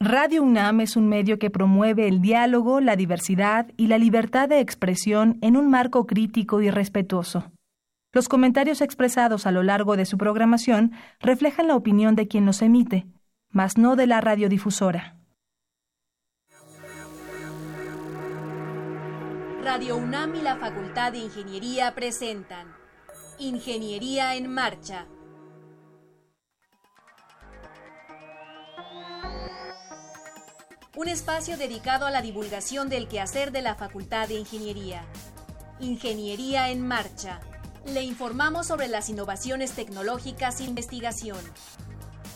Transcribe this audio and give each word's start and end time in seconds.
Radio 0.00 0.44
UNAM 0.44 0.80
es 0.80 0.94
un 0.94 1.08
medio 1.08 1.40
que 1.40 1.50
promueve 1.50 2.06
el 2.06 2.20
diálogo, 2.20 2.80
la 2.80 2.94
diversidad 2.94 3.66
y 3.76 3.88
la 3.88 3.98
libertad 3.98 4.48
de 4.48 4.60
expresión 4.60 5.38
en 5.42 5.56
un 5.56 5.68
marco 5.70 6.06
crítico 6.06 6.62
y 6.62 6.70
respetuoso. 6.70 7.50
Los 8.12 8.28
comentarios 8.28 8.80
expresados 8.80 9.44
a 9.44 9.50
lo 9.50 9.64
largo 9.64 9.96
de 9.96 10.06
su 10.06 10.16
programación 10.16 10.92
reflejan 11.18 11.66
la 11.66 11.74
opinión 11.74 12.14
de 12.14 12.28
quien 12.28 12.46
los 12.46 12.62
emite, 12.62 13.06
mas 13.50 13.76
no 13.76 13.96
de 13.96 14.06
la 14.06 14.20
radiodifusora. 14.20 15.16
Radio 19.64 19.96
UNAM 19.96 20.36
y 20.36 20.42
la 20.42 20.56
Facultad 20.58 21.10
de 21.10 21.18
Ingeniería 21.18 21.92
presentan 21.96 22.68
Ingeniería 23.40 24.36
en 24.36 24.48
Marcha 24.48 25.08
un 30.98 31.06
espacio 31.06 31.56
dedicado 31.56 32.06
a 32.06 32.10
la 32.10 32.22
divulgación 32.22 32.88
del 32.88 33.06
quehacer 33.06 33.52
de 33.52 33.62
la 33.62 33.76
Facultad 33.76 34.26
de 34.26 34.34
Ingeniería. 34.34 35.04
Ingeniería 35.78 36.70
en 36.70 36.84
Marcha. 36.84 37.38
Le 37.86 38.02
informamos 38.02 38.66
sobre 38.66 38.88
las 38.88 39.08
innovaciones 39.08 39.70
tecnológicas 39.70 40.58
e 40.58 40.64
investigación. 40.64 41.38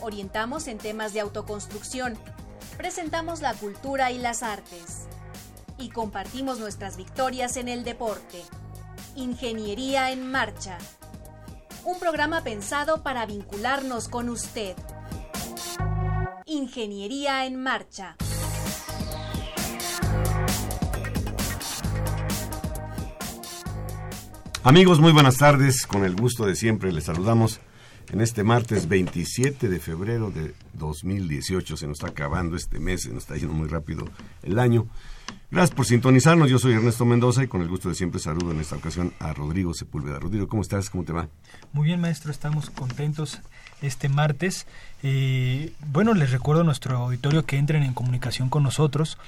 Orientamos 0.00 0.68
en 0.68 0.78
temas 0.78 1.12
de 1.12 1.18
autoconstrucción. 1.18 2.16
Presentamos 2.76 3.40
la 3.40 3.52
cultura 3.54 4.12
y 4.12 4.18
las 4.18 4.44
artes. 4.44 5.08
Y 5.76 5.88
compartimos 5.88 6.60
nuestras 6.60 6.96
victorias 6.96 7.56
en 7.56 7.66
el 7.66 7.82
deporte. 7.82 8.44
Ingeniería 9.16 10.12
en 10.12 10.30
Marcha. 10.30 10.78
Un 11.84 11.98
programa 11.98 12.44
pensado 12.44 13.02
para 13.02 13.26
vincularnos 13.26 14.06
con 14.06 14.28
usted. 14.28 14.76
Ingeniería 16.46 17.44
en 17.44 17.60
Marcha. 17.60 18.16
Amigos, 24.64 25.00
muy 25.00 25.10
buenas 25.10 25.38
tardes. 25.38 25.88
Con 25.88 26.04
el 26.04 26.14
gusto 26.14 26.46
de 26.46 26.54
siempre 26.54 26.92
les 26.92 27.04
saludamos 27.04 27.58
en 28.12 28.20
este 28.20 28.44
martes 28.44 28.88
27 28.88 29.68
de 29.68 29.80
febrero 29.80 30.30
de 30.30 30.54
2018. 30.74 31.76
Se 31.76 31.88
nos 31.88 31.98
está 31.98 32.06
acabando 32.06 32.54
este 32.54 32.78
mes, 32.78 33.02
se 33.02 33.08
nos 33.08 33.24
está 33.24 33.34
yendo 33.34 33.54
muy 33.54 33.66
rápido 33.66 34.04
el 34.44 34.60
año. 34.60 34.86
Gracias 35.50 35.74
por 35.74 35.84
sintonizarnos. 35.84 36.48
Yo 36.48 36.60
soy 36.60 36.74
Ernesto 36.74 37.04
Mendoza 37.04 37.42
y 37.42 37.48
con 37.48 37.60
el 37.60 37.68
gusto 37.68 37.88
de 37.88 37.96
siempre 37.96 38.20
saludo 38.20 38.52
en 38.52 38.60
esta 38.60 38.76
ocasión 38.76 39.12
a 39.18 39.34
Rodrigo 39.34 39.74
Sepúlveda. 39.74 40.20
Rodrigo, 40.20 40.46
¿cómo 40.46 40.62
estás? 40.62 40.90
¿Cómo 40.90 41.02
te 41.02 41.12
va? 41.12 41.28
Muy 41.72 41.86
bien, 41.86 42.00
maestro. 42.00 42.30
Estamos 42.30 42.70
contentos 42.70 43.40
este 43.82 44.08
martes. 44.08 44.68
Eh, 45.02 45.72
bueno, 45.86 46.14
les 46.14 46.30
recuerdo 46.30 46.62
a 46.62 46.64
nuestro 46.64 46.96
auditorio 46.96 47.44
que 47.44 47.58
entren 47.58 47.82
en 47.82 47.92
comunicación 47.92 48.48
con 48.48 48.62
nosotros. 48.62 49.18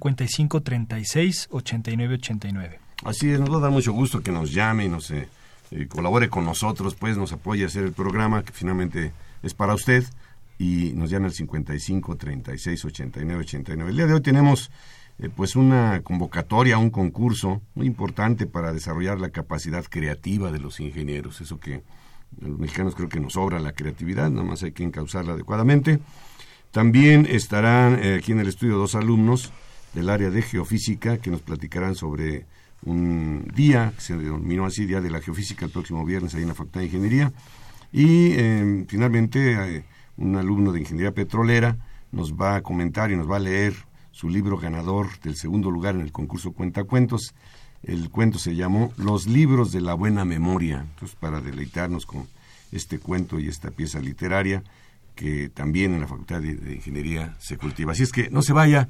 5536-8989. 1.29 2.89
Así 3.03 3.29
es, 3.29 3.39
nos 3.39 3.51
va 3.51 3.57
a 3.57 3.61
dar 3.61 3.71
mucho 3.71 3.93
gusto 3.93 4.21
que 4.21 4.31
nos 4.31 4.51
llame 4.51 4.85
y 4.85 4.89
nos 4.89 5.09
eh, 5.11 5.29
eh, 5.71 5.87
colabore 5.87 6.29
con 6.29 6.43
nosotros, 6.43 6.95
pues 6.95 7.17
nos 7.17 7.31
apoye 7.31 7.63
a 7.63 7.67
hacer 7.67 7.85
el 7.85 7.93
programa 7.93 8.43
que 8.43 8.51
finalmente 8.51 9.13
es 9.41 9.53
para 9.53 9.73
usted 9.73 10.03
y 10.57 10.91
nos 10.95 11.09
llame 11.09 11.27
al 11.27 11.33
55 11.33 12.17
36 12.17 12.85
89 12.85 13.41
89. 13.41 13.91
El 13.91 13.95
día 13.95 14.05
de 14.05 14.13
hoy 14.13 14.21
tenemos 14.21 14.69
eh, 15.17 15.29
pues 15.33 15.55
una 15.55 16.01
convocatoria, 16.01 16.77
un 16.77 16.89
concurso 16.89 17.61
muy 17.73 17.87
importante 17.87 18.47
para 18.47 18.73
desarrollar 18.73 19.21
la 19.21 19.29
capacidad 19.29 19.85
creativa 19.85 20.51
de 20.51 20.59
los 20.59 20.81
ingenieros, 20.81 21.39
eso 21.39 21.57
que 21.57 21.83
los 22.41 22.59
mexicanos 22.59 22.95
creo 22.95 23.07
que 23.07 23.21
nos 23.21 23.33
sobra 23.33 23.61
la 23.61 23.71
creatividad, 23.71 24.29
nada 24.29 24.45
más 24.45 24.61
hay 24.61 24.73
que 24.73 24.83
encauzarla 24.83 25.33
adecuadamente. 25.33 25.99
También 26.71 27.25
estarán 27.27 27.95
aquí 28.17 28.33
en 28.33 28.39
el 28.39 28.47
estudio 28.47 28.77
dos 28.77 28.93
alumnos 28.93 29.51
del 29.93 30.09
área 30.09 30.29
de 30.29 30.41
geofísica 30.41 31.17
que 31.17 31.31
nos 31.31 31.41
platicarán 31.41 31.95
sobre 31.95 32.45
un 32.83 33.51
día, 33.55 33.93
que 33.95 34.01
se 34.01 34.15
denominó 34.15 34.65
así, 34.65 34.85
Día 34.85 35.01
de 35.01 35.09
la 35.09 35.21
Geofísica, 35.21 35.65
el 35.65 35.71
próximo 35.71 36.05
viernes 36.05 36.33
ahí 36.33 36.43
en 36.43 36.47
la 36.49 36.53
Facultad 36.53 36.79
de 36.79 36.85
Ingeniería. 36.85 37.33
Y 37.91 38.31
eh, 38.33 38.85
finalmente 38.87 39.53
eh, 39.53 39.83
un 40.17 40.35
alumno 40.35 40.71
de 40.71 40.79
Ingeniería 40.79 41.11
Petrolera 41.11 41.77
nos 42.11 42.33
va 42.33 42.55
a 42.55 42.61
comentar 42.61 43.11
y 43.11 43.17
nos 43.17 43.29
va 43.29 43.37
a 43.37 43.39
leer 43.39 43.73
su 44.11 44.29
libro 44.29 44.57
ganador 44.57 45.19
del 45.21 45.35
segundo 45.35 45.71
lugar 45.71 45.95
en 45.95 46.01
el 46.01 46.11
concurso 46.11 46.51
Cuentacuentos, 46.51 47.33
el 47.83 48.09
cuento 48.09 48.37
se 48.39 48.55
llamó 48.55 48.91
Los 48.97 49.27
libros 49.27 49.71
de 49.71 49.81
la 49.81 49.93
buena 49.93 50.25
memoria. 50.25 50.85
Entonces, 50.89 51.15
para 51.17 51.39
deleitarnos 51.39 52.05
con 52.05 52.27
este 52.71 52.99
cuento 52.99 53.39
y 53.39 53.47
esta 53.47 53.71
pieza 53.71 53.99
literaria 53.99 54.63
que 55.15 55.49
también 55.49 55.93
en 55.93 56.01
la 56.01 56.07
Facultad 56.07 56.41
de, 56.41 56.75
Ingeniería 56.75 57.35
se 57.39 57.57
cultiva. 57.57 57.91
Así 57.91 58.03
es 58.03 58.11
que 58.11 58.29
no 58.29 58.41
se 58.41 58.53
vaya 58.53 58.89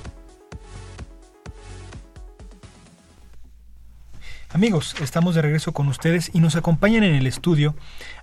Amigos, 4.53 4.95
estamos 5.01 5.33
de 5.33 5.41
regreso 5.41 5.71
con 5.71 5.87
ustedes 5.87 6.29
y 6.33 6.41
nos 6.41 6.57
acompañan 6.57 7.05
en 7.05 7.15
el 7.15 7.25
estudio 7.25 7.73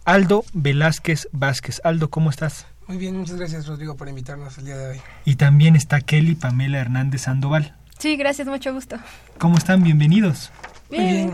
Aldo 0.04 0.44
Velázquez 0.52 1.26
Vázquez. 1.32 1.80
Aldo, 1.84 2.10
¿cómo 2.10 2.28
estás? 2.28 2.66
Muy 2.86 2.98
bien, 2.98 3.16
muchas 3.16 3.36
gracias 3.36 3.66
Rodrigo 3.66 3.96
por 3.96 4.10
invitarnos 4.10 4.58
el 4.58 4.66
día 4.66 4.76
de 4.76 4.88
hoy. 4.88 5.00
Y 5.24 5.36
también 5.36 5.74
está 5.74 6.02
Kelly 6.02 6.34
Pamela 6.34 6.80
Hernández 6.80 7.22
Sandoval. 7.22 7.74
Sí, 7.98 8.16
gracias, 8.16 8.46
mucho 8.46 8.74
gusto. 8.74 8.98
¿Cómo 9.38 9.56
están? 9.56 9.82
Bienvenidos. 9.82 10.52
Muy 10.90 10.98
bien, 10.98 11.32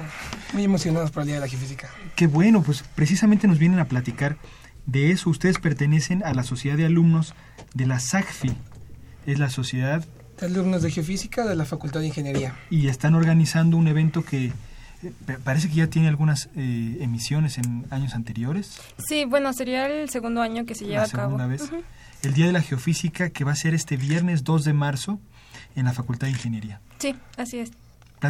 muy 0.53 0.62
emocionados 0.62 1.11
por 1.11 1.22
el 1.22 1.26
Día 1.26 1.37
de 1.37 1.41
la 1.41 1.49
Geofísica. 1.49 1.91
Qué 2.15 2.28
bueno, 2.28 2.62
pues 2.62 2.84
precisamente 2.94 3.49
nos 3.49 3.59
vienen 3.59 3.81
a 3.81 3.87
platicar 3.87 4.37
de 4.87 5.11
eso, 5.11 5.28
ustedes 5.28 5.59
pertenecen 5.59 6.22
a 6.22 6.34
la 6.34 6.44
Sociedad 6.44 6.76
de 6.76 6.87
Alumnos 6.87 7.34
de 7.75 7.87
la 7.87 7.99
SACFI. 7.99 8.56
Es 9.26 9.41
la 9.41 9.50
Sociedad 9.50 10.05
de 10.38 10.47
Alumnos 10.47 10.82
de 10.82 10.93
Geofísica 10.93 11.44
de 11.44 11.56
la 11.56 11.65
Facultad 11.65 11.99
de 11.99 12.06
Ingeniería. 12.06 12.55
Y 12.71 12.87
están 12.87 13.16
organizando 13.16 13.76
un 13.76 13.88
evento 13.88 14.25
que 14.25 14.53
parece 15.42 15.69
que 15.69 15.76
ya 15.76 15.87
tiene 15.88 16.09
algunas 16.09 16.48
eh, 16.56 16.98
emisiones 17.00 17.59
en 17.59 17.87
años 17.91 18.15
anteriores. 18.15 18.81
Sí, 18.98 19.25
bueno, 19.25 19.53
sería 19.53 19.87
el 19.87 20.09
segundo 20.10 20.42
año 20.42 20.65
que 20.65 20.75
se 20.75 20.87
lleva 20.87 21.04
a 21.04 21.09
cabo. 21.09 21.37
Vez. 21.48 21.70
El 22.22 22.34
Día 22.34 22.47
de 22.47 22.53
la 22.53 22.62
Geofísica 22.62 23.31
que 23.31 23.44
va 23.44 23.53
a 23.53 23.56
ser 23.56 23.75
este 23.75 23.97
viernes 23.97 24.44
2 24.44 24.64
de 24.64 24.72
marzo 24.72 25.20
en 25.76 25.84
la 25.84 25.93
Facultad 25.93 26.26
de 26.26 26.32
Ingeniería. 26.32 26.81
Sí, 26.98 27.14
así 27.37 27.59
es. 27.59 27.72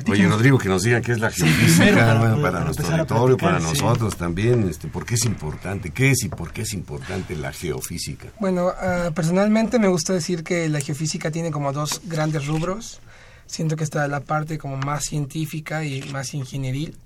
Oye, 0.08 0.26
Rodrigo, 0.26 0.58
que 0.58 0.68
nos 0.68 0.82
diga 0.82 1.00
qué 1.00 1.12
es 1.12 1.20
la 1.20 1.30
geofísica, 1.30 1.94
para, 2.42 2.64
nuestro 2.64 2.86
auditorio, 2.88 3.36
para 3.36 3.60
nosotros 3.60 4.16
también, 4.16 4.68
este, 4.68 4.88
¿por 4.88 5.06
qué 5.06 5.14
es 5.14 5.24
importante? 5.24 5.90
¿Qué 5.90 6.10
es 6.10 6.24
y 6.24 6.28
por 6.28 6.52
qué 6.52 6.62
es 6.62 6.72
importante 6.72 7.36
la 7.36 7.52
geofísica? 7.52 8.28
Bueno, 8.40 8.72
ah, 8.76 9.10
personalmente 9.14 9.78
me 9.78 9.88
gusta 9.88 10.12
decir 10.12 10.42
que 10.42 10.68
la 10.68 10.80
geofísica 10.80 11.30
tiene 11.30 11.50
como 11.50 11.72
dos 11.72 12.00
grandes 12.06 12.46
rubros. 12.46 13.00
Siento 13.46 13.76
que 13.76 13.84
está 13.84 14.08
la 14.08 14.20
parte 14.20 14.58
como 14.58 14.76
más 14.76 15.04
científica 15.04 15.84
y 15.84 16.02
más 16.12 16.34
ingenieril. 16.34 16.96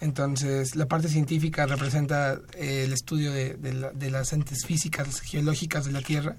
Entonces, 0.00 0.74
la 0.74 0.86
parte 0.86 1.08
científica 1.08 1.66
representa 1.66 2.38
eh, 2.54 2.84
el 2.84 2.92
estudio 2.92 3.32
de, 3.32 3.54
de 3.54 4.10
las 4.10 4.32
entes 4.32 4.66
físicas 4.66 5.20
geológicas 5.20 5.84
de 5.84 5.92
la 5.92 6.02
Tierra, 6.02 6.36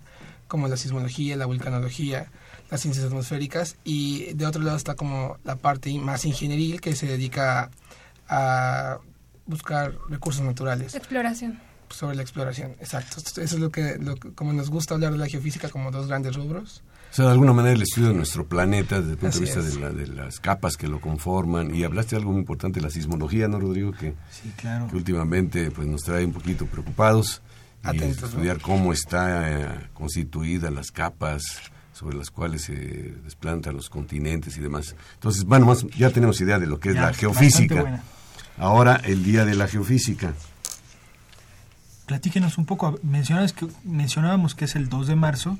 como 0.47 0.67
la 0.67 0.75
sismología, 0.75 1.37
la 1.37 1.45
vulcanología, 1.45 2.27
las 2.69 2.81
ciencias 2.81 3.05
atmosféricas 3.05 3.75
y 3.83 4.33
de 4.33 4.45
otro 4.45 4.63
lado 4.63 4.77
está 4.77 4.95
como 4.95 5.37
la 5.43 5.55
parte 5.55 5.93
más 5.99 6.25
ingenieril 6.25 6.81
que 6.81 6.95
se 6.95 7.05
dedica 7.05 7.69
a 8.27 8.97
buscar 9.45 9.93
recursos 10.09 10.43
naturales. 10.43 10.95
Exploración. 10.95 11.59
Sobre 11.89 12.15
la 12.15 12.23
exploración, 12.23 12.71
exacto. 12.79 13.17
Eso 13.19 13.41
es 13.41 13.53
lo 13.59 13.69
que, 13.69 13.99
como 14.33 14.53
nos 14.53 14.71
gusta 14.71 14.95
hablar 14.95 15.11
de 15.11 15.19
la 15.19 15.27
geofísica 15.27 15.69
como 15.69 15.91
dos 15.91 16.07
grandes 16.07 16.35
rubros. 16.35 16.81
O 17.13 17.15
sea, 17.15 17.25
de 17.25 17.31
alguna 17.31 17.53
manera 17.53 17.75
el 17.75 17.81
estudio 17.83 18.07
de 18.07 18.15
nuestro 18.15 18.47
planeta 18.47 18.99
desde 18.99 19.11
el 19.11 19.17
punto 19.19 19.37
de 19.37 19.45
vista 19.45 19.61
de, 19.61 20.07
las 20.07 20.39
capas 20.39 20.77
que 20.77 20.87
lo 20.87 20.99
conforman. 20.99 21.75
Y 21.75 21.83
hablaste 21.83 22.15
de 22.15 22.21
algo 22.21 22.31
muy 22.31 22.39
importante, 22.39 22.81
la 22.81 22.89
sismología, 22.89 23.47
¿no, 23.47 23.59
Rodrigo? 23.59 23.91
Que, 23.91 24.15
sí, 24.31 24.51
claro. 24.57 24.87
que 24.87 24.95
últimamente 24.95 25.69
pues, 25.69 25.87
nos 25.87 26.01
trae 26.01 26.25
un 26.25 26.33
poquito 26.33 26.65
preocupados 26.65 27.43
atentos. 27.83 28.31
estudiar 28.31 28.59
cómo 28.59 28.91
está 28.93 29.51
eh, 29.51 29.89
constituida 29.93 30.71
las 30.71 30.91
capas 30.91 31.43
sobre 31.93 32.17
las 32.17 32.31
cuales 32.31 32.63
se 32.63 32.73
desplantan 33.23 33.75
los 33.75 33.91
continentes 33.91 34.57
y 34.57 34.61
demás. 34.61 34.95
Entonces, 35.13 35.43
bueno, 35.43 35.67
más, 35.67 35.85
ya 35.95 36.09
tenemos 36.09 36.41
idea 36.41 36.57
de 36.57 36.65
lo 36.65 36.79
que 36.79 36.89
es 36.89 36.95
la 36.95 37.13
geofísica. 37.13 38.01
Ahora, 38.57 38.95
el 39.03 39.23
día 39.23 39.45
de 39.45 39.53
la 39.53 39.67
geofísica. 39.67 40.33
Platíquenos 42.07 42.57
un 42.57 42.65
poco, 42.65 42.99
mencionábamos 43.03 43.53
que, 43.53 43.67
mencionábamos 43.83 44.55
que 44.55 44.65
es 44.65 44.75
el 44.75 44.89
2 44.89 45.09
de 45.09 45.15
marzo, 45.15 45.59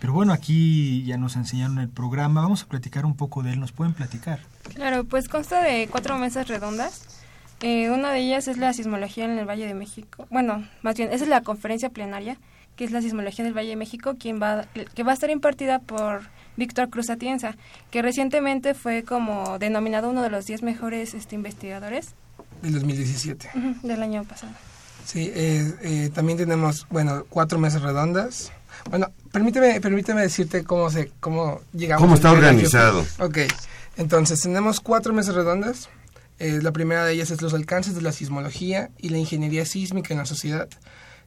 pero 0.00 0.12
bueno, 0.12 0.32
aquí 0.32 1.04
ya 1.04 1.16
nos 1.16 1.36
enseñaron 1.36 1.78
el 1.78 1.88
programa, 1.88 2.42
vamos 2.42 2.62
a 2.62 2.66
platicar 2.66 3.06
un 3.06 3.16
poco 3.16 3.42
de 3.42 3.52
él, 3.52 3.60
¿nos 3.60 3.72
pueden 3.72 3.94
platicar? 3.94 4.40
Claro, 4.74 5.04
pues 5.04 5.28
consta 5.28 5.62
de 5.62 5.88
cuatro 5.90 6.18
mesas 6.18 6.48
redondas. 6.48 7.22
Eh, 7.62 7.90
una 7.90 8.12
de 8.12 8.20
ellas 8.20 8.48
es 8.48 8.58
la 8.58 8.72
sismología 8.74 9.24
en 9.24 9.38
el 9.38 9.48
Valle 9.48 9.66
de 9.66 9.74
México. 9.74 10.26
Bueno, 10.30 10.66
más 10.82 10.96
bien, 10.96 11.10
esa 11.12 11.24
es 11.24 11.30
la 11.30 11.40
conferencia 11.40 11.88
plenaria, 11.88 12.38
que 12.76 12.84
es 12.84 12.90
la 12.90 13.00
sismología 13.00 13.44
en 13.44 13.48
el 13.48 13.56
Valle 13.56 13.70
de 13.70 13.76
México, 13.76 14.16
quien 14.18 14.40
va, 14.40 14.66
que 14.94 15.02
va 15.02 15.12
a 15.12 15.14
estar 15.14 15.30
impartida 15.30 15.78
por 15.78 16.28
Víctor 16.56 16.90
Cruz 16.90 17.08
Atienza, 17.08 17.56
que 17.90 18.02
recientemente 18.02 18.74
fue 18.74 19.02
como 19.02 19.58
denominado 19.58 20.10
uno 20.10 20.22
de 20.22 20.28
los 20.28 20.44
10 20.44 20.62
mejores 20.62 21.14
este, 21.14 21.34
investigadores. 21.34 22.14
Del 22.60 22.74
2017. 22.74 23.50
del 23.82 24.02
año 24.02 24.24
pasado. 24.24 24.52
Sí, 25.06 25.30
eh, 25.34 25.74
eh, 25.82 26.10
también 26.12 26.36
tenemos, 26.36 26.86
bueno, 26.90 27.24
cuatro 27.28 27.58
mesas 27.58 27.80
redondas. 27.80 28.52
Bueno, 28.90 29.10
permíteme, 29.32 29.80
permíteme 29.80 30.22
decirte 30.22 30.64
cómo 30.64 30.90
se, 30.90 31.10
cómo 31.20 31.60
llegamos. 31.72 32.02
¿Cómo 32.02 32.14
está 32.14 32.32
organizado? 32.32 33.04
Ok, 33.18 33.38
entonces 33.96 34.40
tenemos 34.40 34.80
cuatro 34.80 35.12
mesas 35.12 35.34
redondas. 35.34 35.88
Eh, 36.38 36.60
la 36.62 36.72
primera 36.72 37.04
de 37.04 37.14
ellas 37.14 37.30
es 37.30 37.40
los 37.40 37.54
alcances 37.54 37.94
de 37.94 38.02
la 38.02 38.12
sismología 38.12 38.90
y 38.98 39.08
la 39.08 39.18
ingeniería 39.18 39.64
sísmica 39.64 40.12
en 40.12 40.18
la 40.18 40.26
sociedad. 40.26 40.68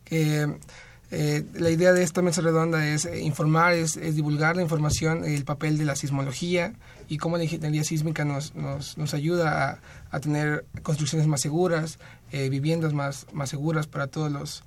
la 0.10 1.70
idea 1.70 1.92
de 1.94 2.04
esta 2.04 2.22
mesa 2.22 2.42
redonda 2.42 2.88
es 2.88 3.10
informar, 3.20 3.74
es, 3.74 3.96
divulgar 4.16 4.56
la 4.56 4.62
información, 4.62 5.26
el 5.26 5.44
papel 5.46 5.78
de 5.78 5.86
la 5.86 5.96
sismología 5.96 6.74
y 7.08 7.18
cómo 7.18 7.38
la 7.38 7.44
ingeniería 7.44 7.84
sísmica 7.84 8.24
nos, 8.24 8.54
nos, 8.54 8.98
nos 8.98 9.14
ayuda 9.16 9.72
a, 9.72 9.80
a, 10.12 10.20
tener 10.20 10.66
construcciones 10.84 11.28
más 11.28 11.42
seguras, 11.42 11.98
eh, 12.32 12.50
viviendas 12.50 12.94
más, 12.94 13.26
más 13.34 13.50
seguras 13.50 13.88
para 13.88 14.08
todos 14.08 14.32
los, 14.32 14.64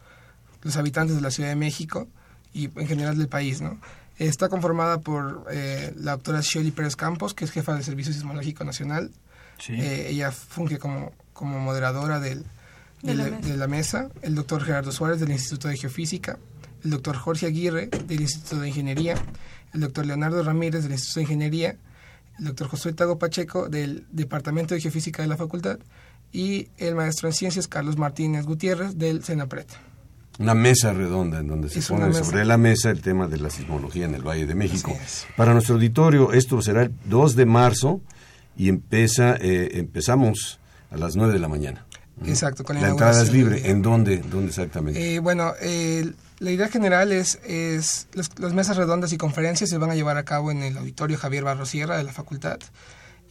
los, 0.62 0.76
habitantes 0.76 1.14
de 1.14 1.22
la 1.22 1.30
Ciudad 1.30 1.48
de 1.50 1.56
México 1.56 2.08
y 2.52 2.64
en 2.78 2.86
general 2.86 3.18
del 3.18 3.28
país. 3.28 3.60
¿no? 3.60 3.78
Está 4.18 4.48
conformada 4.48 5.00
por 5.00 5.46
eh, 5.50 5.92
la 5.96 6.12
doctora 6.12 6.40
Shirley 6.40 6.70
Pérez 6.70 6.96
Campos, 6.96 7.34
que 7.34 7.44
es 7.44 7.50
jefa 7.50 7.74
del 7.74 7.84
Servicio 7.84 8.12
Sismológico 8.12 8.64
Nacional. 8.64 9.10
Eh, 9.68 10.08
ella 10.10 10.32
funge 10.32 10.78
como, 10.78 11.12
como 11.32 11.60
moderadora 11.60 12.18
del, 12.20 12.44
de, 13.02 13.14
la 13.14 13.30
de, 13.30 13.56
la 13.56 13.66
mesa. 13.66 14.10
El 14.22 14.34
doctor 14.34 14.64
Gerardo 14.64 14.92
Suárez 14.92 15.20
del 15.20 15.30
Instituto 15.30 15.68
de 15.68 15.76
Geofísica. 15.76 16.38
El 16.84 16.90
doctor 16.90 17.16
Jorge 17.16 17.46
Aguirre 17.46 17.86
del 17.86 18.20
Instituto 18.20 18.60
de 18.60 18.68
Ingeniería. 18.68 19.14
El 19.72 19.80
doctor 19.80 20.06
Leonardo 20.06 20.42
Ramírez 20.42 20.82
del 20.82 20.92
Instituto 20.92 21.20
de 21.20 21.24
Ingeniería. 21.24 21.76
El 22.38 22.46
doctor 22.46 22.68
Josué 22.68 22.92
Tago 22.92 23.18
Pacheco 23.18 23.68
del 23.68 24.06
Departamento 24.10 24.74
de 24.74 24.80
Geofísica 24.80 25.22
de 25.22 25.28
la 25.28 25.36
Facultad 25.36 25.78
y 26.32 26.68
el 26.78 26.94
maestro 26.94 27.28
en 27.28 27.34
ciencias 27.34 27.68
Carlos 27.68 27.98
Martínez 27.98 28.46
Gutiérrez 28.46 28.96
del 28.96 29.22
Senapret. 29.22 29.68
Una 30.42 30.54
mesa 30.54 30.92
redonda 30.92 31.38
en 31.38 31.46
donde 31.46 31.68
se 31.68 31.80
pone 31.82 32.12
sobre 32.12 32.44
la 32.44 32.58
mesa 32.58 32.90
el 32.90 33.00
tema 33.00 33.28
de 33.28 33.38
la 33.38 33.48
sismología 33.48 34.06
en 34.06 34.14
el 34.14 34.22
Valle 34.22 34.44
de 34.44 34.54
México. 34.54 34.96
Para 35.36 35.52
nuestro 35.52 35.74
auditorio, 35.74 36.32
esto 36.32 36.60
será 36.60 36.82
el 36.82 36.92
2 37.04 37.36
de 37.36 37.46
marzo 37.46 38.00
y 38.56 38.68
empieza, 38.68 39.36
eh, 39.36 39.78
empezamos 39.78 40.60
a 40.90 40.96
las 40.96 41.14
9 41.14 41.32
de 41.32 41.38
la 41.38 41.48
mañana. 41.48 41.86
Exacto, 42.26 42.64
con 42.64 42.80
la, 42.80 42.88
entrada 42.88 43.22
es 43.22 43.32
libre. 43.32 43.70
¿En 43.70 43.82
dónde, 43.82 44.18
dónde 44.18 44.48
exactamente? 44.48 45.14
Eh, 45.14 45.18
bueno, 45.20 45.52
la 46.38 46.50
idea 46.50 46.68
general 46.68 47.12
es, 47.12 47.38
es 47.44 48.08
las 48.14 48.52
mesas 48.52 48.76
redondas 48.76 49.12
y 49.12 49.18
conferencias 49.18 49.70
se 49.70 49.78
van 49.78 49.90
a 49.90 49.94
llevar 49.94 50.16
a 50.18 50.24
cabo 50.24 50.50
en 50.50 50.62
el 50.62 50.76
auditorio 50.76 51.16
Javier 51.18 51.44
Barrosierra 51.44 51.96
de 51.96 52.04
la 52.04 52.12
facultad 52.12 52.58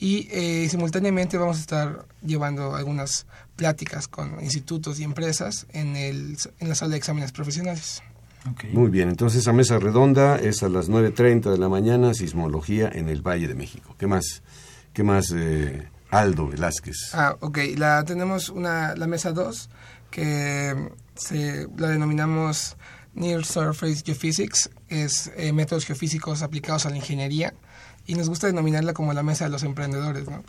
y 0.01 0.27
eh, 0.31 0.68
simultáneamente 0.68 1.38
vamos 1.38 1.57
a 1.57 1.59
estar 1.59 2.06
llevando 2.25 2.75
algunas 2.75 3.27
pláticas 3.56 4.07
con 4.07 4.44
institutos 4.44 5.00
y 5.00 5.03
empresas 5.03 5.68
en, 5.74 5.95
el, 5.95 6.38
en 6.59 6.69
la 6.69 6.74
sala 6.74 6.92
de 6.92 6.98
exámenes 6.98 7.31
profesionales. 7.31 8.01
Muy 8.74 8.89
bien, 8.89 9.09
entonces 9.09 9.42
esa 9.42 9.53
mesa 9.53 9.77
redonda 9.77 10.38
es 10.38 10.63
a 10.63 10.69
las 10.69 10.89
9.30 10.89 11.51
de 11.51 11.59
la 11.59 11.69
mañana, 11.69 12.15
sismología 12.15 12.89
en 12.92 13.09
el 13.09 13.21
Valle 13.21 13.48
de 13.48 13.53
México. 13.53 13.95
¿Qué 14.00 14.07
más? 14.07 14.42
¿Qué 14.92 15.03
más, 15.03 15.31
eh, 15.36 15.88
Aldo 16.09 16.47
Velázquez? 16.47 17.13
Ah, 17.13 17.38
ok, 17.39 17.59
la, 17.77 18.04
tenemos 18.04 18.50
una, 18.50 18.95
la 18.95 19.06
mesa 19.06 19.31
2 19.33 19.69
que 20.09 20.89
se, 21.13 21.68
la 21.77 21.89
denominamos 21.89 22.75
Near 23.13 23.45
Surface 23.45 24.01
Geophysics, 24.04 24.71
es 24.89 25.31
eh, 25.38 25.54
métodos 25.54 25.86
geofísicos 25.86 26.42
aplicados 26.42 26.88
a 26.88 26.89
la 26.89 26.95
ingeniería 26.95 27.54
y 28.11 28.15
nos 28.15 28.27
gusta 28.27 28.47
denominarla 28.47 28.93
como 28.93 29.13
la 29.13 29.23
mesa 29.23 29.45
de 29.45 29.51
los 29.51 29.63
emprendedores, 29.63 30.27
¿no? 30.29 30.43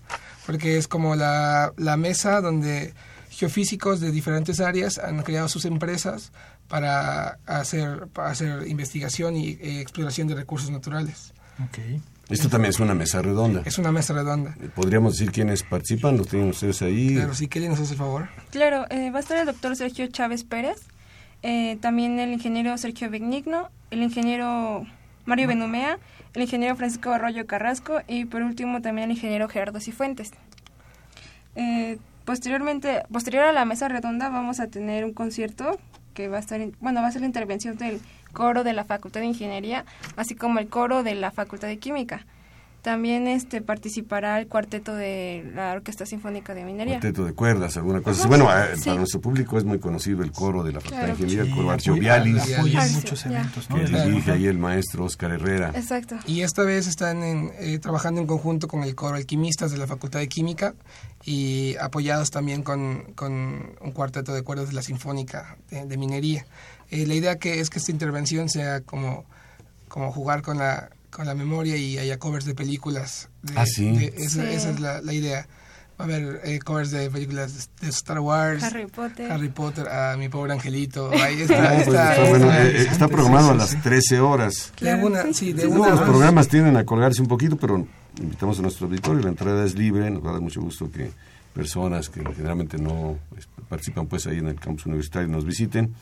Porque 0.46 0.78
es 0.78 0.88
como 0.88 1.14
la, 1.14 1.72
la 1.76 1.96
mesa 1.96 2.40
donde 2.40 2.92
geofísicos 3.30 4.00
de 4.00 4.10
diferentes 4.10 4.58
áreas 4.58 4.98
han 4.98 5.22
creado 5.22 5.46
sus 5.46 5.64
empresas 5.64 6.32
para 6.66 7.38
hacer, 7.46 8.08
para 8.08 8.30
hacer 8.30 8.66
investigación 8.66 9.36
y 9.36 9.50
eh, 9.50 9.80
exploración 9.80 10.26
de 10.26 10.34
recursos 10.34 10.70
naturales. 10.70 11.32
Okay. 11.68 12.00
Esto 12.30 12.48
también 12.48 12.70
es 12.70 12.80
una 12.80 12.94
mesa 12.94 13.22
redonda. 13.22 13.62
Es 13.64 13.78
una 13.78 13.92
mesa 13.92 14.12
redonda. 14.12 14.56
¿Podríamos 14.74 15.12
decir 15.12 15.30
quiénes 15.30 15.62
participan? 15.62 16.16
¿Lo 16.16 16.24
tienen 16.24 16.48
ustedes 16.48 16.82
ahí? 16.82 17.14
Claro, 17.14 17.32
si 17.32 17.46
Kelly 17.46 17.68
nos 17.68 17.78
hace 17.78 17.92
el 17.92 17.98
favor. 17.98 18.28
Claro, 18.50 18.86
eh, 18.90 19.12
va 19.12 19.18
a 19.18 19.20
estar 19.20 19.38
el 19.38 19.46
doctor 19.46 19.76
Sergio 19.76 20.08
Chávez 20.08 20.42
Pérez, 20.42 20.78
eh, 21.44 21.78
también 21.80 22.18
el 22.18 22.32
ingeniero 22.32 22.76
Sergio 22.76 23.08
Benigno, 23.08 23.70
el 23.92 24.02
ingeniero 24.02 24.84
Mario 25.26 25.46
Benumea, 25.46 26.00
el 26.34 26.42
ingeniero 26.42 26.76
Francisco 26.76 27.10
Arroyo 27.10 27.46
Carrasco 27.46 28.00
y 28.08 28.24
por 28.24 28.42
último 28.42 28.80
también 28.80 29.10
el 29.10 29.16
ingeniero 29.16 29.48
Gerardo 29.48 29.80
Cifuentes. 29.80 30.32
Eh, 31.56 31.98
posteriormente, 32.24 33.02
posterior 33.12 33.44
a 33.44 33.52
la 33.52 33.64
mesa 33.64 33.88
redonda 33.88 34.28
vamos 34.28 34.60
a 34.60 34.68
tener 34.68 35.04
un 35.04 35.12
concierto 35.12 35.78
que 36.14 36.28
va 36.28 36.38
a 36.38 36.40
estar, 36.40 36.60
bueno, 36.80 37.00
va 37.02 37.08
a 37.08 37.12
ser 37.12 37.20
la 37.22 37.26
intervención 37.26 37.76
del 37.76 38.00
coro 38.32 38.64
de 38.64 38.72
la 38.72 38.84
Facultad 38.84 39.20
de 39.20 39.26
Ingeniería, 39.26 39.84
así 40.16 40.34
como 40.34 40.58
el 40.58 40.68
coro 40.68 41.02
de 41.02 41.14
la 41.14 41.30
Facultad 41.30 41.68
de 41.68 41.78
Química. 41.78 42.24
También 42.82 43.28
este 43.28 43.62
participará 43.62 44.40
el 44.40 44.48
cuarteto 44.48 44.92
de 44.92 45.48
la 45.54 45.70
Orquesta 45.70 46.04
Sinfónica 46.04 46.52
de 46.52 46.64
Minería. 46.64 46.94
Cuarteto 46.94 47.24
de 47.24 47.32
cuerdas, 47.32 47.76
alguna 47.76 48.00
cosa 48.00 48.26
Bueno, 48.26 48.46
eh, 48.46 48.74
para 48.84 48.96
nuestro 48.96 49.20
público 49.20 49.56
es 49.56 49.62
muy 49.64 49.78
conocido 49.78 50.24
el 50.24 50.32
coro 50.32 50.64
de 50.64 50.72
la 50.72 50.80
Facultad 50.80 51.04
de 51.04 51.10
Ingeniería, 51.12 51.42
el 51.42 51.54
coro 51.54 51.70
Arcio 51.70 51.94
Vialis. 51.94 52.42
muchos 52.92 53.24
eventos, 53.26 53.70
¿no? 53.70 53.76
Que 53.76 53.84
dirige 53.84 54.32
ahí 54.32 54.46
el 54.46 54.58
maestro 54.58 55.04
Oscar 55.04 55.30
Herrera. 55.30 55.70
Exacto. 55.76 56.16
Y 56.26 56.40
esta 56.40 56.64
vez 56.64 56.88
están 56.88 57.22
eh, 57.22 57.78
trabajando 57.80 58.20
en 58.20 58.26
conjunto 58.26 58.66
con 58.66 58.82
el 58.82 58.96
coro 58.96 59.14
Alquimistas 59.14 59.70
de 59.70 59.78
la 59.78 59.86
Facultad 59.86 60.18
de 60.18 60.28
Química 60.28 60.74
y 61.24 61.76
apoyados 61.80 62.32
también 62.32 62.64
con, 62.64 63.12
con 63.14 63.76
un 63.80 63.92
cuarteto 63.92 64.34
de 64.34 64.42
cuerdas 64.42 64.70
de 64.70 64.74
la 64.74 64.82
Sinfónica 64.82 65.56
de, 65.70 65.96
Minería. 65.96 66.46
Eh, 66.90 67.06
la 67.06 67.14
idea 67.14 67.38
que 67.38 67.60
es 67.60 67.70
que 67.70 67.78
esta 67.78 67.92
intervención 67.92 68.48
sea 68.48 68.80
como, 68.80 69.24
como 69.86 70.10
jugar 70.10 70.42
con 70.42 70.58
la 70.58 70.90
con 71.12 71.26
la 71.26 71.34
memoria 71.34 71.76
y 71.76 71.98
haya 71.98 72.18
covers 72.18 72.44
de 72.44 72.54
películas. 72.54 73.28
De, 73.42 73.52
ah, 73.56 73.66
sí. 73.66 74.10
esa, 74.16 74.50
es 74.50 74.80
la, 74.80 75.00
la, 75.00 75.12
idea. 75.12 75.46
Va 76.00 76.04
a 76.04 76.08
haber 76.08 76.40
eh, 76.44 76.58
covers 76.58 76.90
de 76.90 77.10
películas 77.10 77.70
de 77.80 77.88
Star 77.90 78.18
Wars, 78.18 78.62
Harry 78.64 78.86
Potter, 78.86 79.30
Harry 79.30 79.50
Potter 79.50 79.88
a 79.88 80.16
mi 80.16 80.28
pobre 80.28 80.54
angelito. 80.54 81.10
Ahí 81.22 81.42
está, 81.42 81.64
ah, 81.64 81.74
pues 81.74 81.86
está, 81.86 82.14
está, 82.14 82.30
bueno, 82.30 82.52
eh, 82.52 82.82
está, 82.90 83.08
programado 83.08 83.50
a 83.50 83.54
las 83.54 83.80
13 83.82 84.20
horas. 84.20 84.72
De 84.80 84.94
una, 84.94 85.32
sí, 85.34 85.52
de 85.52 85.66
una. 85.66 85.90
Los 85.90 86.00
programas 86.00 86.48
tienden 86.48 86.76
a 86.78 86.84
colgarse 86.84 87.20
un 87.20 87.28
poquito, 87.28 87.56
pero 87.56 87.86
invitamos 88.18 88.58
a 88.58 88.62
nuestro 88.62 88.86
auditorio, 88.86 89.22
la 89.22 89.28
entrada 89.28 89.64
es 89.64 89.74
libre, 89.74 90.10
nos 90.10 90.24
va 90.24 90.30
a 90.30 90.32
dar 90.32 90.42
mucho 90.42 90.62
gusto 90.62 90.90
que 90.90 91.12
personas 91.52 92.08
que 92.08 92.24
generalmente 92.34 92.78
no 92.78 93.18
pues, 93.28 93.46
participan 93.68 94.06
pues 94.06 94.26
ahí 94.26 94.38
en 94.38 94.48
el 94.48 94.58
campus 94.58 94.86
universitario 94.86 95.28
nos 95.28 95.44
visiten 95.44 95.94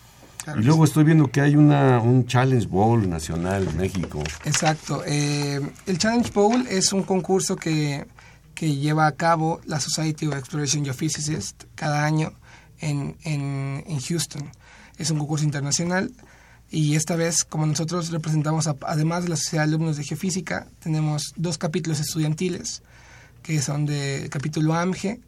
y 0.57 0.63
luego 0.63 0.85
estoy 0.85 1.05
viendo 1.05 1.31
que 1.31 1.41
hay 1.41 1.57
una, 1.57 2.01
un 2.01 2.27
Challenge 2.27 2.67
Bowl 2.67 3.09
nacional 3.09 3.69
en 3.69 3.77
México. 3.77 4.23
Exacto. 4.45 5.03
Eh, 5.07 5.61
el 5.87 5.99
Challenge 5.99 6.31
Bowl 6.33 6.67
es 6.69 6.93
un 6.93 7.03
concurso 7.03 7.57
que, 7.57 8.07
que, 8.55 8.77
lleva 8.77 9.07
a 9.07 9.13
cabo 9.13 9.61
la 9.67 9.81
Society 9.81 10.27
of 10.27 10.35
Exploration 10.35 10.85
Geophysicists 10.85 11.67
cada 11.75 12.05
año 12.05 12.33
en, 12.79 13.17
en, 13.25 13.85
en, 13.87 14.01
Houston. 14.01 14.51
Es 14.99 15.11
un 15.11 15.19
concurso 15.19 15.45
internacional 15.45 16.13
y 16.71 16.95
esta 16.95 17.17
vez, 17.17 17.45
como 17.45 17.67
nosotros 17.67 18.11
representamos, 18.11 18.69
además 18.83 19.25
de 19.25 19.31
la 19.31 19.37
Sociedad 19.37 19.65
de 19.65 19.71
Alumnos 19.71 19.97
de 19.97 20.05
Geofísica, 20.05 20.69
tenemos 20.79 21.33
dos 21.37 21.59
capítulos 21.59 22.01
estudiantiles 22.01 22.83
que 23.43 23.61
son 23.61 23.87
del 23.87 24.29
capítulo 24.31 24.75
AMGE 24.75 25.21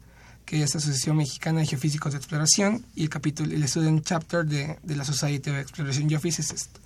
que 0.45 0.63
es 0.63 0.73
la 0.73 0.79
Asociación 0.79 1.17
Mexicana 1.17 1.61
de 1.61 1.67
Geofísicos 1.67 2.13
de 2.13 2.17
Exploración, 2.19 2.85
y 2.95 3.03
el 3.03 3.09
capítulo, 3.09 3.53
el 3.53 3.67
Student 3.67 4.05
Chapter 4.05 4.45
de, 4.45 4.77
de 4.81 4.95
la 4.95 5.05
Society 5.05 5.49
of 5.49 5.57
Exploration 5.57 6.09
Geophysicists. 6.09 6.79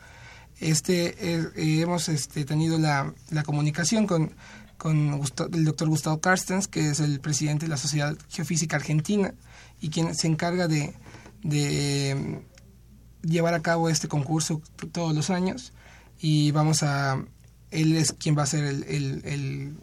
Este, 0.59 1.15
eh, 1.19 1.47
eh, 1.55 1.81
hemos 1.81 2.09
este, 2.09 2.43
tenido 2.43 2.79
la, 2.79 3.13
la, 3.29 3.43
comunicación 3.43 4.07
con, 4.07 4.31
con 4.77 5.21
el 5.53 5.65
doctor 5.65 5.87
Gustavo 5.87 6.19
Carstens, 6.19 6.67
que 6.67 6.89
es 6.89 6.99
el 6.99 7.19
presidente 7.19 7.65
de 7.65 7.69
la 7.69 7.77
Sociedad 7.77 8.17
Geofísica 8.29 8.75
Argentina 8.75 9.33
y 9.81 9.89
quien 9.89 10.15
se 10.15 10.27
encarga 10.27 10.67
de, 10.67 10.93
de, 11.43 12.41
llevar 13.21 13.53
a 13.53 13.61
cabo 13.61 13.89
este 13.89 14.07
concurso 14.07 14.61
todos 14.91 15.15
los 15.15 15.29
años 15.29 15.73
y 16.19 16.51
vamos 16.51 16.83
a... 16.83 17.23
Él 17.69 17.95
es 17.97 18.13
quien 18.13 18.37
va 18.37 18.43
a 18.43 18.47
ser 18.47 18.63
el, 18.63 18.83
el, 18.83 19.21
el, 19.25 19.73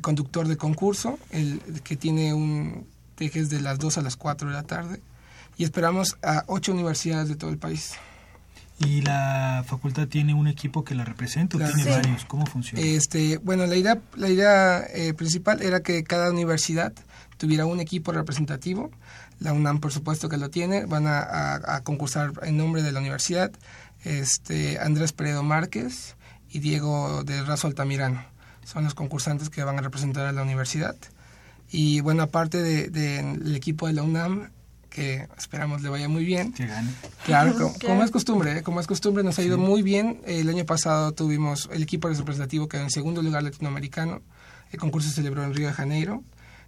conductor 0.00 0.46
del 0.46 0.56
concurso, 0.56 1.18
el 1.30 1.60
que 1.82 1.96
tiene 1.96 2.32
un 2.32 2.86
tejes 3.16 3.50
de 3.50 3.60
las 3.60 3.78
2 3.78 3.98
a 3.98 4.02
las 4.02 4.16
4 4.16 4.48
de 4.48 4.54
la 4.54 4.62
tarde 4.62 5.00
y 5.58 5.64
esperamos 5.64 6.16
a 6.22 6.44
ocho 6.46 6.72
universidades 6.72 7.28
de 7.28 7.36
todo 7.36 7.50
el 7.50 7.58
país. 7.58 7.92
¿Y 8.78 9.02
la 9.02 9.62
facultad 9.66 10.08
tiene 10.08 10.32
un 10.32 10.48
equipo 10.48 10.84
que 10.84 10.94
la 10.94 11.04
representa 11.04 11.58
o 11.58 11.60
tiene 11.60 11.84
varios? 11.84 12.24
¿Cómo 12.24 12.46
funciona? 12.46 12.82
Este, 12.82 13.36
bueno, 13.36 13.66
la 13.66 13.76
idea, 13.76 14.00
la 14.16 14.30
idea 14.30 14.82
eh, 14.94 15.12
principal 15.12 15.60
era 15.60 15.80
que 15.80 16.02
cada 16.02 16.30
universidad 16.30 16.94
tuviera 17.36 17.66
un 17.66 17.78
equipo 17.80 18.10
representativo. 18.12 18.90
La 19.38 19.52
UNAM, 19.52 19.80
por 19.80 19.92
supuesto, 19.92 20.30
que 20.30 20.38
lo 20.38 20.48
tiene. 20.48 20.86
Van 20.86 21.04
a, 21.06 21.82
concursar 21.84 22.32
en 22.42 22.56
nombre 22.56 22.82
de 22.82 22.92
la 22.92 23.00
universidad 23.00 23.52
este, 24.04 24.78
Andrés 24.78 25.12
Peredo 25.12 25.42
Márquez 25.42 26.16
y 26.48 26.60
Diego 26.60 27.22
de 27.24 27.42
Razo 27.42 27.66
Altamirano. 27.66 28.24
Son 28.70 28.84
los 28.84 28.94
concursantes 28.94 29.50
que 29.50 29.64
van 29.64 29.78
a 29.78 29.82
representar 29.82 30.26
a 30.26 30.32
la 30.32 30.42
universidad. 30.42 30.94
Y 31.72 32.00
bueno, 32.02 32.22
aparte 32.22 32.62
del 32.62 32.92
de, 32.92 33.56
equipo 33.56 33.88
de 33.88 33.94
la 33.94 34.04
UNAM, 34.04 34.50
que 34.90 35.26
esperamos 35.36 35.82
le 35.82 35.88
vaya 35.88 36.08
muy 36.08 36.24
bien. 36.24 36.52
Que 36.52 36.66
gane. 36.66 36.92
Claro, 37.24 37.74
como, 37.84 38.04
es 38.04 38.12
costumbre, 38.12 38.58
¿eh? 38.58 38.62
como 38.62 38.80
es 38.80 38.86
costumbre, 38.86 39.24
nos 39.24 39.40
ha 39.40 39.42
ido 39.42 39.58
muy 39.58 39.82
bien. 39.82 40.20
El 40.24 40.48
año 40.48 40.64
pasado 40.66 41.10
tuvimos 41.10 41.68
el 41.72 41.82
equipo 41.82 42.08
representativo 42.08 42.68
que 42.68 42.76
en 42.76 42.90
segundo 42.90 43.22
lugar 43.22 43.42
latinoamericano. 43.42 44.22
El 44.70 44.78
concurso 44.78 45.08
se 45.08 45.16
celebró 45.16 45.42
en 45.42 45.52
Río 45.52 45.66
de 45.66 45.72
Janeiro. 45.72 46.22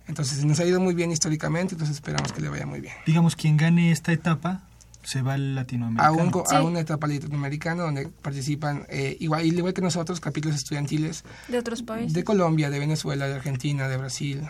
Entonces 0.08 0.44
nos 0.44 0.58
ha 0.58 0.64
ido 0.64 0.80
muy 0.80 0.94
bien 0.94 1.12
históricamente, 1.12 1.76
entonces 1.76 1.94
esperamos 1.94 2.32
que 2.32 2.40
le 2.40 2.48
vaya 2.48 2.66
muy 2.66 2.80
bien. 2.80 2.94
Digamos, 3.06 3.36
quien 3.36 3.56
gane 3.56 3.92
esta 3.92 4.12
etapa 4.12 4.64
se 5.02 5.22
va 5.22 5.34
al 5.34 5.54
latinoamericano. 5.54 6.44
A, 6.50 6.62
una 6.62 6.80
etapa 6.80 7.06
latinoamericana 7.06 7.82
donde 7.82 8.08
participan, 8.08 8.86
eh, 8.88 9.16
igual, 9.20 9.44
igual 9.44 9.74
que 9.74 9.82
nosotros, 9.82 10.20
capítulos 10.20 10.56
estudiantiles. 10.56 11.24
De 11.48 11.58
otros 11.58 11.82
países. 11.82 12.12
De 12.12 12.24
Colombia, 12.24 12.70
de 12.70 12.78
Venezuela, 12.78 13.26
de 13.26 13.34
Argentina, 13.34 13.88
de 13.88 13.96
Brasil, 13.96 14.42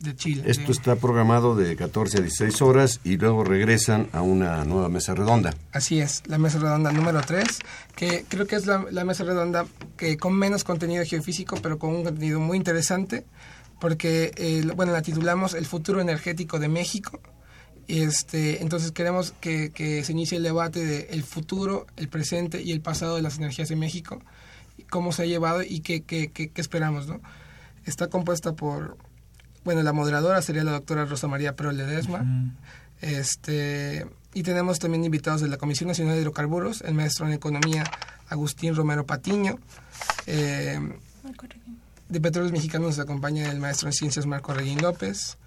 de 0.00 0.14
Chile. 0.14 0.42
Esto 0.46 0.72
está 0.72 0.96
programado 0.96 1.56
de 1.56 1.74
14 1.76 2.18
a 2.18 2.20
16 2.20 2.62
horas 2.62 3.00
y 3.04 3.16
luego 3.16 3.44
regresan 3.44 4.08
a 4.12 4.22
una 4.22 4.64
nueva 4.64 4.88
mesa 4.88 5.14
redonda. 5.14 5.54
Así 5.72 6.00
es, 6.00 6.22
la 6.26 6.38
mesa 6.38 6.58
redonda 6.58 6.92
número 6.92 7.20
3, 7.20 7.44
que 7.94 8.24
creo 8.28 8.46
que 8.46 8.56
es 8.56 8.66
la, 8.66 8.84
la 8.90 9.04
mesa 9.04 9.24
redonda 9.24 9.66
que 9.96 10.16
con 10.16 10.34
menos 10.34 10.64
contenido 10.64 11.04
geofísico, 11.04 11.56
pero 11.62 11.78
con 11.78 11.94
un 11.94 12.04
contenido 12.04 12.40
muy 12.40 12.56
interesante 12.56 13.24
porque, 13.78 14.32
eh, 14.36 14.64
bueno, 14.74 14.92
la 14.92 15.02
titulamos 15.02 15.54
El 15.54 15.66
futuro 15.66 16.00
energético 16.00 16.58
de 16.58 16.68
México. 16.68 17.20
Este, 17.88 18.62
entonces 18.62 18.90
queremos 18.90 19.32
que, 19.40 19.70
que 19.70 20.02
se 20.02 20.12
inicie 20.12 20.38
el 20.38 20.42
debate 20.42 20.84
de 20.84 21.08
el 21.10 21.22
futuro, 21.22 21.86
el 21.96 22.08
presente 22.08 22.60
y 22.62 22.72
el 22.72 22.80
pasado 22.80 23.14
de 23.14 23.22
las 23.22 23.38
energías 23.38 23.68
de 23.68 23.76
México, 23.76 24.20
cómo 24.90 25.12
se 25.12 25.22
ha 25.22 25.26
llevado 25.26 25.62
y 25.62 25.80
qué, 25.80 26.02
qué, 26.02 26.30
qué, 26.30 26.50
esperamos, 26.56 27.06
¿no? 27.06 27.20
Está 27.84 28.08
compuesta 28.08 28.54
por, 28.54 28.96
bueno, 29.64 29.82
la 29.84 29.92
moderadora 29.92 30.42
sería 30.42 30.64
la 30.64 30.72
doctora 30.72 31.04
Rosa 31.04 31.28
María 31.28 31.54
Perol 31.54 31.76
Ledesma, 31.76 32.24
este, 33.00 34.06
y 34.34 34.42
tenemos 34.42 34.80
también 34.80 35.04
invitados 35.04 35.40
de 35.40 35.48
la 35.48 35.56
Comisión 35.56 35.88
Nacional 35.88 36.16
de 36.16 36.22
Hidrocarburos, 36.22 36.80
el 36.80 36.94
maestro 36.94 37.26
en 37.26 37.34
Economía 37.34 37.84
Agustín 38.28 38.74
Romero 38.74 39.06
Patiño, 39.06 39.60
eh, 40.26 40.80
de 42.08 42.20
Petróleos 42.20 42.52
Mexicanos 42.52 42.88
nos 42.88 42.98
acompaña 42.98 43.50
el 43.50 43.60
maestro 43.60 43.88
en 43.88 43.92
Ciencias 43.92 44.26
Marco 44.26 44.52
Reguín 44.54 44.80
López 44.80 45.38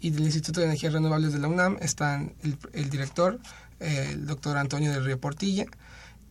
y 0.00 0.10
del 0.10 0.24
Instituto 0.24 0.60
de 0.60 0.66
Energías 0.66 0.92
Renovables 0.92 1.32
de 1.32 1.38
la 1.38 1.48
UNAM 1.48 1.78
están 1.80 2.34
el, 2.72 2.90
director, 2.90 3.38
el 3.80 4.26
doctor 4.26 4.56
Antonio 4.56 4.92
del 4.92 5.04
Río 5.04 5.18
Portilla 5.18 5.66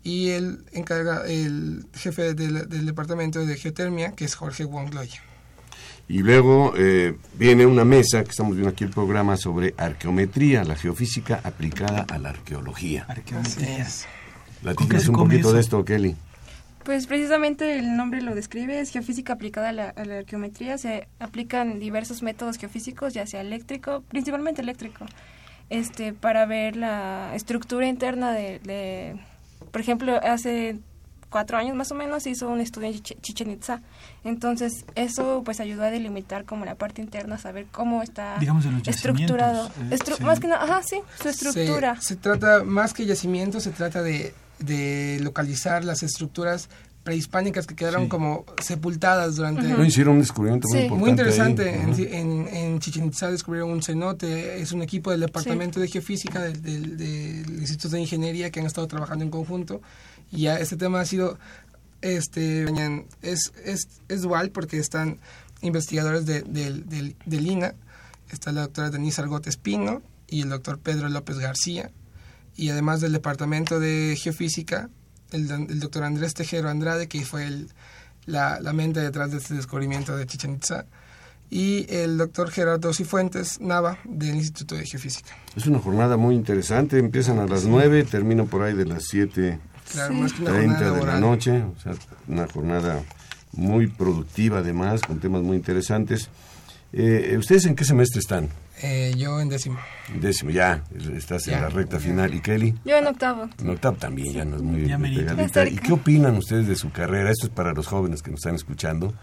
y 0.04 0.30
el, 0.30 0.66
encarga, 0.72 1.26
el 1.26 1.86
jefe 1.94 2.34
del, 2.36 2.86
departamento 2.86 3.46
de 3.46 3.56
geotermia, 3.58 4.12
que 4.12 4.26
es 4.26 4.36
Jorge 4.36 4.64
Wongloya. 4.66 5.22
Y 6.08 6.20
luego 6.20 6.74
eh, 6.78 7.18
viene 7.34 7.66
una 7.66 7.84
mesa, 7.84 8.24
que 8.24 8.30
estamos 8.30 8.54
viendo 8.54 8.70
aquí 8.70 8.84
el 8.84 8.92
programa, 8.92 9.38
sobre 9.38 9.74
arqueometría, 9.78 10.64
la 10.64 10.76
geofísica 10.76 11.42
aplicada 11.44 12.06
a 12.08 12.20
la 12.20 12.30
arqueología. 12.30 13.06
Arqueometría. 13.08 13.88
Platícanos 14.62 15.08
un 15.08 15.16
poquito 15.16 15.52
de 15.52 15.62
esto, 15.62 15.84
Kelly. 15.84 16.16
Pues 16.86 17.08
precisamente 17.08 17.80
el 17.80 17.98
nombre 17.98 18.22
lo 18.22 18.36
describe, 18.36 18.80
es 18.80 18.92
geofísica 18.92 19.34
aplicada 19.34 19.70
a 19.70 19.74
la, 19.74 20.18
arqueometría. 20.20 20.78
Se 20.78 21.08
aplican 21.20 21.80
diversos 21.80 22.22
métodos 22.22 22.58
geofísicos, 22.58 23.12
ya 23.16 23.26
sea 23.26 23.42
eléctrico, 23.42 24.04
principalmente 24.08 24.62
eléctrico, 24.62 25.08
este, 25.72 26.14
para 26.14 26.46
ver 26.46 26.76
la 26.76 27.32
estructura 27.34 27.88
interna 27.88 28.34
de, 28.34 29.18
por 29.72 29.82
ejemplo, 29.82 30.20
hace 30.22 30.78
cuatro 31.32 31.58
años 31.58 31.76
más 31.76 31.92
o 31.92 31.96
menos 31.96 32.28
hizo 32.28 32.48
un 32.48 32.62
estudio 32.62 32.90
en 32.90 33.02
Chichen 33.02 33.50
Itza. 33.50 33.82
Entonces, 34.24 34.86
eso 34.94 35.42
pues 35.44 35.60
ayudó 35.60 35.86
a 35.86 35.90
delimitar 35.90 36.46
como 36.46 36.66
la 36.66 36.76
parte 36.76 37.02
interna, 37.02 37.40
saber 37.40 37.66
cómo 37.72 38.04
está 38.04 38.38
estructurado. 38.86 39.72
Eh, 39.90 39.98
más 40.22 40.40
que 40.40 40.48
nada, 40.48 40.64
ajá, 40.64 40.84
sí, 40.84 41.02
su 41.20 41.30
estructura. 41.30 41.96
Se, 42.00 42.10
se, 42.10 42.16
trata, 42.18 42.64
más 42.64 42.94
que 42.94 43.08
yacimiento, 43.08 43.60
se 43.60 43.72
trata 43.72 44.04
de 44.04 44.36
de 44.60 45.20
localizar 45.22 45.84
las 45.84 46.04
estructuras 46.04 46.70
prehispánicas 47.06 47.68
que 47.68 47.76
quedaron 47.76 48.10
como 48.10 48.46
sepultadas 48.60 49.36
durante... 49.36 49.62
No 49.62 49.86
hicieron 49.86 50.16
un 50.16 50.22
descubrimiento 50.22 50.68
muy 50.68 50.80
importante. 50.80 51.02
Muy 51.02 51.10
interesante. 51.12 52.20
En, 52.20 52.48
en, 52.48 52.80
Chichen 52.80 53.06
Itza 53.06 53.30
descubrieron 53.30 53.70
un 53.70 53.84
cenote. 53.84 54.60
Es 54.60 54.72
un 54.72 54.82
equipo 54.82 55.12
del 55.12 55.20
Departamento 55.20 55.80
de 55.80 55.88
Geofísica 55.88 56.42
del, 56.42 56.98
del, 56.98 57.60
Instituto 57.60 57.96
de 57.96 58.02
Ingeniería 58.02 58.50
que 58.50 58.60
han 58.60 58.66
estado 58.66 58.88
trabajando 58.88 59.24
en 59.24 59.30
conjunto. 59.30 59.82
Y 60.32 60.42
ya 60.42 60.58
este 60.58 60.78
tema 60.78 61.00
ha 61.00 61.06
sido... 61.06 61.38
este 62.02 62.66
Es, 63.22 63.54
es, 63.64 63.88
es 64.10 64.22
dual 64.24 64.50
porque 64.50 64.80
están 64.80 65.20
investigadores 65.62 66.26
de, 66.26 66.42
del, 66.42 67.16
del 67.24 67.48
INA. 67.48 67.76
Está 68.32 68.52
la 68.52 68.62
doctora 68.62 68.90
Denise 68.90 69.22
Argot 69.22 69.46
Espino 69.46 70.02
y 70.28 70.42
el 70.42 70.50
doctor 70.50 70.80
Pedro 70.80 71.08
López 71.10 71.38
García 71.38 71.92
y 72.56 72.70
además 72.70 73.02
del 73.02 73.14
Departamento 73.14 73.80
de 73.80 74.18
Geofísica, 74.20 74.90
el, 75.32 75.80
doctor 75.80 76.04
Andrés 76.04 76.34
Tejero 76.34 76.70
Andrade, 76.70 77.08
que 77.08 77.26
fue 77.26 77.46
el, 77.46 77.70
la, 78.26 78.60
mente 78.74 79.02
detrás 79.02 79.32
de 79.32 79.38
este 79.38 79.54
descubrimiento 79.54 80.16
de 80.16 80.26
Chichen 80.26 80.56
Itza, 80.56 80.86
y 81.50 81.86
el 81.94 82.18
doctor 82.18 82.50
Gerardo 82.50 82.94
Cifuentes 82.94 83.60
Nava, 83.60 84.00
del 84.06 84.36
Instituto 84.36 84.76
de 84.76 84.86
Geofísica. 84.86 85.32
Es 85.56 85.68
una 85.68 85.80
jornada 85.80 86.18
muy 86.18 86.36
interesante, 86.36 86.98
empiezan 86.98 87.40
a 87.40 87.46
las 87.46 87.66
9, 87.66 88.04
terminan 88.06 88.48
por 88.48 88.64
ahí 88.64 88.74
de 88.74 88.86
las 88.86 89.06
7. 89.06 89.60
Claro, 89.92 90.16
de 90.16 91.06
la 91.06 91.20
noche, 91.20 91.62
o 91.62 91.80
sea, 91.80 91.94
una 92.28 92.48
jornada 92.48 93.04
muy 93.52 93.88
productiva 93.88 94.60
además, 94.60 95.02
con 95.02 95.20
temas 95.20 95.44
muy 95.44 95.58
interesantes. 95.58 96.30
Eh, 96.98 97.36
¿Ustedes 97.38 97.66
en 97.66 97.76
qué 97.76 97.84
semestre 97.84 98.22
están? 98.22 98.48
Eh, 98.82 99.14
yo 99.18 99.42
en 99.42 99.50
décimo. 99.50 99.78
Décimo, 100.18 100.52
ya, 100.52 100.82
estás 101.14 101.46
en 101.50 101.60
la 101.60 101.68
recta 101.68 102.00
final. 102.00 102.34
¿Y 102.34 102.40
Kelly? 102.40 102.74
Yo 102.86 102.96
en 102.96 103.08
octavo. 103.08 103.50
En 103.60 103.70
octavo 103.70 103.98
también, 103.98 104.32
ya 104.32 104.46
no 104.46 104.56
es 104.56 104.62
muy 104.62 104.84
pegadita. 104.86 105.68
¿Y 105.68 105.76
qué 105.76 105.92
opinan 105.92 106.38
ustedes 106.38 106.68
de 106.70 106.78
su 106.78 106.92
carrera? 106.92 107.32
Esto 107.32 107.48
es 107.48 107.54
para 107.54 107.74
los 107.74 107.88
jóvenes 107.88 108.22
que 108.22 108.32
nos 108.32 108.40
están 108.40 108.56
escuchando. 108.56 109.14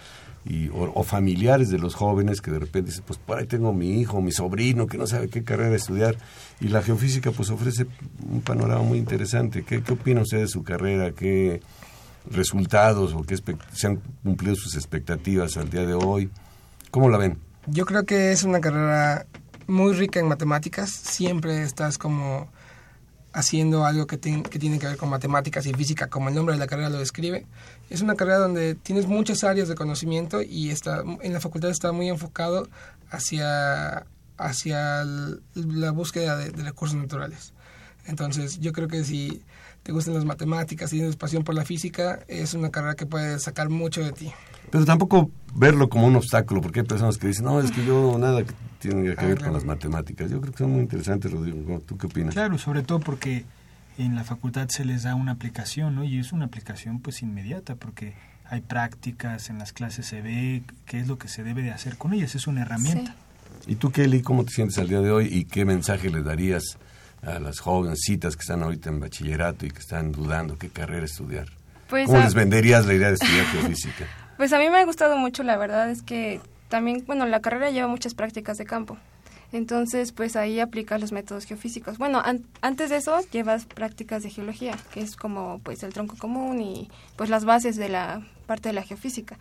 Y, 0.44 0.68
o, 0.74 1.02
familiares 1.02 1.70
de 1.70 1.78
los 1.78 1.94
jóvenes 1.94 2.42
que 2.42 2.50
de 2.50 2.58
repente 2.58 2.90
dicen, 2.90 3.04
pues 3.06 3.18
por 3.18 3.38
ahí 3.38 3.46
tengo 3.46 3.72
mi 3.72 4.00
hijo, 4.00 4.20
mi 4.20 4.32
sobrino, 4.32 4.86
que 4.86 4.98
no 4.98 5.06
sabe 5.06 5.28
qué 5.28 5.42
carrera 5.42 5.74
estudiar. 5.74 6.16
Y 6.60 6.68
la 6.68 6.82
geofísica 6.82 7.30
pues 7.30 7.48
ofrece 7.48 7.86
un 8.28 8.42
panorama 8.42 8.82
muy 8.82 8.98
interesante. 8.98 9.62
¿Qué, 9.62 9.82
qué 9.82 9.92
opinan 9.94 10.24
ustedes 10.24 10.42
de 10.42 10.48
su 10.48 10.62
carrera? 10.62 11.12
¿Qué 11.12 11.62
resultados 12.30 13.14
o 13.14 13.22
qué 13.22 13.36
se 13.72 13.86
han 13.86 14.02
cumplido 14.22 14.56
sus 14.56 14.74
expectativas 14.74 15.56
al 15.56 15.70
día 15.70 15.86
de 15.86 15.94
hoy? 15.94 16.28
¿Cómo 16.90 17.08
la 17.08 17.16
ven? 17.16 17.51
Yo 17.66 17.86
creo 17.86 18.04
que 18.04 18.32
es 18.32 18.42
una 18.42 18.60
carrera 18.60 19.26
muy 19.68 19.92
rica 19.92 20.18
en 20.18 20.26
matemáticas, 20.26 20.90
siempre 20.90 21.62
estás 21.62 21.96
como 21.96 22.50
haciendo 23.32 23.86
algo 23.86 24.06
que, 24.06 24.18
que, 24.18 24.58
tiene 24.58 24.78
que 24.78 24.86
ver 24.86 24.96
con 24.96 25.08
matemáticas 25.08 25.64
y 25.66 25.72
física, 25.72 26.08
como 26.08 26.28
el 26.28 26.34
nombre 26.34 26.54
de 26.54 26.58
la 26.58 26.66
carrera 26.66 26.90
lo 26.90 26.98
describe. 26.98 27.46
Es 27.88 28.02
una 28.02 28.14
carrera 28.14 28.38
donde 28.38 28.74
tienes 28.74 29.06
muchas 29.06 29.44
áreas 29.44 29.68
de 29.68 29.74
conocimiento 29.74 30.42
y 30.42 30.70
está, 30.70 31.02
en 31.22 31.32
la 31.32 31.40
facultad 31.40 31.70
está 31.70 31.92
muy 31.92 32.08
enfocado 32.08 32.68
hacia, 33.10 34.06
hacia 34.36 35.04
la 35.04 35.90
búsqueda 35.92 36.36
de, 36.36 36.50
de, 36.50 36.62
recursos 36.64 36.96
naturales. 36.96 37.54
Entonces, 38.06 38.58
yo 38.58 38.72
creo 38.72 38.88
que 38.88 39.04
si 39.04 39.42
te 39.82 39.92
gustan 39.92 40.14
las 40.14 40.24
matemáticas 40.24 40.92
y 40.92 40.96
tienes 40.96 41.16
pasión 41.16 41.44
por 41.44 41.54
la 41.54 41.64
física, 41.64 42.20
es 42.28 42.54
una 42.54 42.70
carrera 42.70 42.94
que 42.94 43.06
puede 43.06 43.38
sacar 43.38 43.68
mucho 43.68 44.02
de 44.02 44.12
ti. 44.12 44.32
Pero 44.70 44.84
tampoco 44.84 45.30
verlo 45.54 45.88
como 45.88 46.06
un 46.06 46.16
obstáculo, 46.16 46.60
porque 46.60 46.80
hay 46.80 46.86
personas 46.86 47.18
que 47.18 47.26
dicen, 47.26 47.44
no, 47.44 47.60
es 47.60 47.70
que 47.72 47.84
yo 47.84 48.16
nada 48.18 48.42
tiene 48.78 49.14
que 49.14 49.26
ver 49.26 49.38
con 49.38 49.52
las 49.52 49.64
matemáticas. 49.64 50.30
Yo 50.30 50.40
creo 50.40 50.52
que 50.52 50.58
son 50.58 50.72
muy 50.72 50.80
interesantes, 50.80 51.30
Rodrigo. 51.30 51.80
¿Tú 51.80 51.98
qué 51.98 52.06
opinas? 52.06 52.34
Claro, 52.34 52.58
sobre 52.58 52.82
todo 52.82 53.00
porque 53.00 53.44
en 53.98 54.14
la 54.14 54.24
facultad 54.24 54.68
se 54.68 54.84
les 54.84 55.02
da 55.02 55.14
una 55.14 55.32
aplicación, 55.32 55.94
¿no? 55.94 56.04
Y 56.04 56.18
es 56.18 56.32
una 56.32 56.46
aplicación 56.46 57.00
pues 57.00 57.22
inmediata, 57.22 57.74
porque 57.74 58.14
hay 58.48 58.60
prácticas, 58.60 59.50
en 59.50 59.58
las 59.58 59.72
clases 59.72 60.06
se 60.06 60.22
ve 60.22 60.62
qué 60.86 61.00
es 61.00 61.08
lo 61.08 61.18
que 61.18 61.28
se 61.28 61.42
debe 61.42 61.62
de 61.62 61.72
hacer 61.72 61.96
con 61.96 62.12
ellas, 62.12 62.34
es 62.34 62.46
una 62.46 62.62
herramienta. 62.62 63.14
¿Y 63.66 63.76
tú, 63.76 63.90
Kelly, 63.90 64.22
cómo 64.22 64.44
te 64.44 64.52
sientes 64.52 64.78
al 64.78 64.88
día 64.88 65.00
de 65.00 65.10
hoy 65.10 65.28
y 65.30 65.44
qué 65.44 65.64
mensaje 65.64 66.10
le 66.10 66.22
darías 66.22 66.78
a 67.22 67.38
las 67.38 67.60
jovencitas 67.60 68.36
que 68.36 68.40
están 68.40 68.62
ahorita 68.62 68.90
en 68.90 69.00
bachillerato 69.00 69.64
y 69.66 69.70
que 69.70 69.78
están 69.78 70.12
dudando 70.12 70.58
qué 70.58 70.68
carrera 70.68 71.04
estudiar? 71.06 71.46
Pues 71.88 72.06
¿Cómo 72.06 72.20
a- 72.20 72.24
les 72.24 72.34
venderías 72.34 72.86
la 72.86 72.94
idea 72.94 73.08
de 73.08 73.14
estudiar 73.14 73.46
geofísica? 73.46 74.06
Pues 74.38 74.52
a 74.54 74.58
mí 74.58 74.68
me 74.70 74.78
ha 74.78 74.84
gustado 74.84 75.16
mucho, 75.18 75.42
la 75.44 75.56
verdad 75.56 75.88
es 75.90 76.02
que 76.02 76.40
también, 76.68 77.04
bueno, 77.06 77.26
la 77.26 77.40
carrera 77.40 77.70
lleva 77.70 77.86
muchas 77.86 78.14
prácticas 78.14 78.58
de 78.58 78.64
campo. 78.64 78.96
Entonces, 79.52 80.10
pues 80.10 80.34
ahí 80.34 80.58
aplicas 80.58 81.00
los 81.00 81.12
métodos 81.12 81.44
geofísicos. 81.44 81.98
Bueno, 81.98 82.20
an- 82.24 82.42
antes 82.62 82.88
de 82.90 82.96
eso 82.96 83.20
llevas 83.30 83.66
prácticas 83.66 84.22
de 84.22 84.30
geología, 84.30 84.74
que 84.92 85.00
es 85.02 85.14
como 85.14 85.60
pues 85.62 85.82
el 85.82 85.92
tronco 85.92 86.16
común 86.16 86.60
y 86.60 86.90
pues 87.16 87.28
las 87.30 87.44
bases 87.44 87.76
de 87.76 87.90
la 87.90 88.22
parte 88.46 88.70
de 88.70 88.72
la 88.72 88.82
geofísica. 88.82 89.36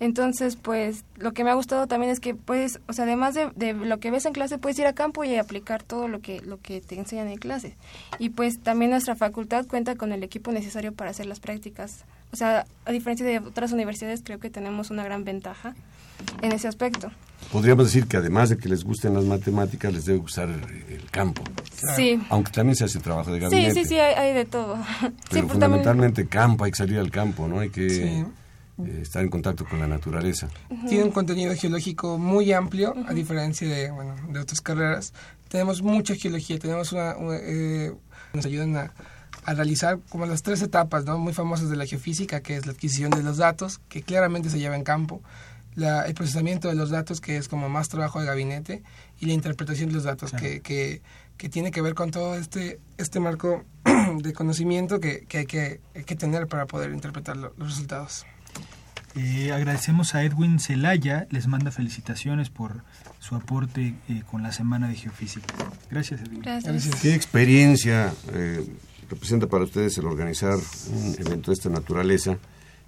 Entonces, 0.00 0.56
pues 0.56 1.04
lo 1.16 1.32
que 1.32 1.44
me 1.44 1.50
ha 1.50 1.54
gustado 1.54 1.86
también 1.86 2.10
es 2.10 2.20
que 2.20 2.34
pues, 2.34 2.80
o 2.88 2.92
sea, 2.92 3.04
además 3.04 3.34
de, 3.34 3.50
de 3.54 3.74
lo 3.74 4.00
que 4.00 4.10
ves 4.10 4.24
en 4.26 4.32
clase, 4.32 4.58
puedes 4.58 4.78
ir 4.78 4.86
a 4.86 4.94
campo 4.94 5.22
y 5.24 5.36
aplicar 5.36 5.82
todo 5.82 6.08
lo 6.08 6.20
que 6.20 6.40
lo 6.40 6.58
que 6.60 6.80
te 6.80 6.98
enseñan 6.98 7.28
en 7.28 7.36
clase. 7.38 7.76
Y 8.18 8.30
pues 8.30 8.60
también 8.60 8.90
nuestra 8.90 9.14
facultad 9.14 9.66
cuenta 9.66 9.94
con 9.96 10.12
el 10.12 10.22
equipo 10.22 10.52
necesario 10.52 10.92
para 10.92 11.10
hacer 11.10 11.26
las 11.26 11.38
prácticas. 11.38 12.04
O 12.32 12.36
sea, 12.36 12.64
a 12.86 12.92
diferencia 12.92 13.26
de 13.26 13.38
otras 13.40 13.72
universidades, 13.72 14.22
creo 14.24 14.38
que 14.38 14.50
tenemos 14.50 14.90
una 14.90 15.04
gran 15.04 15.24
ventaja 15.24 15.74
en 16.42 16.52
ese 16.52 16.68
aspecto. 16.68 17.10
Podríamos 17.52 17.86
decir 17.86 18.06
que 18.06 18.16
además 18.18 18.50
de 18.50 18.56
que 18.58 18.68
les 18.68 18.84
gusten 18.84 19.14
las 19.14 19.24
matemáticas, 19.24 19.92
les 19.92 20.04
debe 20.04 20.18
gustar 20.18 20.48
el, 20.48 20.62
el 20.94 21.10
campo. 21.10 21.42
Sí. 21.96 22.20
Aunque 22.28 22.52
también 22.52 22.76
se 22.76 22.84
hace 22.84 23.00
trabajo 23.00 23.32
de 23.32 23.38
Sí, 23.38 23.42
gabinete. 23.44 23.74
sí, 23.74 23.84
sí, 23.84 23.98
hay, 23.98 24.14
hay 24.14 24.34
de 24.34 24.44
todo. 24.44 24.76
sí, 24.76 24.82
Pero 25.00 25.08
pues 25.08 25.30
también- 25.30 25.48
fundamentalmente 25.48 26.26
campo, 26.28 26.64
hay 26.64 26.70
que 26.70 26.76
salir 26.76 26.98
al 26.98 27.10
campo, 27.10 27.48
¿no? 27.48 27.58
Hay 27.60 27.70
que 27.70 27.90
Sí. 27.90 28.24
Eh, 28.86 29.00
estar 29.02 29.22
en 29.22 29.28
contacto 29.30 29.64
con 29.64 29.78
la 29.80 29.86
naturaleza. 29.86 30.48
Tiene 30.88 31.04
un 31.04 31.10
contenido 31.12 31.54
geológico 31.54 32.18
muy 32.18 32.52
amplio, 32.52 32.94
a 33.06 33.12
diferencia 33.14 33.68
de, 33.68 33.90
bueno, 33.90 34.14
de 34.30 34.38
otras 34.40 34.60
carreras. 34.60 35.12
Tenemos 35.48 35.82
mucha 35.82 36.14
geología, 36.14 36.58
tenemos 36.58 36.92
una... 36.92 37.16
una, 37.16 37.36
eh, 37.40 37.92
nos 38.32 38.46
ayudan 38.46 38.76
a, 38.76 38.92
a 39.44 39.54
realizar 39.54 39.98
como 40.10 40.26
las 40.26 40.42
tres 40.42 40.62
etapas 40.62 41.04
¿no? 41.04 41.18
muy 41.18 41.32
famosas 41.32 41.68
de 41.70 41.76
la 41.76 41.86
geofísica, 41.86 42.40
que 42.40 42.56
es 42.56 42.66
la 42.66 42.72
adquisición 42.72 43.10
de 43.10 43.22
los 43.22 43.38
datos, 43.38 43.80
que 43.88 44.02
claramente 44.02 44.50
se 44.50 44.58
lleva 44.58 44.76
en 44.76 44.84
campo, 44.84 45.22
la- 45.74 46.02
el 46.06 46.14
procesamiento 46.14 46.68
de 46.68 46.74
los 46.74 46.90
datos, 46.90 47.20
que 47.20 47.36
es 47.36 47.48
como 47.48 47.68
más 47.68 47.88
trabajo 47.88 48.20
de 48.20 48.26
gabinete, 48.26 48.82
y 49.18 49.26
la 49.26 49.32
interpretación 49.32 49.88
de 49.88 49.94
los 49.96 50.04
datos, 50.04 50.30
Claro. 50.30 50.44
que, 50.44 50.60
que, 50.60 51.02
que 51.36 51.48
tiene 51.48 51.70
que 51.70 51.80
ver 51.80 51.94
con 51.94 52.10
todo 52.10 52.34
este, 52.36 52.78
este 52.98 53.18
marco 53.18 53.64
de 54.22 54.32
conocimiento 54.32 55.00
que, 55.00 55.24
que 55.26 55.38
hay 55.38 55.46
que, 55.46 55.80
hay 55.94 56.04
que 56.04 56.14
tener 56.16 56.46
para 56.46 56.66
poder 56.66 56.90
interpretar 56.92 57.36
lo- 57.36 57.54
los 57.56 57.68
resultados. 57.70 58.26
Eh, 59.16 59.50
agradecemos 59.52 60.14
a 60.14 60.22
Edwin 60.22 60.60
Celaya, 60.60 61.26
les 61.30 61.48
manda 61.48 61.70
felicitaciones 61.70 62.48
por 62.48 62.82
su 63.18 63.34
aporte 63.34 63.94
eh, 64.08 64.22
con 64.30 64.42
la 64.42 64.52
Semana 64.52 64.88
de 64.88 64.94
Geofísica. 64.94 65.52
Gracias, 65.90 66.20
Edwin. 66.20 66.42
Gracias. 66.42 66.72
Gracias. 66.72 67.00
¿Qué 67.00 67.14
experiencia 67.14 68.12
eh, 68.32 68.64
representa 69.10 69.48
para 69.48 69.64
ustedes 69.64 69.98
el 69.98 70.06
organizar 70.06 70.56
un 70.92 71.16
evento 71.18 71.50
de 71.50 71.54
esta 71.54 71.68
naturaleza, 71.68 72.38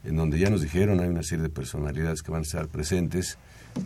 en 0.05 0.17
donde 0.17 0.39
ya 0.39 0.49
nos 0.49 0.63
dijeron 0.63 1.01
hay 1.01 1.09
una 1.09 1.23
serie 1.23 1.43
de 1.43 1.51
personalidades 1.51 2.23
que 2.23 2.31
van 2.31 2.41
a 2.41 2.45
estar 2.45 2.69
presentes, 2.69 3.39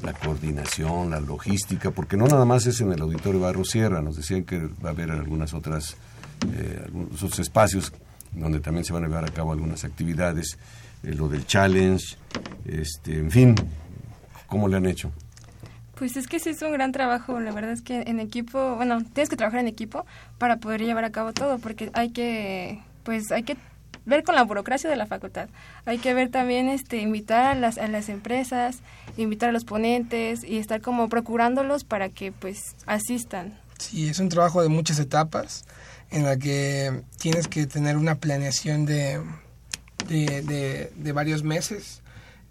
la 0.03 0.13
coordinación, 0.13 1.11
la 1.11 1.21
logística, 1.21 1.91
porque 1.91 2.17
no 2.17 2.27
nada 2.27 2.45
más 2.45 2.67
es 2.67 2.81
en 2.81 2.93
el 2.93 3.01
Auditorio 3.01 3.41
Barro 3.41 3.65
Sierra, 3.65 4.03
nos 4.03 4.17
decían 4.17 4.45
que 4.45 4.59
va 4.85 4.91
a 4.91 4.93
haber 4.93 5.11
algunas 5.11 5.55
otras, 5.55 5.97
eh, 6.53 6.83
algunos 6.85 7.23
otros 7.23 7.39
espacios 7.39 7.93
donde 8.33 8.61
también 8.61 8.85
se 8.85 8.93
van 8.93 9.05
a 9.05 9.07
llevar 9.07 9.25
a 9.25 9.33
cabo 9.33 9.53
algunas 9.53 9.85
actividades, 9.85 10.59
eh, 11.07 11.15
lo 11.15 11.29
del 11.29 11.47
challenge, 11.47 12.17
este, 12.65 13.19
en 13.19 13.31
fin, 13.31 13.55
¿cómo 14.49 14.69
le 14.69 14.77
han 14.77 14.87
hecho? 14.87 15.13
Pues 15.95 16.17
es 16.17 16.27
que 16.27 16.41
sí 16.41 16.51
es 16.51 16.61
un 16.61 16.73
gran 16.73 16.93
trabajo, 16.93 17.41
la 17.41 17.53
verdad 17.53 17.73
es 17.73 17.81
que 17.81 18.03
en 18.03 18.21
equipo, 18.21 18.77
bueno, 18.77 19.03
tienes 19.15 19.31
que 19.31 19.37
trabajar 19.37 19.61
en 19.61 19.69
equipo 19.69 20.05
para 20.37 20.59
poder 20.59 20.83
llevar 20.83 21.05
a 21.05 21.11
cabo 21.11 21.33
todo, 21.33 21.59
porque 21.59 21.91
hay 21.95 22.11
que, 22.11 22.81
pues 23.05 23.31
hay 23.31 23.45
que 23.45 23.57
ver 24.05 24.25
con 24.25 24.35
la 24.35 24.43
burocracia 24.43 24.91
de 24.91 24.97
la 24.97 25.07
facultad. 25.07 25.49
Hay 25.85 25.99
que 25.99 26.13
ver 26.13 26.31
también, 26.31 26.69
este, 26.69 26.99
invitar 26.99 27.47
a 27.47 27.55
las, 27.55 27.79
a 27.79 27.89
las 27.89 28.09
empresas, 28.09 28.81
invitar 29.17 29.51
a 29.51 29.53
los 29.53 29.65
ponentes 29.65 30.45
y 30.45 30.59
estar 30.59 30.81
como 30.81 31.09
procurándolos 31.09 31.85
para 31.85 32.09
que 32.09 32.33
pues 32.33 32.77
asistan. 32.87 33.59
Sí, 33.79 34.09
es 34.09 34.19
un 34.19 34.29
trabajo 34.29 34.63
de 34.63 34.69
muchas 34.69 34.99
etapas 34.99 35.65
en 36.11 36.25
la 36.25 36.37
que 36.37 37.03
tienes 37.19 37.49
que 37.49 37.67
tener 37.67 37.97
una 37.97 38.17
planeación 38.17 38.87
de, 38.87 39.21
de, 40.09 40.43
de- 40.43 40.93
de 40.97 41.13
varios 41.13 41.43
meses. 41.43 42.03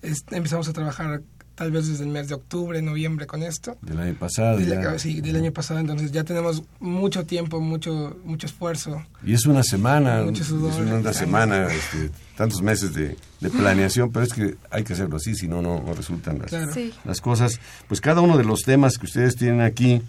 Es- 0.01 0.25
empezamos 0.31 0.67
a 0.67 0.73
trabajar 0.73 1.21
tal 1.55 1.71
vez 1.71 1.87
desde 1.87 2.03
el 2.03 2.09
mes 2.09 2.27
de 2.27 2.35
octubre, 2.35 2.81
noviembre 2.81 3.27
con 3.27 3.41
esto. 3.41 3.77
Del 3.81 3.97
año 3.99 4.13
pasado. 4.15 4.57
Del, 4.57 4.69
ya. 4.69 4.99
sí, 4.99 5.21
del 5.21 5.37
año 5.37 5.53
pasado, 5.53 5.79
entonces 5.79 6.11
ya 6.11 6.25
tenemos 6.25 6.63
mucho 6.81 7.25
tiempo, 7.25 7.61
mucho 7.61 8.17
mucho 8.25 8.45
esfuerzo. 8.45 9.01
Y 9.25 9.33
es 9.33 9.45
una 9.45 9.63
semana, 9.63 10.21
Mucho 10.23 10.43
es 10.43 10.51
una 10.51 11.13
semana, 11.13 11.67
este, 11.71 12.11
tantos 12.35 12.61
meses 12.61 12.93
de, 12.93 13.15
de 13.39 13.49
planeación, 13.49 14.11
pero 14.11 14.25
es 14.25 14.33
que 14.33 14.55
hay 14.69 14.83
que 14.83 14.93
hacerlo 14.93 15.15
así, 15.15 15.33
si 15.33 15.47
no, 15.47 15.61
no 15.61 15.81
resultan 15.93 16.39
las, 16.39 16.49
Claro. 16.49 16.73
Sí. 16.73 16.93
las 17.05 17.21
cosas. 17.21 17.57
Pues 17.87 18.01
cada 18.01 18.19
uno 18.19 18.37
de 18.37 18.43
los 18.43 18.63
temas 18.63 18.97
que 18.97 19.05
ustedes 19.05 19.37
tienen 19.37 19.61
aquí 19.61 20.01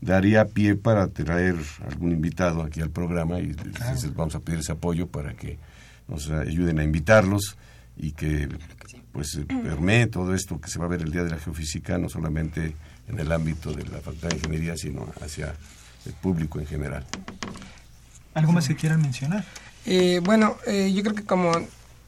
daría 0.00 0.46
pie 0.46 0.74
para 0.74 1.08
traer 1.08 1.56
algún 1.86 2.12
invitado 2.12 2.62
aquí 2.62 2.80
al 2.80 2.90
programa 2.90 3.40
y 3.40 3.48
les 3.52 4.14
vamos 4.14 4.34
a 4.34 4.40
pedir 4.40 4.60
ese 4.60 4.72
apoyo 4.72 5.06
para 5.06 5.34
que 5.34 5.58
nos 6.08 6.30
ayuden 6.30 6.78
a 6.78 6.84
invitarlos 6.84 7.56
y 7.96 8.12
que 8.12 8.48
pues 9.12 9.36
eh, 9.36 9.44
permee 9.46 10.06
todo 10.06 10.34
esto 10.34 10.60
que 10.60 10.68
se 10.68 10.78
va 10.78 10.86
a 10.86 10.88
ver 10.88 11.02
el 11.02 11.12
Día 11.12 11.24
de 11.24 11.30
la 11.30 11.38
Geofísica, 11.38 11.98
no 11.98 12.08
solamente 12.08 12.74
en 13.08 13.18
el 13.18 13.30
ámbito 13.30 13.72
de 13.72 13.84
la 13.84 13.98
Facultad 13.98 14.30
de 14.30 14.36
Ingeniería, 14.36 14.76
sino 14.76 15.12
hacia 15.20 15.54
el 16.06 16.12
público 16.14 16.58
en 16.58 16.66
general. 16.66 17.06
¿Algo 18.34 18.52
más 18.52 18.66
que 18.66 18.74
quieran 18.74 19.00
mencionar? 19.00 19.44
Eh, 19.86 20.20
bueno, 20.24 20.56
eh, 20.66 20.92
yo 20.92 21.02
creo 21.02 21.14
que 21.14 21.24
como 21.24 21.52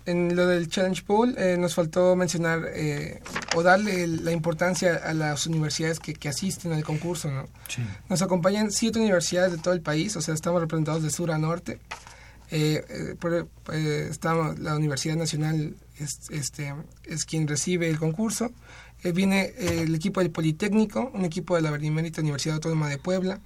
en 0.06 0.36
lo 0.36 0.46
del 0.46 0.68
Challenge 0.68 1.02
Pool 1.02 1.34
eh, 1.36 1.56
nos 1.58 1.74
faltó 1.74 2.14
mencionar 2.16 2.60
eh, 2.72 3.20
o 3.54 3.62
darle 3.62 4.06
la 4.06 4.32
importancia 4.32 5.00
a 5.04 5.12
las 5.12 5.46
universidades 5.46 5.98
que, 5.98 6.14
que 6.14 6.28
asisten 6.28 6.72
al 6.72 6.84
concurso. 6.84 7.30
¿no? 7.30 7.48
Sí. 7.68 7.82
Nos 8.08 8.22
acompañan 8.22 8.70
siete 8.70 9.00
universidades 9.00 9.52
de 9.52 9.58
todo 9.58 9.74
el 9.74 9.80
país, 9.80 10.16
o 10.16 10.22
sea, 10.22 10.32
estamos 10.34 10.60
representados 10.60 11.02
de 11.02 11.10
sur 11.10 11.30
a 11.32 11.38
norte. 11.38 11.80
Eh, 12.50 12.84
eh, 12.88 13.14
por- 13.18 13.48
eh, 13.72 14.08
estamos, 14.10 14.58
la 14.58 14.76
Universidad 14.76 15.16
Nacional 15.16 15.74
es, 15.98 16.20
este, 16.30 16.74
es 17.04 17.24
quien 17.24 17.48
recibe 17.48 17.88
el 17.88 17.98
concurso. 17.98 18.52
Eh, 19.02 19.12
viene 19.12 19.52
eh, 19.56 19.82
el 19.82 19.94
equipo 19.94 20.20
del 20.20 20.30
Politécnico, 20.30 21.10
un 21.12 21.24
equipo 21.24 21.54
de 21.56 21.62
la 21.62 21.70
Benemérita 21.70 22.20
Universidad 22.22 22.54
Autónoma 22.56 22.88
de 22.88 22.98
Puebla, 22.98 23.40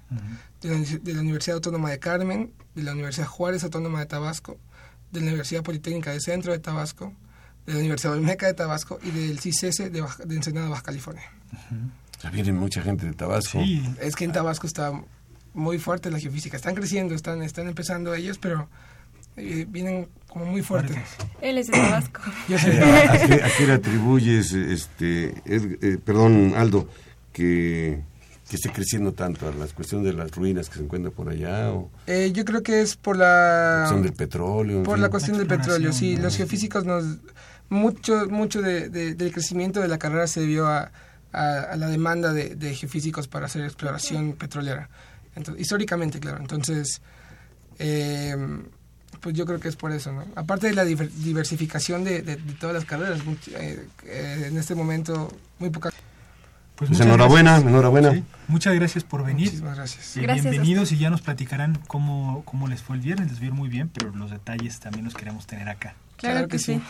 de 0.61 0.69
la, 0.69 0.79
de 0.79 1.13
la 1.13 1.21
Universidad 1.21 1.55
Autónoma 1.55 1.89
de 1.89 1.99
Carmen, 1.99 2.51
de 2.75 2.83
la 2.83 2.93
Universidad 2.93 3.27
Juárez 3.27 3.63
Autónoma 3.63 3.99
de 3.99 4.05
Tabasco, 4.05 4.57
de 5.11 5.19
la 5.19 5.27
Universidad 5.27 5.63
Politécnica 5.63 6.11
del 6.11 6.21
Centro 6.21 6.53
de 6.53 6.59
Tabasco, 6.59 7.13
de 7.65 7.73
la 7.73 7.79
Universidad 7.79 8.13
Olmeca 8.13 8.47
de 8.47 8.53
Tabasco 8.53 8.99
y 9.03 9.11
del 9.11 9.39
CICESE 9.39 9.89
de, 9.89 10.01
Baja- 10.01 10.23
de 10.23 10.35
Ensenada, 10.35 10.69
Baja 10.69 10.83
California. 10.83 11.23
O 12.17 12.21
sea, 12.21 12.29
viene 12.31 12.53
mucha 12.53 12.81
gente 12.81 13.05
de 13.05 13.13
Tabasco. 13.13 13.61
Sí, 13.63 13.83
Es 13.99 14.15
que 14.15 14.25
en 14.25 14.31
Tabasco 14.31 14.67
está 14.67 14.93
muy 15.53 15.79
fuerte 15.79 16.09
la 16.09 16.19
geofísica. 16.19 16.55
Están 16.55 16.75
creciendo, 16.75 17.13
están, 17.13 17.41
están 17.41 17.67
empezando 17.67 18.13
ellos, 18.15 18.37
pero 18.37 18.69
eh, 19.37 19.65
vienen 19.69 20.07
como 20.29 20.45
muy 20.45 20.61
fuertes. 20.61 20.97
Él 21.41 21.57
es 21.57 21.67
de 21.67 21.73
Tabasco. 21.73 22.21
Yo 22.47 22.57
sé. 22.57 22.79
¿A 22.79 23.27
qué, 23.27 23.33
a 23.43 23.49
qué 23.57 23.67
le 23.67 23.73
atribuyes, 23.73 24.53
este, 24.53 25.33
Ed- 25.45 25.77
eh, 25.83 25.97
perdón, 26.03 26.53
Aldo, 26.55 26.87
que, 27.33 28.01
que 28.49 28.55
esté 28.55 28.69
creciendo 28.71 29.13
tanto 29.13 29.47
a 29.47 29.51
las 29.53 29.73
cuestiones 29.73 30.05
de 30.07 30.13
las 30.13 30.31
ruinas 30.31 30.69
que 30.69 30.75
se 30.77 30.83
encuentran 30.83 31.13
por 31.13 31.29
allá 31.29 31.71
o 31.71 31.89
Eh, 32.07 32.31
yo 32.33 32.43
creo 32.45 32.61
que 32.63 32.81
es 32.81 32.95
por 32.95 33.17
la 33.17 33.85
son 33.89 34.03
del 34.03 34.13
petróleo? 34.13 34.83
por 34.83 34.95
fin? 34.95 35.01
la 35.01 35.09
cuestión 35.09 35.37
del 35.37 35.47
petróleo. 35.47 35.91
Sí, 35.93 36.17
los 36.17 36.35
geofísicos 36.37 36.85
nos 36.85 37.05
mucho 37.69 38.27
mucho 38.29 38.61
de- 38.61 38.89
de- 38.89 39.15
del 39.15 39.31
crecimiento 39.31 39.79
de 39.79 39.87
la 39.87 39.97
carrera 39.97 40.27
se 40.27 40.41
debió 40.41 40.67
a, 40.67 40.91
a- 41.31 41.59
a 41.71 41.75
la 41.77 41.87
demanda 41.87 42.33
de, 42.33 42.55
de 42.55 42.75
geofísicos 42.75 43.27
para 43.29 43.45
hacer 43.45 43.63
exploración 43.63 44.33
petrolera. 44.33 44.89
Entonces, 45.35 45.61
históricamente, 45.61 46.19
claro. 46.19 46.39
Entonces, 46.39 47.01
eh, 47.79 48.35
pues 49.21 49.35
yo 49.35 49.45
creo 49.45 49.59
que 49.59 49.67
es 49.69 49.75
por 49.75 49.91
eso, 49.91 50.11
¿no? 50.11 50.25
Aparte 50.35 50.67
de 50.67 50.73
la 50.73 50.83
diver- 50.83 51.09
diversificación 51.11 52.03
de, 52.03 52.21
de- 52.21 52.35
de 52.37 52.53
todas 52.53 52.75
las 52.75 52.85
carreras, 52.85 53.19
much- 53.25 53.47
eh, 53.55 53.85
eh, 54.05 54.45
en 54.47 54.57
este 54.57 54.75
momento 54.75 55.31
muy 55.59 55.69
pocas. 55.69 55.93
pues 56.75 56.89
Pues 56.89 56.99
enhorabuena, 57.01 57.51
gracias. 57.51 57.69
enhorabuena. 57.71 58.11
Sí, 58.13 58.23
muchas 58.47 58.73
gracias 58.75 59.03
por 59.03 59.23
venir. 59.23 59.45
Muchísimas 59.45 59.75
gracias. 59.77 60.17
Eh, 60.17 60.25
bienvenidos 60.25 60.91
y 60.91 60.97
ya 60.97 61.09
nos 61.11 61.21
platicarán 61.21 61.77
cómo, 61.87 62.41
cómo 62.45 62.67
les 62.67 62.81
fue 62.81 62.95
el 62.95 63.01
viernes. 63.03 63.29
Les 63.29 63.39
vieron 63.39 63.57
muy 63.57 63.69
bien, 63.69 63.89
pero 63.89 64.09
los 64.15 64.31
detalles 64.31 64.79
también 64.79 65.05
los 65.05 65.13
queremos 65.13 65.45
tener 65.45 65.69
acá. 65.69 65.93
Claro, 66.17 66.47
que, 66.47 66.57
sí. 66.59 66.81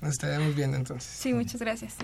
Nos 0.00 0.12
estaremos 0.12 0.54
viendo 0.54 0.76
entonces. 0.76 1.10
Sí, 1.10 1.32
muchas 1.32 1.60
gracias. 1.60 1.94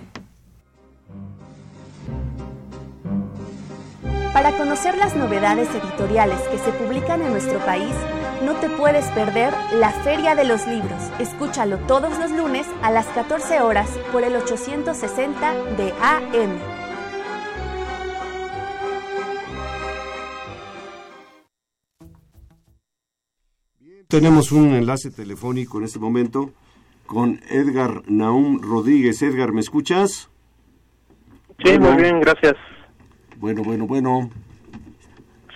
Para 4.33 4.55
conocer 4.57 4.97
las 4.97 5.15
novedades 5.15 5.67
editoriales 5.69 6.39
que 6.51 6.57
se 6.57 6.71
publican 6.71 7.21
en 7.21 7.31
nuestro 7.31 7.59
país, 7.65 7.93
no 8.41 8.55
te 8.55 8.69
puedes 8.69 9.05
perder 9.11 9.53
la 9.73 9.91
Feria 9.91 10.35
de 10.35 10.43
los 10.43 10.65
Libros. 10.67 11.11
Escúchalo 11.19 11.77
todos 11.79 12.17
los 12.19 12.31
lunes 12.31 12.67
a 12.81 12.91
las 12.91 13.05
14 13.07 13.61
horas 13.61 13.89
por 14.11 14.23
el 14.23 14.35
860 14.35 15.53
de 15.77 15.93
AM. 16.01 16.81
Tenemos 24.07 24.51
un 24.51 24.73
enlace 24.73 25.09
telefónico 25.09 25.77
en 25.77 25.85
este 25.85 25.99
momento 25.99 26.51
con 27.05 27.39
Edgar 27.49 28.01
Naum 28.07 28.59
Rodríguez. 28.61 29.21
Edgar, 29.21 29.53
¿me 29.53 29.61
escuchas? 29.61 30.29
Sí, 31.63 31.79
muy 31.79 31.95
bien, 31.95 32.19
gracias. 32.19 32.55
Bueno, 33.37 33.63
bueno, 33.63 33.87
bueno. 33.87 34.29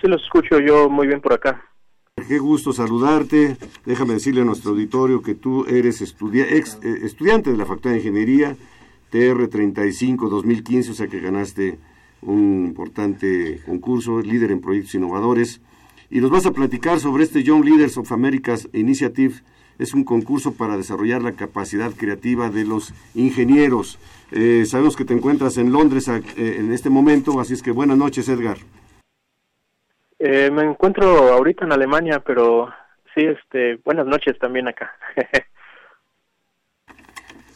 Sí, 0.00 0.08
los 0.08 0.22
escucho 0.22 0.58
yo 0.58 0.88
muy 0.88 1.06
bien 1.06 1.20
por 1.20 1.34
acá. 1.34 1.65
Qué 2.26 2.38
gusto 2.38 2.72
saludarte. 2.72 3.58
Déjame 3.84 4.14
decirle 4.14 4.40
a 4.40 4.44
nuestro 4.44 4.70
auditorio 4.72 5.20
que 5.20 5.34
tú 5.34 5.66
eres 5.66 6.00
eh, 6.00 7.00
estudiante 7.02 7.52
de 7.52 7.56
la 7.58 7.66
Facultad 7.66 7.90
de 7.90 7.98
Ingeniería, 7.98 8.56
TR35 9.12 10.28
2015, 10.28 10.90
o 10.90 10.94
sea 10.94 11.08
que 11.08 11.20
ganaste 11.20 11.78
un 12.22 12.64
importante 12.66 13.60
concurso, 13.66 14.20
líder 14.22 14.50
en 14.50 14.62
proyectos 14.62 14.94
innovadores 14.94 15.60
y 16.10 16.20
nos 16.20 16.30
vas 16.30 16.46
a 16.46 16.52
platicar 16.52 17.00
sobre 17.00 17.22
este 17.22 17.44
Young 17.44 17.64
Leaders 17.64 17.98
of 17.98 18.10
Americas 18.10 18.68
Initiative. 18.72 19.34
Es 19.78 19.92
un 19.92 20.02
concurso 20.02 20.52
para 20.52 20.78
desarrollar 20.78 21.22
la 21.22 21.32
capacidad 21.32 21.92
creativa 21.92 22.48
de 22.48 22.64
los 22.64 22.94
ingenieros. 23.14 23.98
Eh, 24.32 24.64
sabemos 24.66 24.96
que 24.96 25.04
te 25.04 25.12
encuentras 25.12 25.58
en 25.58 25.70
Londres 25.70 26.08
eh, 26.08 26.22
en 26.58 26.72
este 26.72 26.88
momento, 26.88 27.38
así 27.40 27.52
es 27.52 27.62
que 27.62 27.70
buenas 27.70 27.98
noches, 27.98 28.26
Edgar. 28.30 28.56
Eh, 30.18 30.50
me 30.50 30.64
encuentro 30.64 31.32
ahorita 31.32 31.64
en 31.64 31.72
Alemania, 31.72 32.20
pero 32.20 32.68
sí, 33.14 33.24
este, 33.24 33.76
buenas 33.84 34.06
noches 34.06 34.38
también 34.38 34.68
acá. 34.68 34.90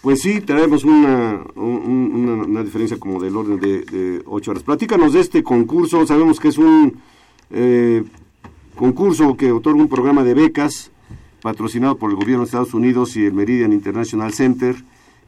pues 0.03 0.21
sí, 0.21 0.41
tenemos 0.41 0.85
una, 0.85 1.43
una, 1.55 2.63
diferencia 2.63 2.99
como 2.99 3.21
del 3.21 3.37
orden 3.37 3.61
de, 3.61 3.81
de, 3.83 4.23
ocho 4.27 4.51
horas. 4.51 4.63
Platícanos 4.63 5.15
de 5.15 5.21
este 5.21 5.43
concurso, 5.43 6.07
sabemos 6.07 6.39
que 6.39 6.49
es 6.49 6.59
un 6.59 7.01
concurso 8.77 9.37
que 9.37 9.53
otorga 9.53 9.81
un 9.81 9.89
programa 9.89 10.25
de 10.25 10.35
becas 10.35 10.91
patrocinado 11.41 11.97
por 11.97 12.11
el 12.11 12.17
gobierno 12.17 12.41
de 12.41 12.47
Estados 12.47 12.75
Unidos 12.75 13.17
y 13.17 13.27
el 13.27 13.33
Meridian 13.33 13.73
International 13.73 14.33
Center 14.33 14.77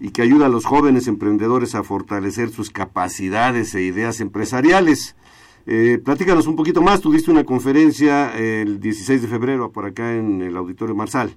y 0.01 0.11
que 0.11 0.23
ayuda 0.23 0.47
a 0.47 0.49
los 0.49 0.65
jóvenes 0.65 1.07
emprendedores 1.07 1.75
a 1.75 1.83
fortalecer 1.83 2.51
sus 2.51 2.71
capacidades 2.71 3.75
e 3.75 3.83
ideas 3.83 4.21
empresariales. 4.21 5.17
Eh, 5.67 5.99
platícanos 6.05 6.47
un 6.47 6.57
poquito 6.57 6.83
más, 6.83 7.01
tuviste 7.01 7.31
una 7.31 7.45
conferencia 7.45 8.37
el 8.37 8.81
16 8.81 9.23
de 9.23 9.29
febrero 9.29 9.71
por 9.71 9.85
acá 9.87 10.13
en 10.13 10.43
el 10.43 10.57
Auditorio 10.57 10.95
Marsal. 10.95 11.31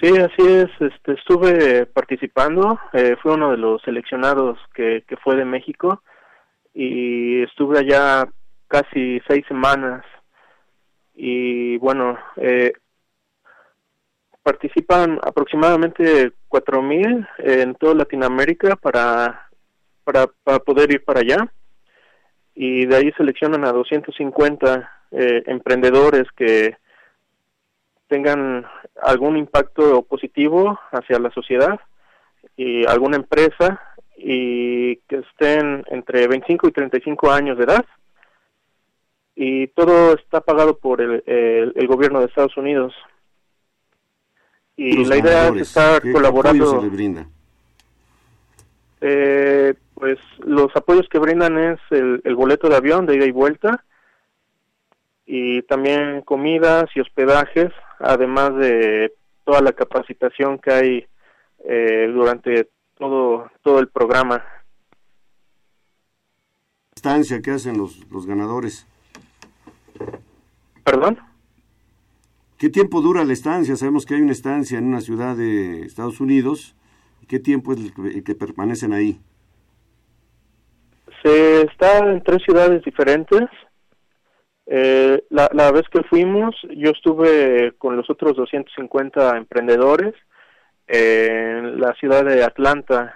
Sí, 0.00 0.08
así 0.16 0.42
es, 0.42 0.70
este, 0.80 1.12
estuve 1.12 1.86
participando, 1.86 2.80
eh, 2.94 3.16
fue 3.22 3.34
uno 3.34 3.50
de 3.50 3.58
los 3.58 3.82
seleccionados 3.82 4.58
que, 4.74 5.04
que 5.06 5.16
fue 5.18 5.36
de 5.36 5.44
México 5.44 6.02
y 6.74 7.42
estuve 7.42 7.78
allá 7.78 8.26
casi 8.66 9.20
seis 9.28 9.44
semanas. 9.46 10.04
Y 11.14 11.76
bueno 11.76 12.16
eh, 12.36 12.72
participan 14.42 15.20
aproximadamente 15.22 16.32
cuatro 16.48 16.82
mil 16.82 17.26
en 17.38 17.74
toda 17.74 17.94
Latinoamérica 17.94 18.76
para, 18.76 19.50
para, 20.02 20.28
para 20.42 20.60
poder 20.60 20.92
ir 20.92 21.04
para 21.04 21.20
allá 21.20 21.52
y 22.54 22.86
de 22.86 22.96
ahí 22.96 23.12
seleccionan 23.16 23.64
a 23.64 23.72
250 23.72 24.90
eh, 25.12 25.42
emprendedores 25.46 26.24
que 26.36 26.76
tengan 28.08 28.66
algún 29.00 29.36
impacto 29.36 30.02
positivo 30.02 30.78
hacia 30.90 31.18
la 31.18 31.30
sociedad 31.30 31.80
y 32.56 32.86
alguna 32.86 33.16
empresa 33.16 33.80
y 34.16 34.96
que 35.08 35.16
estén 35.18 35.84
entre 35.88 36.26
25 36.26 36.68
y 36.68 36.72
35 36.72 37.30
años 37.30 37.56
de 37.56 37.64
edad 37.64 37.84
y 39.34 39.68
todo 39.68 40.14
está 40.14 40.42
pagado 40.42 40.76
por 40.78 41.00
el, 41.00 41.22
el, 41.26 41.86
gobierno 41.86 42.20
de 42.20 42.26
Estados 42.26 42.56
Unidos. 42.58 42.92
Y 44.76 45.04
la 45.06 45.16
idea 45.16 45.48
es 45.48 45.62
estar 45.62 46.02
colaborando. 46.12 46.78
Se 46.78 46.82
le 46.82 46.88
brinda? 46.90 47.26
Eh, 49.00 49.74
pues 49.94 50.18
los 50.40 50.74
apoyos 50.76 51.08
que 51.08 51.18
brindan 51.18 51.58
es 51.58 51.80
el, 51.90 52.20
el 52.24 52.34
boleto 52.34 52.68
de 52.68 52.76
avión 52.76 53.06
de 53.06 53.16
ida 53.16 53.26
y 53.26 53.32
vuelta 53.32 53.84
y 55.32 55.62
también 55.62 56.22
comidas 56.22 56.86
y 56.94 57.00
hospedajes, 57.00 57.70
además 58.00 58.56
de 58.56 59.12
toda 59.44 59.60
la 59.60 59.72
capacitación 59.72 60.58
que 60.58 60.72
hay 60.72 61.06
eh, 61.64 62.10
durante 62.12 62.68
todo 62.98 63.50
todo 63.62 63.78
el 63.78 63.88
programa. 63.88 64.44
Estancia 66.94 67.40
que 67.40 67.52
hacen 67.52 67.78
los, 67.78 68.10
los 68.10 68.26
ganadores. 68.26 68.86
¿Perdón? 70.84 71.18
¿Qué 72.58 72.68
tiempo 72.68 73.00
dura 73.00 73.24
la 73.24 73.32
estancia? 73.32 73.76
Sabemos 73.76 74.04
que 74.04 74.16
hay 74.16 74.22
una 74.22 74.32
estancia 74.32 74.78
en 74.78 74.86
una 74.86 75.00
ciudad 75.00 75.36
de 75.36 75.82
Estados 75.82 76.20
Unidos. 76.20 76.74
¿Qué 77.30 77.38
tiempo 77.38 77.72
es 77.72 77.78
el 77.96 78.24
que, 78.24 78.34
permanecen 78.34 78.92
ahí? 78.92 79.20
Se 81.22 81.62
está 81.62 81.98
en 81.98 82.24
tres 82.24 82.42
ciudades 82.42 82.82
diferentes. 82.82 83.42
Eh, 84.66 85.22
la, 85.30 85.48
la, 85.52 85.70
vez 85.70 85.84
que 85.92 86.02
fuimos, 86.02 86.56
yo 86.76 86.90
estuve 86.90 87.72
con 87.78 87.96
los 87.96 88.10
otros 88.10 88.36
250 88.36 89.36
emprendedores 89.36 90.16
en 90.88 91.80
la 91.80 91.94
ciudad 91.94 92.24
de 92.24 92.42
Atlanta 92.42 93.14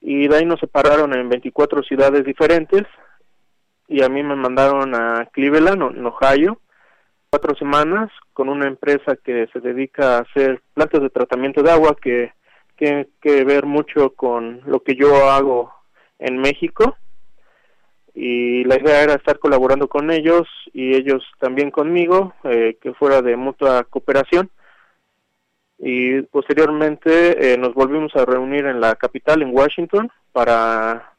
y 0.00 0.28
de 0.28 0.36
ahí 0.36 0.44
nos 0.44 0.60
separaron 0.60 1.12
en 1.12 1.28
24 1.28 1.82
ciudades 1.82 2.24
diferentes 2.24 2.84
y 3.88 4.04
a 4.04 4.08
mí 4.08 4.22
me 4.22 4.36
mandaron 4.36 4.94
a 4.94 5.28
Cleveland, 5.32 5.96
en 5.96 6.06
Ohio, 6.06 6.60
cuatro 7.30 7.56
semanas 7.56 8.12
con 8.32 8.48
una 8.48 8.68
empresa 8.68 9.16
que 9.16 9.48
se 9.52 9.58
dedica 9.58 10.18
a 10.18 10.20
hacer 10.20 10.62
plantas 10.72 11.02
de 11.02 11.10
tratamiento 11.10 11.64
de 11.64 11.72
agua 11.72 11.96
que 12.00 12.37
tiene 12.78 13.08
que 13.20 13.44
ver 13.44 13.66
mucho 13.66 14.14
con 14.14 14.62
lo 14.64 14.80
que 14.80 14.94
yo 14.94 15.28
hago 15.30 15.72
en 16.18 16.38
México 16.38 16.96
y 18.20 18.64
la 18.64 18.76
idea 18.80 19.04
era 19.04 19.14
estar 19.14 19.38
colaborando 19.38 19.86
con 19.86 20.10
ellos 20.10 20.48
y 20.72 20.96
ellos 20.96 21.22
también 21.38 21.70
conmigo, 21.70 22.34
eh, 22.42 22.76
que 22.80 22.92
fuera 22.94 23.22
de 23.22 23.36
mutua 23.36 23.84
cooperación. 23.84 24.50
Y 25.78 26.22
posteriormente 26.22 27.52
eh, 27.52 27.56
nos 27.56 27.74
volvimos 27.74 28.16
a 28.16 28.24
reunir 28.24 28.66
en 28.66 28.80
la 28.80 28.96
capital, 28.96 29.42
en 29.42 29.54
Washington, 29.56 30.10
para 30.32 31.12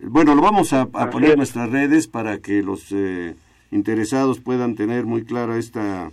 Bueno, 0.00 0.34
lo 0.34 0.42
vamos 0.42 0.72
a, 0.72 0.86
poner 0.86 1.32
en 1.32 1.38
nuestras 1.38 1.70
redes 1.70 2.06
para 2.06 2.38
que 2.38 2.62
los 2.62 2.92
eh, 2.92 3.34
interesados 3.70 4.40
puedan 4.40 4.74
tener 4.74 5.06
muy 5.06 5.24
clara 5.24 5.58
esta, 5.58 6.10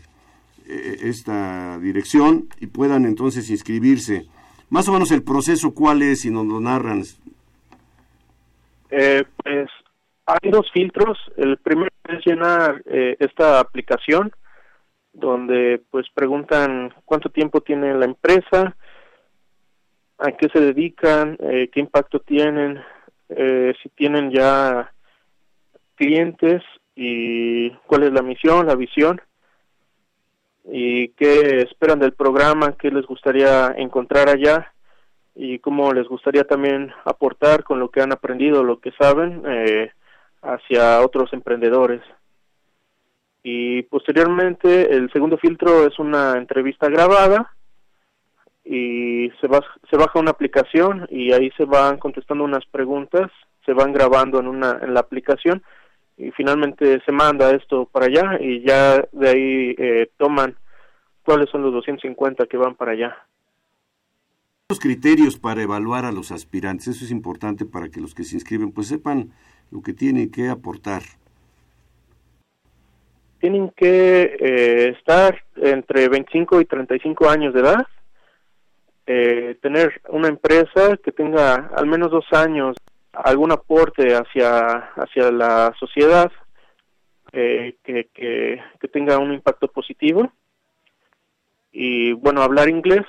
esta 0.67 1.77
dirección 1.79 2.49
y 2.59 2.67
puedan 2.67 3.05
entonces 3.05 3.49
inscribirse. 3.49 4.25
Más 4.69 4.87
o 4.89 4.93
menos 4.93 5.11
el 5.11 5.23
proceso, 5.23 5.73
¿cuál 5.73 6.01
es? 6.01 6.25
Y 6.25 6.31
nos 6.31 6.45
lo 6.45 6.59
narran. 6.59 7.03
Eh, 8.89 9.23
pues 9.43 9.69
hay 10.25 10.51
dos 10.51 10.71
filtros. 10.73 11.17
El 11.37 11.57
primero 11.57 11.89
es 12.09 12.25
llenar 12.25 12.81
esta 12.85 13.59
aplicación 13.59 14.31
donde 15.15 15.81
pues 15.89 16.07
preguntan 16.13 16.93
cuánto 17.05 17.29
tiempo 17.29 17.61
tiene 17.61 17.93
la 17.95 18.05
empresa, 18.05 18.75
a 20.17 20.31
qué 20.31 20.49
se 20.49 20.59
dedican, 20.59 21.37
eh, 21.39 21.69
qué 21.71 21.79
impacto 21.79 22.19
tienen, 22.19 22.79
eh, 23.29 23.73
si 23.81 23.89
tienen 23.89 24.31
ya 24.31 24.91
clientes 25.95 26.61
y 26.95 27.71
cuál 27.87 28.03
es 28.03 28.13
la 28.13 28.21
misión, 28.21 28.67
la 28.67 28.75
visión 28.75 29.21
y 30.67 31.09
qué 31.09 31.61
esperan 31.61 31.99
del 31.99 32.13
programa, 32.13 32.75
qué 32.77 32.89
les 32.89 33.05
gustaría 33.05 33.73
encontrar 33.77 34.29
allá 34.29 34.73
y 35.35 35.59
cómo 35.59 35.93
les 35.93 36.07
gustaría 36.07 36.45
también 36.45 36.91
aportar 37.03 37.63
con 37.63 37.79
lo 37.79 37.89
que 37.89 38.01
han 38.01 38.11
aprendido, 38.11 38.63
lo 38.63 38.79
que 38.79 38.91
saben, 38.91 39.43
eh, 39.45 39.91
hacia 40.41 41.01
otros 41.01 41.33
emprendedores. 41.33 42.01
Y 43.43 43.83
posteriormente 43.83 44.95
el 44.95 45.11
segundo 45.11 45.37
filtro 45.37 45.85
es 45.85 45.99
una 45.99 46.37
entrevista 46.37 46.89
grabada 46.89 47.53
y 48.63 49.29
se, 49.39 49.47
se 49.89 49.97
baja 49.97 50.19
una 50.19 50.31
aplicación 50.31 51.05
y 51.11 51.31
ahí 51.31 51.51
se 51.55 51.65
van 51.65 51.97
contestando 51.97 52.43
unas 52.43 52.65
preguntas, 52.65 53.29
se 53.65 53.73
van 53.73 53.93
grabando 53.93 54.39
en, 54.39 54.47
una, 54.47 54.79
en 54.81 54.95
la 54.95 55.01
aplicación 55.01 55.61
y 56.17 56.31
finalmente 56.31 57.01
se 57.05 57.11
manda 57.11 57.51
esto 57.51 57.85
para 57.91 58.05
allá 58.05 58.37
y 58.39 58.65
ya 58.65 59.03
de 59.11 59.29
ahí 59.29 59.75
eh, 59.77 60.09
toman 60.17 60.55
cuáles 61.23 61.49
son 61.49 61.61
los 61.63 61.73
250 61.73 62.45
que 62.45 62.57
van 62.57 62.75
para 62.75 62.93
allá. 62.93 63.15
Los 64.69 64.79
criterios 64.79 65.37
para 65.37 65.61
evaluar 65.61 66.05
a 66.05 66.11
los 66.11 66.31
aspirantes, 66.31 66.87
eso 66.87 67.05
es 67.05 67.11
importante 67.11 67.65
para 67.65 67.89
que 67.89 67.99
los 67.99 68.15
que 68.15 68.23
se 68.23 68.35
inscriben 68.35 68.71
pues 68.71 68.87
sepan 68.87 69.31
lo 69.71 69.81
que 69.81 69.93
tienen 69.93 70.31
que 70.31 70.47
aportar. 70.49 71.01
Tienen 73.39 73.71
que 73.75 74.37
eh, 74.39 74.89
estar 74.97 75.43
entre 75.57 76.07
25 76.07 76.61
y 76.61 76.65
35 76.65 77.29
años 77.29 77.53
de 77.53 77.59
edad, 77.59 77.87
eh, 79.05 79.57
tener 79.61 80.01
una 80.09 80.29
empresa 80.29 80.97
que 81.03 81.11
tenga 81.11 81.69
al 81.75 81.85
menos 81.85 82.09
dos 82.09 82.25
años 82.31 82.75
algún 83.23 83.51
aporte 83.51 84.15
hacia, 84.15 84.91
hacia 84.95 85.31
la 85.31 85.73
sociedad, 85.79 86.31
eh, 87.31 87.75
que, 87.83 88.09
que, 88.13 88.61
que 88.79 88.87
tenga 88.87 89.17
un 89.17 89.33
impacto 89.33 89.67
positivo 89.67 90.31
y 91.77 92.13
bueno, 92.13 92.41
hablar 92.41 92.69
inglés, 92.69 93.05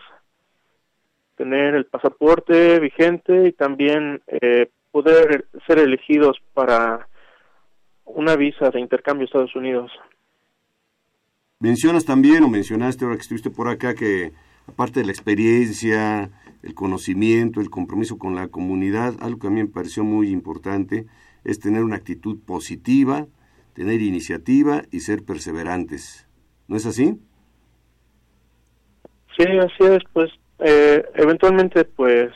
tener 1.37 1.77
el 1.77 1.87
pasaporte 1.87 2.81
vigente 2.81 3.47
y 3.47 3.53
también 3.53 4.21
eh, 4.27 4.71
poder 4.91 5.47
ser 5.69 5.79
elegidos 5.79 6.39
para 6.53 7.07
una 8.05 8.35
visa 8.35 8.71
de 8.71 8.81
intercambio 8.81 9.25
a 9.25 9.27
Estados 9.27 9.55
Unidos. 9.55 9.93
Mencionas 11.61 12.05
también, 12.05 12.43
o 12.43 12.49
mencionaste 12.49 13.05
ahora 13.05 13.17
que 13.17 13.23
estuviste 13.23 13.51
por 13.51 13.69
acá, 13.69 13.95
que 13.95 14.33
aparte 14.67 14.99
de 14.99 15.07
la 15.07 15.13
experiencia, 15.13 16.31
el 16.63 16.75
conocimiento, 16.75 17.61
el 17.61 17.71
compromiso 17.71 18.19
con 18.19 18.35
la 18.35 18.49
comunidad, 18.49 19.15
algo 19.21 19.39
que 19.39 19.47
a 19.47 19.51
mí 19.51 19.63
me 19.63 19.69
pareció 19.69 20.05
muy 20.05 20.31
importante 20.31 21.07
es 21.45 21.61
tener 21.61 21.85
una 21.85 21.97
actitud 21.97 22.39
positiva, 22.45 23.27
tener 23.75 24.03
iniciativa 24.03 24.83
y 24.91 25.01
ser 25.01 25.25
perseverantes. 25.25 26.29
¿No 26.69 26.77
es 26.77 26.87
así? 26.87 27.21
Sí, 29.37 29.45
así 29.59 29.85
es, 29.95 30.03
pues 30.13 30.31
eh, 30.59 31.05
eventualmente 31.15 31.85
pues 31.85 32.33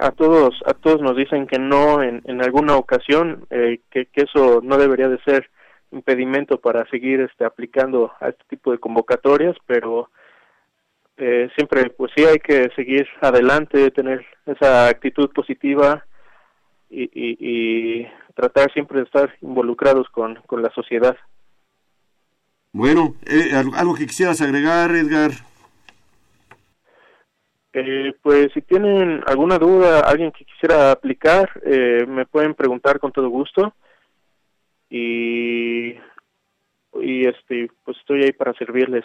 a 0.00 0.10
todos 0.10 0.54
a 0.66 0.74
todos 0.74 1.00
nos 1.00 1.16
dicen 1.16 1.46
que 1.46 1.58
no 1.58 2.02
en, 2.02 2.22
alguna 2.42 2.76
ocasión 2.76 3.46
eh, 3.50 3.80
que, 3.90 4.06
que, 4.06 4.22
eso 4.22 4.60
no 4.62 4.76
debería 4.76 5.08
de 5.08 5.18
ser 5.22 5.50
impedimento 5.92 6.60
para 6.60 6.88
seguir 6.90 7.20
este 7.20 7.44
aplicando 7.44 8.12
a 8.20 8.28
este 8.30 8.44
tipo 8.48 8.72
de 8.72 8.78
convocatorias 8.78 9.56
pero 9.66 10.10
eh, 11.16 11.48
siempre 11.54 11.90
pues 11.90 12.12
sí 12.16 12.24
hay 12.24 12.38
que 12.38 12.70
seguir 12.74 13.06
adelante 13.20 13.90
tener 13.90 14.24
esa 14.46 14.88
actitud 14.88 15.30
positiva 15.30 16.04
y, 16.90 17.04
y, 17.04 17.36
y 17.40 18.08
tratar 18.34 18.72
siempre 18.72 18.98
de 18.98 19.04
estar 19.04 19.34
involucrados 19.40 20.08
con, 20.10 20.36
con 20.46 20.62
la 20.62 20.70
sociedad 20.70 21.16
bueno 22.72 23.14
algo 23.76 23.94
que 23.94 24.06
quisieras 24.06 24.40
agregar 24.40 24.90
Edgar 24.90 25.30
eh, 27.76 28.14
pues 28.22 28.52
si 28.54 28.62
tienen 28.62 29.20
alguna 29.26 29.58
duda, 29.58 29.98
alguien 29.98 30.30
que 30.30 30.44
quisiera 30.44 30.92
aplicar, 30.92 31.50
eh, 31.66 32.06
me 32.06 32.24
pueden 32.24 32.54
preguntar 32.54 33.00
con 33.00 33.10
todo 33.10 33.28
gusto. 33.28 33.74
Y, 34.88 35.88
y 37.00 37.26
este, 37.26 37.68
pues 37.84 37.96
estoy 37.98 38.22
ahí 38.22 38.32
para 38.32 38.54
servirles. 38.54 39.04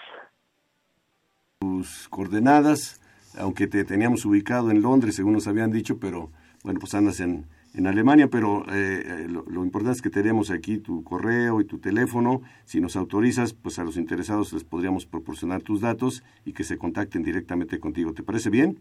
Tus 1.62 2.08
coordenadas, 2.08 3.02
aunque 3.38 3.67
te 3.67 3.84
teníamos 3.84 4.24
ubicado 4.24 4.72
en 4.72 4.82
Londres, 4.82 5.15
según 5.15 5.34
nos 5.34 5.45
habían 5.45 5.72
dicho, 5.72 6.00
pero 6.00 6.30
bueno, 6.63 6.80
pues 6.80 6.95
andas 6.95 7.19
en, 7.19 7.48
en 7.74 7.86
Alemania, 7.86 8.30
pero 8.30 8.63
eh, 8.72 9.04
eh, 9.06 9.28
lo, 9.28 9.65
importante 9.65 9.98
es 9.98 10.02
que 10.02 10.10
tenemos 10.10 10.52
aquí 10.52 10.78
tu 10.78 11.04
correo 11.04 11.60
y 11.60 11.65
tu 11.65 11.80
teléfono. 11.80 12.43
Si 12.63 12.80
nos 12.80 12.95
autorizas, 12.95 13.52
pues 13.52 13.78
a 13.78 13.84
los 13.84 13.98
interesados 13.98 14.54
les 14.54 14.63
podríamos 14.63 15.06
proporcionar 15.06 15.62
tus 15.62 15.82
datos 15.82 16.24
y 16.45 16.54
que 16.54 16.63
se 16.63 16.78
contacten 16.78 17.24
directamente 17.24 17.78
contigo. 17.78 18.13
¿Te 18.13 18.24
parece 18.24 18.50
bien? 18.50 18.80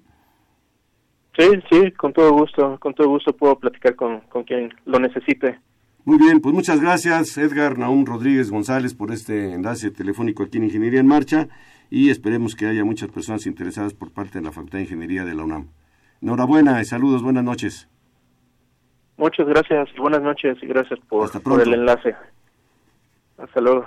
Sí, 1.37 1.49
sí, 1.69 1.91
con 1.91 2.13
todo 2.13 2.33
gusto. 2.33 2.79
Con 2.79 2.95
todo 2.95 3.09
gusto 3.09 3.33
puedo 3.33 3.59
platicar 3.59 3.97
con, 3.97 4.21
con 4.29 4.45
quien 4.45 4.73
lo 4.85 5.01
necesite. 5.01 5.59
Muy 6.05 6.17
bien, 6.17 6.41
pues 6.41 6.55
muchas 6.55 6.81
gracias 6.81 7.37
Edgar 7.37 7.77
Naum 7.77 8.07
Rodríguez 8.07 8.51
González 8.51 8.95
por 8.95 9.13
este 9.13 9.53
enlace 9.53 9.91
telefónico 9.91 10.45
aquí 10.45 10.57
en 10.57 10.65
Ingeniería 10.65 11.01
en 11.01 11.07
Marcha 11.07 11.49
y 11.91 12.11
esperemos 12.11 12.55
que 12.55 12.67
haya 12.67 12.85
muchas 12.85 13.11
personas 13.11 13.47
interesadas 13.47 13.95
por 13.95 14.11
parte 14.11 14.39
de 14.39 14.45
la 14.45 14.53
Facultad 14.53 14.79
de 14.79 14.85
Ingeniería 14.85 15.25
de 15.25 15.35
la 15.35 15.45
UNAM. 15.45 15.69
Enhorabuena 16.21 16.81
y 16.81 16.85
saludos, 16.85 17.23
buenas 17.23 17.45
noches. 17.45 17.89
Muchas 19.17 19.49
gracias 19.49 19.89
buenas 19.97 20.23
noches 20.23 20.59
y 20.63 20.67
gracias 20.67 21.01
por, 21.09 21.31
por 21.43 21.61
el 21.61 21.75
enlace. 21.75 22.15
Hasta 23.37 23.61
luego. 23.61 23.87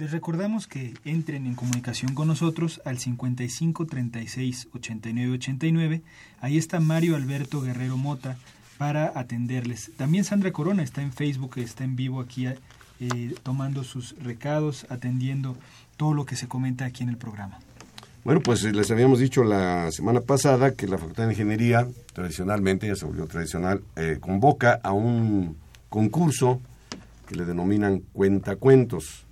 Les 0.00 0.12
recordamos 0.12 0.66
que 0.66 0.94
entren 1.04 1.46
en 1.46 1.54
comunicación 1.54 2.14
con 2.14 2.26
nosotros 2.26 2.80
al 2.86 2.98
55 2.98 3.84
36 3.84 4.68
89 4.72 5.34
89. 5.34 6.00
Ahí 6.40 6.56
está 6.56 6.80
Mario 6.80 7.16
Alberto 7.16 7.60
Guerrero 7.60 7.98
Mota 7.98 8.38
para 8.78 9.12
atenderles. 9.14 9.90
También 9.98 10.24
Sandra 10.24 10.52
Corona 10.52 10.82
está 10.82 11.02
en 11.02 11.12
Facebook, 11.12 11.58
está 11.58 11.84
en 11.84 11.96
vivo 11.96 12.22
aquí 12.22 12.46
eh, 12.46 13.34
tomando 13.42 13.84
sus 13.84 14.16
recados, 14.22 14.86
atendiendo 14.88 15.54
todo 15.98 16.14
lo 16.14 16.24
que 16.24 16.34
se 16.34 16.48
comenta 16.48 16.86
aquí 16.86 17.02
en 17.02 17.10
el 17.10 17.18
programa. 17.18 17.58
Bueno, 18.24 18.40
pues 18.40 18.64
eh, 18.64 18.72
les 18.72 18.90
habíamos 18.90 19.18
dicho 19.18 19.44
la 19.44 19.92
semana 19.92 20.22
pasada 20.22 20.74
que 20.74 20.86
la 20.86 20.96
Facultad 20.96 21.26
de 21.26 21.34
Ingeniería, 21.34 21.86
tradicionalmente, 22.14 22.86
ya 22.86 22.96
se 22.96 23.04
volvió 23.04 23.26
tradicional, 23.26 23.82
eh, 23.96 24.16
convoca 24.18 24.80
a 24.82 24.92
un 24.92 25.58
concurso 25.90 26.58
que 27.28 27.36
le 27.36 27.44
denominan 27.44 27.98
cuentacuentos 28.14 29.26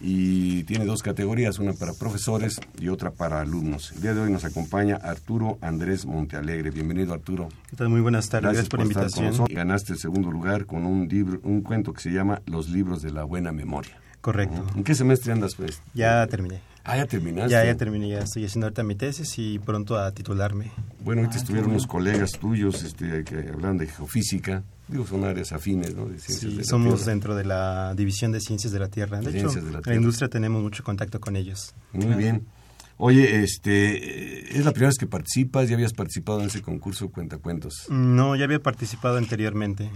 y 0.00 0.64
tiene 0.64 0.84
dos 0.86 1.02
categorías, 1.02 1.58
una 1.58 1.74
para 1.74 1.92
profesores 1.92 2.60
y 2.78 2.88
otra 2.88 3.10
para 3.10 3.40
alumnos. 3.40 3.92
El 3.92 4.02
día 4.02 4.14
de 4.14 4.20
hoy 4.20 4.32
nos 4.32 4.44
acompaña 4.44 4.96
Arturo 4.96 5.58
Andrés 5.60 6.06
Montealegre. 6.06 6.70
Bienvenido 6.70 7.12
Arturo. 7.12 7.48
¿Qué 7.68 7.76
tal? 7.76 7.90
Muy 7.90 8.00
buenas 8.00 8.28
tardes. 8.28 8.44
Gracias, 8.44 8.68
por, 8.68 8.80
la 8.80 8.84
invitación. 8.86 9.46
Ganaste 9.50 9.92
el 9.92 9.98
segundo 9.98 10.30
lugar 10.30 10.66
con 10.66 10.86
un 10.86 11.06
libro, 11.08 11.40
un 11.44 11.60
cuento 11.60 11.92
que 11.92 12.00
se 12.00 12.10
llama 12.10 12.40
Los 12.46 12.70
libros 12.70 13.02
de 13.02 13.12
la 13.12 13.24
buena 13.24 13.52
memoria. 13.52 13.96
Correcto. 14.20 14.66
¿En 14.76 14.84
qué 14.84 14.94
semestre 14.94 15.32
andas 15.32 15.54
pues? 15.54 15.80
Ya 15.94 16.26
terminé. 16.26 16.60
Ah, 16.84 16.96
ya 16.96 17.06
terminaste. 17.06 17.52
Ya, 17.52 17.64
ya 17.64 17.76
terminé, 17.76 18.08
ya 18.08 18.20
estoy 18.20 18.44
haciendo 18.44 18.66
ahorita 18.66 18.82
mi 18.82 18.94
tesis 18.94 19.38
y 19.38 19.58
pronto 19.58 19.98
a 19.98 20.12
titularme. 20.12 20.72
Bueno, 21.04 21.20
ahorita 21.22 21.38
estuvieron 21.38 21.70
unos 21.70 21.86
colegas 21.86 22.32
tuyos 22.32 22.82
este, 22.82 23.22
que 23.24 23.50
hablan 23.52 23.76
de 23.76 23.86
geofísica. 23.86 24.62
Digo, 24.88 25.06
son 25.06 25.24
áreas 25.24 25.52
afines, 25.52 25.94
¿no? 25.94 26.06
De 26.06 26.18
ciencias 26.18 26.52
sí, 26.52 26.64
somos 26.64 27.04
dentro 27.04 27.36
de 27.36 27.44
la 27.44 27.94
División 27.94 28.32
de 28.32 28.40
Ciencias 28.40 28.72
de 28.72 28.78
la 28.80 28.88
Tierra. 28.88 29.20
De, 29.20 29.38
hecho, 29.38 29.52
en 29.56 29.80
la 29.84 29.94
industria 29.94 30.28
tenemos 30.28 30.62
mucho 30.62 30.82
contacto 30.82 31.20
con 31.20 31.36
ellos. 31.36 31.74
Muy 31.92 32.14
bien. 32.14 32.46
Oye, 32.96 33.42
este, 33.42 34.58
¿es 34.58 34.64
la 34.64 34.72
primera 34.72 34.88
vez 34.88 34.98
que 34.98 35.06
participas? 35.06 35.68
¿Ya 35.68 35.74
habías 35.74 35.92
participado 35.92 36.40
en 36.40 36.48
ese 36.48 36.60
concurso 36.60 37.10
Cuentacuentos? 37.10 37.86
No, 37.88 38.36
ya 38.36 38.44
había 38.44 38.60
participado 38.60 39.16
anteriormente. 39.16 39.90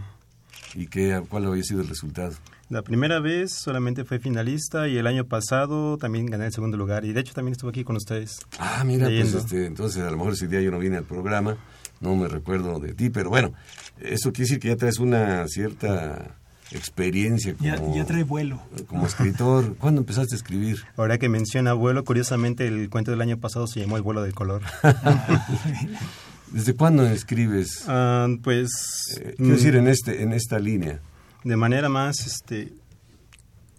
¿Y 0.75 0.87
qué, 0.87 1.23
cuál 1.29 1.47
había 1.47 1.63
sido 1.63 1.81
el 1.81 1.89
resultado? 1.89 2.35
La 2.75 2.83
primera 2.83 3.21
vez 3.21 3.53
solamente 3.53 4.05
fue 4.05 4.19
finalista 4.19 4.89
y 4.89 4.97
el 4.97 5.07
año 5.07 5.27
pasado 5.27 5.97
también 5.97 6.27
gané 6.27 6.47
el 6.47 6.53
segundo 6.53 6.77
lugar 6.77 7.05
y 7.05 7.13
de 7.13 7.21
hecho 7.21 7.33
también 7.33 7.53
estuve 7.53 7.71
aquí 7.71 7.85
con 7.85 7.95
ustedes. 7.95 8.41
Ah, 8.59 8.83
mira, 8.85 9.07
pues 9.07 9.33
este, 9.33 9.67
entonces 9.67 10.03
a 10.03 10.11
lo 10.11 10.17
mejor 10.17 10.33
ese 10.33 10.49
día 10.49 10.61
yo 10.61 10.73
no 10.73 10.81
vine 10.81 10.97
al 10.97 11.05
programa, 11.05 11.57
no 12.01 12.17
me 12.17 12.27
recuerdo 12.27 12.81
de 12.81 12.93
ti, 12.93 13.11
pero 13.11 13.31
bueno, 13.31 13.53
eso 14.01 14.33
quiere 14.33 14.49
decir 14.49 14.59
que 14.59 14.67
ya 14.67 14.77
traes 14.77 14.99
una 14.99 15.47
cierta 15.47 16.35
experiencia 16.73 17.55
como, 17.55 17.95
ya, 17.95 18.05
trae 18.07 18.25
vuelo. 18.25 18.61
Como 18.89 19.07
escritor. 19.07 19.77
¿Cuándo 19.79 20.01
empezaste 20.01 20.35
a 20.35 20.39
escribir? 20.39 20.83
Ahora 20.97 21.19
que 21.19 21.29
menciona 21.29 21.75
vuelo, 21.75 22.03
curiosamente 22.03 22.67
el 22.67 22.91
cuento 22.91 23.13
del 23.13 23.21
año 23.21 23.39
pasado 23.39 23.69
se 23.69 23.79
llamó 23.79 23.99
El 23.99 24.03
vuelo 24.03 24.21
del 24.21 24.35
color. 24.35 24.63
¿Desde 26.51 26.75
cuándo 26.75 27.07
escribes? 27.07 27.85
Ah, 27.87 28.27
pues... 28.43 29.17
Eh, 29.21 29.35
quiero 29.37 29.55
decir, 29.55 29.77
en, 29.77 29.87
este, 29.87 30.25
en 30.25 30.33
esta 30.33 30.59
línea. 30.59 30.99
De 31.45 31.57
manera 31.57 31.91
más 31.91 32.27
este, 32.27 32.73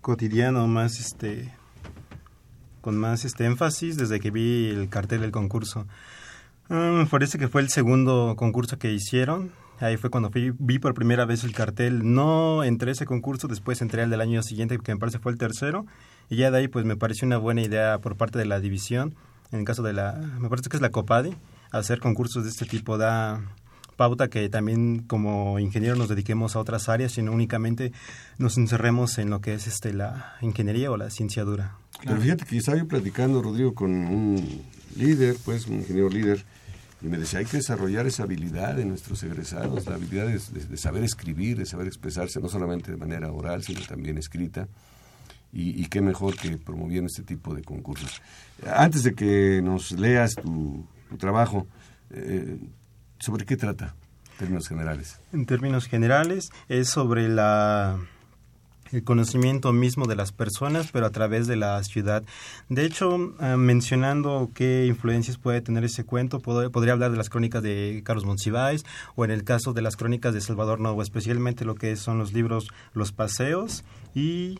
cotidiana, 0.02 0.66
más 0.68 1.00
este, 1.00 1.52
con 2.82 2.96
más 2.96 3.26
este 3.26 3.46
énfasis 3.46 3.98
desde 3.98 4.20
que 4.20 4.30
vi 4.30 4.70
el 4.70 4.88
cartel 4.88 5.22
del 5.22 5.32
concurso. 5.32 5.88
Me 6.70 7.08
parece 7.08 7.40
que 7.40 7.48
fue 7.48 7.62
el 7.62 7.70
segundo 7.70 8.36
concurso 8.38 8.78
que 8.78 8.94
hicieron. 8.94 9.52
Ahí 9.80 9.98
fue 9.98 10.12
cuando 10.12 10.30
vi 10.30 10.80
por 10.80 10.94
primera 10.94 11.26
vez 11.26 11.44
el 11.44 11.54
cartel. 11.54 12.14
No 12.14 12.64
entré 12.64 12.92
ese 12.92 13.08
concurso, 13.08 13.48
después 13.48 13.82
entré 13.82 14.04
al 14.04 14.12
del 14.12 14.22
año 14.22 14.44
siguiente, 14.44 14.78
que 14.78 14.94
me 14.94 15.00
parece 15.00 15.18
fue 15.18 15.32
el 15.32 15.40
tercero. 15.40 15.88
Y 16.30 16.38
ya 16.38 16.52
de 16.52 16.60
ahí 16.60 16.68
pues 16.68 16.86
me 16.86 16.96
pareció 16.96 17.26
una 17.26 17.38
buena 17.38 17.62
idea 17.62 18.00
por 18.00 18.16
parte 18.16 18.38
de 18.38 18.46
la 18.46 18.60
división, 18.60 19.16
en 19.52 19.66
caso 19.66 19.82
de 19.82 19.94
la, 19.94 20.14
me 20.40 20.50
parece 20.50 20.70
que 20.70 20.78
es 20.78 20.82
la 20.82 20.92
COPADI, 20.92 21.36
hacer 21.72 22.00
concursos 22.00 22.44
de 22.44 22.52
este 22.52 22.66
tipo 22.66 22.98
da 22.98 23.42
pauta 23.96 24.30
que 24.30 24.50
también 24.50 25.00
como 25.00 25.60
ingeniero 25.60 25.96
nos 25.96 26.10
dediquemos 26.10 26.56
a 26.56 26.60
otras 26.60 26.90
áreas, 26.90 27.14
sino 27.14 27.32
únicamente 27.32 27.92
nos 28.38 28.58
encerremos 28.58 29.18
en 29.18 29.30
lo 29.30 29.42
que 29.42 29.54
es 29.54 29.68
este 29.68 29.94
la 29.94 30.36
ingeniería 30.42 30.92
o 30.92 30.98
la 30.98 31.10
ciencia 31.10 31.44
dura. 31.44 31.78
Pero 32.04 32.20
fíjate 32.20 32.46
que 32.46 32.58
estaba 32.58 32.78
yo 32.78 32.88
platicando, 32.88 33.42
Rodrigo, 33.42 33.74
con 33.74 33.92
un 33.92 34.64
líder, 34.96 35.38
pues 35.44 35.68
un 35.68 35.76
ingeniero 35.76 36.10
líder, 36.10 36.44
y 37.02 37.08
me 37.08 37.18
decía, 37.18 37.40
hay 37.40 37.46
que 37.46 37.58
desarrollar 37.58 38.08
esa 38.08 38.24
habilidad 38.24 38.76
de 38.76 38.86
nuestros 38.86 39.22
egresados, 39.24 39.86
la 39.86 39.96
habilidad 39.96 40.28
de, 40.28 40.40
de, 40.40 40.78
saber 40.78 41.04
escribir, 41.04 41.58
de 41.58 41.66
saber 41.66 41.88
expresarse, 41.88 42.40
no 42.40 42.50
solamente 42.50 42.92
de 42.92 42.98
manera 42.98 43.32
oral, 43.32 43.64
sino 43.64 43.82
también 43.82 44.18
escrita. 44.18 44.68
Y, 45.54 45.82
y, 45.82 45.86
qué 45.86 46.02
mejor 46.02 46.36
que 46.36 46.58
promoviendo 46.58 47.08
este 47.08 47.24
tipo 47.24 47.54
de 47.54 47.62
concursos. 47.62 48.22
Antes 48.68 49.04
de 49.04 49.14
que 49.14 49.62
nos 49.64 49.92
leas 49.94 50.36
tu, 50.36 50.86
tu 51.10 51.18
trabajo. 51.18 51.66
Eh, 52.12 52.58
¿Sobre 53.20 53.46
qué 53.46 53.58
trata 53.58 53.96
en 54.32 54.38
términos 54.38 54.68
generales? 54.68 55.20
En 55.34 55.46
términos 55.46 55.88
generales 55.88 56.50
es 56.68 56.90
sobre 56.90 57.30
la 57.30 57.98
el 58.92 59.04
conocimiento 59.04 59.74
mismo 59.74 60.06
de 60.06 60.16
las 60.16 60.32
personas, 60.32 60.92
pero 60.92 61.06
a 61.06 61.10
través 61.10 61.48
de 61.48 61.56
la 61.56 61.84
ciudad. 61.84 62.24
De 62.70 62.86
hecho, 62.86 63.34
eh, 63.42 63.58
mencionando 63.58 64.52
qué 64.54 64.86
influencias 64.86 65.38
puede 65.38 65.62
tener 65.62 65.84
ese 65.84 66.06
cuento, 66.06 66.40
podría 66.40 66.94
hablar 66.94 67.12
de 67.12 67.18
las 67.18 67.30
crónicas 67.30 67.64
de 67.64 68.02
Carlos 68.06 68.26
Monsiváis 68.26 68.86
o 69.16 69.26
en 69.26 69.32
el 69.32 69.44
caso 69.44 69.74
de 69.74 69.82
las 69.82 69.98
crónicas 69.98 70.34
de 70.34 70.42
Salvador 70.42 70.80
Novo, 70.80 71.02
especialmente 71.02 71.66
lo 71.66 71.76
que 71.76 71.96
son 71.96 72.20
los 72.20 72.34
libros 72.34 72.70
Los 72.94 73.12
Paseos 73.12 73.84
y 74.14 74.60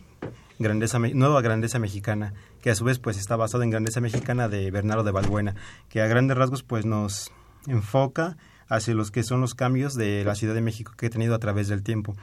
Grandeza, 0.58 0.98
Nueva 0.98 1.40
Grandeza 1.40 1.78
Mexicana, 1.78 2.34
que 2.62 2.70
a 2.70 2.74
su 2.74 2.84
vez 2.84 2.98
pues 2.98 3.18
está 3.18 3.36
basado 3.36 3.62
en 3.62 3.70
Grandeza 3.70 4.00
Mexicana 4.00 4.48
de 4.48 4.70
Bernardo 4.70 5.04
de 5.04 5.12
Balbuena, 5.12 5.54
que 5.88 6.00
a 6.00 6.06
grandes 6.06 6.36
rasgos 6.36 6.62
pues 6.62 6.84
nos 6.84 7.30
enfoca 7.66 8.36
hacia 8.68 8.94
los 8.94 9.10
que 9.10 9.22
son 9.22 9.40
los 9.40 9.54
cambios 9.54 9.94
de 9.94 10.24
la 10.24 10.34
Ciudad 10.34 10.54
de 10.54 10.60
México 10.60 10.92
que 10.96 11.06
he 11.06 11.10
tenido 11.10 11.34
a 11.34 11.38
través 11.38 11.68
del 11.68 11.82
tiempo. 11.82 12.16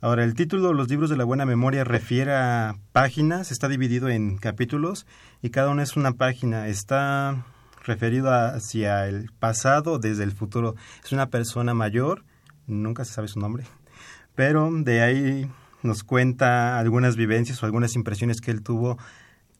Ahora, 0.00 0.24
el 0.24 0.34
título 0.34 0.74
Los 0.74 0.88
libros 0.88 1.08
de 1.08 1.16
la 1.16 1.24
buena 1.24 1.46
memoria 1.46 1.82
refiere 1.82 2.34
a 2.34 2.76
páginas, 2.92 3.50
está 3.50 3.68
dividido 3.68 4.08
en 4.08 4.36
capítulos 4.36 5.06
y 5.42 5.50
cada 5.50 5.70
uno 5.70 5.82
es 5.82 5.96
una 5.96 6.12
página, 6.12 6.68
está 6.68 7.46
referido 7.84 8.32
hacia 8.32 9.06
el 9.08 9.30
pasado 9.38 9.98
desde 9.98 10.24
el 10.24 10.32
futuro. 10.32 10.74
Es 11.02 11.12
una 11.12 11.30
persona 11.30 11.72
mayor, 11.72 12.24
nunca 12.66 13.04
se 13.04 13.14
sabe 13.14 13.28
su 13.28 13.40
nombre, 13.40 13.64
pero 14.34 14.70
de 14.70 15.00
ahí 15.00 15.50
nos 15.82 16.02
cuenta 16.02 16.78
algunas 16.78 17.16
vivencias 17.16 17.62
o 17.62 17.66
algunas 17.66 17.94
impresiones 17.94 18.40
que 18.40 18.50
él 18.50 18.62
tuvo 18.62 18.98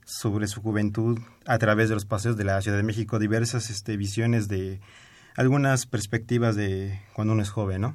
sobre 0.05 0.49
su 0.49 0.61
juventud 0.61 1.19
a 1.47 1.59
través 1.59 1.89
de 1.89 1.95
los 1.95 2.05
paseos 2.05 2.37
de 2.37 2.45
la 2.45 2.61
Ciudad 2.61 2.77
de 2.77 2.83
México, 2.83 3.19
diversas 3.19 3.71
este, 3.71 3.97
visiones 3.97 4.49
de 4.49 4.81
algunas 5.37 5.87
perspectivas 5.87 6.57
de 6.57 7.01
cuando 7.13 7.35
uno 7.35 7.43
es 7.43 7.51
joven, 7.51 7.83
¿no? 7.83 7.95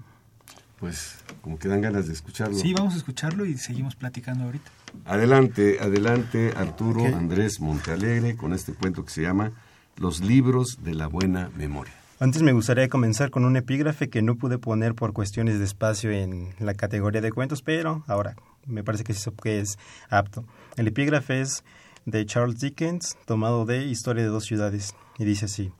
Pues 0.80 1.18
como 1.42 1.60
que 1.60 1.68
dan 1.68 1.82
ganas 1.82 2.08
de 2.08 2.14
escucharlo. 2.14 2.58
Sí, 2.58 2.74
vamos 2.74 2.96
a 2.96 2.98
escucharlo 2.98 3.46
y 3.46 3.58
seguimos 3.58 3.96
platicando 3.96 4.46
ahorita. 4.46 4.72
Adelante, 5.06 5.80
adelante 5.80 6.54
Arturo 6.56 7.06
Andrés 7.06 7.60
Montealegre 7.60 8.36
con 8.36 8.54
este 8.54 8.74
cuento 8.74 9.06
que 9.06 9.12
se 9.12 9.22
llama 9.22 9.52
Los 9.98 10.22
libros 10.22 10.80
de 10.84 10.96
la 10.96 11.08
buena 11.08 11.50
memoria. 11.56 11.94
Antes 12.20 12.44
me 12.44 12.54
gustaría 12.54 12.88
comenzar 12.88 13.32
con 13.32 13.46
un 13.46 13.58
epígrafe 13.58 14.10
que 14.10 14.22
no 14.22 14.36
pude 14.36 14.60
poner 14.60 14.94
por 14.94 15.12
cuestiones 15.12 15.58
de 15.58 15.66
espacio 15.66 16.12
en 16.12 16.54
la 16.60 16.76
categoría 16.76 17.22
de 17.22 17.32
cuentos, 17.32 17.64
pero 17.64 18.04
ahora 18.08 18.36
me 18.68 18.84
parece 18.84 19.04
que 19.04 19.14
eso 19.14 19.34
que 19.36 19.60
es 19.60 19.80
apto. 20.10 20.46
El 20.78 20.88
epígrafe 20.88 21.42
es 21.42 21.64
de 22.06 22.26
Charles 22.26 22.60
Dickens, 22.60 23.18
tomado 23.26 23.66
de 23.66 23.86
Historia 23.86 24.24
de 24.24 24.30
dos 24.30 24.46
ciudades, 24.46 24.94
y 25.18 25.26
dice 25.26 25.46
así. 25.46 25.72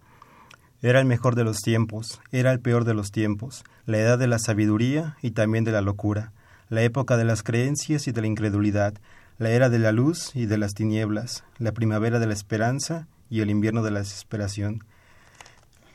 Era 0.82 1.00
el 1.00 1.06
mejor 1.06 1.36
de 1.36 1.44
los 1.44 1.58
tiempos, 1.58 2.22
era 2.32 2.52
el 2.52 2.60
peor 2.60 2.86
de 2.86 2.94
los 2.94 3.12
tiempos, 3.12 3.64
la 3.86 4.00
edad 4.00 4.18
de 4.18 4.28
la 4.28 4.40
sabiduría 4.40 5.18
y 5.22 5.32
también 5.32 5.64
de 5.64 5.72
la 5.72 5.82
locura, 5.82 6.32
la 6.70 6.82
época 6.82 7.18
de 7.18 7.26
las 7.26 7.44
creencias 7.44 8.08
y 8.08 8.12
de 8.12 8.22
la 8.22 8.28
incredulidad, 8.28 8.96
la 9.38 9.52
era 9.52 9.70
de 9.70 9.80
la 9.80 9.92
luz 9.92 10.36
y 10.36 10.46
de 10.46 10.58
las 10.58 10.74
tinieblas, 10.74 11.44
la 11.60 11.72
primavera 11.72 12.20
de 12.20 12.28
la 12.28 12.34
esperanza 12.34 13.08
y 13.30 13.42
el 13.42 13.50
invierno 13.50 13.84
de 13.84 13.92
la 13.92 14.00
desesperación 14.00 14.84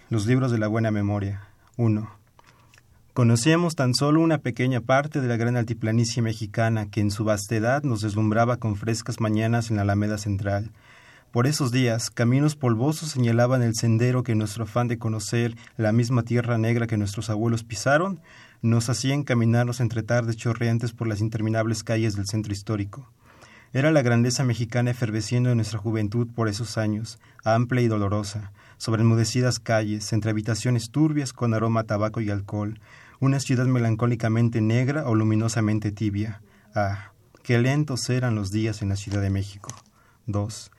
los 0.08 0.26
libros 0.26 0.52
de 0.52 0.58
la 0.58 0.68
buena 0.68 0.90
memoria. 0.90 1.48
1. 1.76 2.08
Conocíamos 3.12 3.74
tan 3.74 3.92
solo 3.94 4.20
una 4.20 4.38
pequeña 4.38 4.80
parte 4.80 5.20
de 5.20 5.26
la 5.26 5.36
gran 5.36 5.56
altiplanicie 5.56 6.22
mexicana 6.22 6.90
que 6.90 7.00
en 7.00 7.10
su 7.10 7.24
vastedad 7.24 7.82
nos 7.82 8.02
deslumbraba 8.02 8.58
con 8.58 8.76
frescas 8.76 9.20
mañanas 9.20 9.70
en 9.70 9.76
la 9.76 9.82
Alameda 9.82 10.18
Central. 10.18 10.70
Por 11.36 11.46
esos 11.46 11.70
días, 11.70 12.08
caminos 12.08 12.56
polvosos 12.56 13.10
señalaban 13.10 13.62
el 13.62 13.74
sendero 13.74 14.22
que 14.22 14.34
nuestro 14.34 14.64
afán 14.64 14.88
de 14.88 14.96
conocer 14.96 15.54
la 15.76 15.92
misma 15.92 16.22
tierra 16.22 16.56
negra 16.56 16.86
que 16.86 16.96
nuestros 16.96 17.28
abuelos 17.28 17.62
pisaron 17.62 18.22
nos 18.62 18.88
hacían 18.88 19.22
caminarnos 19.22 19.80
entre 19.80 20.02
tardes 20.02 20.38
chorreantes 20.38 20.92
por 20.92 21.06
las 21.06 21.20
interminables 21.20 21.84
calles 21.84 22.16
del 22.16 22.24
centro 22.24 22.54
histórico. 22.54 23.12
Era 23.74 23.90
la 23.90 24.00
grandeza 24.00 24.44
mexicana 24.44 24.92
eferveciendo 24.92 25.50
en 25.50 25.58
nuestra 25.58 25.78
juventud 25.78 26.26
por 26.34 26.48
esos 26.48 26.78
años, 26.78 27.18
amplia 27.44 27.82
y 27.82 27.88
dolorosa, 27.88 28.52
sobre 28.78 29.02
enmudecidas 29.02 29.58
calles, 29.58 30.14
entre 30.14 30.30
habitaciones 30.30 30.90
turbias 30.90 31.34
con 31.34 31.52
aroma 31.52 31.84
tabaco 31.84 32.22
y 32.22 32.30
alcohol, 32.30 32.80
una 33.20 33.40
ciudad 33.40 33.66
melancólicamente 33.66 34.62
negra 34.62 35.06
o 35.06 35.14
luminosamente 35.14 35.92
tibia. 35.92 36.40
Ah, 36.74 37.12
qué 37.42 37.58
lentos 37.58 38.08
eran 38.08 38.34
los 38.34 38.52
días 38.52 38.80
en 38.80 38.88
la 38.88 38.96
Ciudad 38.96 39.20
de 39.20 39.28
México. 39.28 39.68
2. 40.24 40.70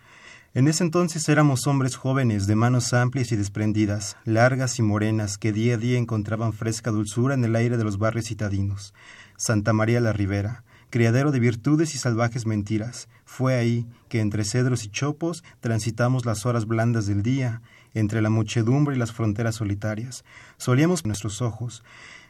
En 0.57 0.67
ese 0.67 0.83
entonces 0.83 1.29
éramos 1.29 1.67
hombres 1.67 1.97
jóvenes, 1.97 2.47
de 2.47 2.55
manos 2.55 2.91
amplias 2.91 3.31
y 3.31 3.35
desprendidas, 3.35 4.17
largas 4.25 4.79
y 4.79 4.81
morenas, 4.81 5.37
que 5.37 5.51
día 5.51 5.75
a 5.75 5.77
día 5.77 5.99
encontraban 5.99 6.51
fresca 6.51 6.89
dulzura 6.89 7.35
en 7.35 7.45
el 7.45 7.55
aire 7.55 7.77
de 7.77 7.83
los 7.83 7.99
barrios 7.99 8.25
citadinos. 8.25 8.95
Santa 9.35 9.71
María 9.71 10.01
la 10.01 10.13
Ribera, 10.13 10.63
criadero 10.89 11.31
de 11.31 11.39
virtudes 11.39 11.93
y 11.93 11.99
salvajes 11.99 12.47
mentiras. 12.47 13.07
Fue 13.23 13.53
ahí 13.53 13.85
que 14.09 14.19
entre 14.19 14.45
cedros 14.45 14.83
y 14.83 14.89
chopos 14.89 15.43
transitamos 15.59 16.25
las 16.25 16.47
horas 16.47 16.65
blandas 16.65 17.05
del 17.05 17.21
día, 17.21 17.61
entre 17.93 18.23
la 18.23 18.31
muchedumbre 18.31 18.95
y 18.95 18.97
las 18.97 19.11
fronteras 19.11 19.53
solitarias. 19.53 20.25
Solíamos 20.57 21.05
nuestros 21.05 21.43
ojos, 21.43 21.83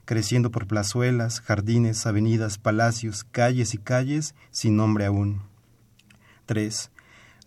creciendo 0.03 0.51
por 0.51 0.67
plazuelas, 0.67 1.39
jardines, 1.39 2.05
avenidas, 2.05 2.57
palacios, 2.57 3.23
calles 3.23 3.73
y 3.73 3.77
calles, 3.77 4.35
sin 4.51 4.75
nombre 4.75 5.05
aún. 5.05 5.43
3. 6.45 6.91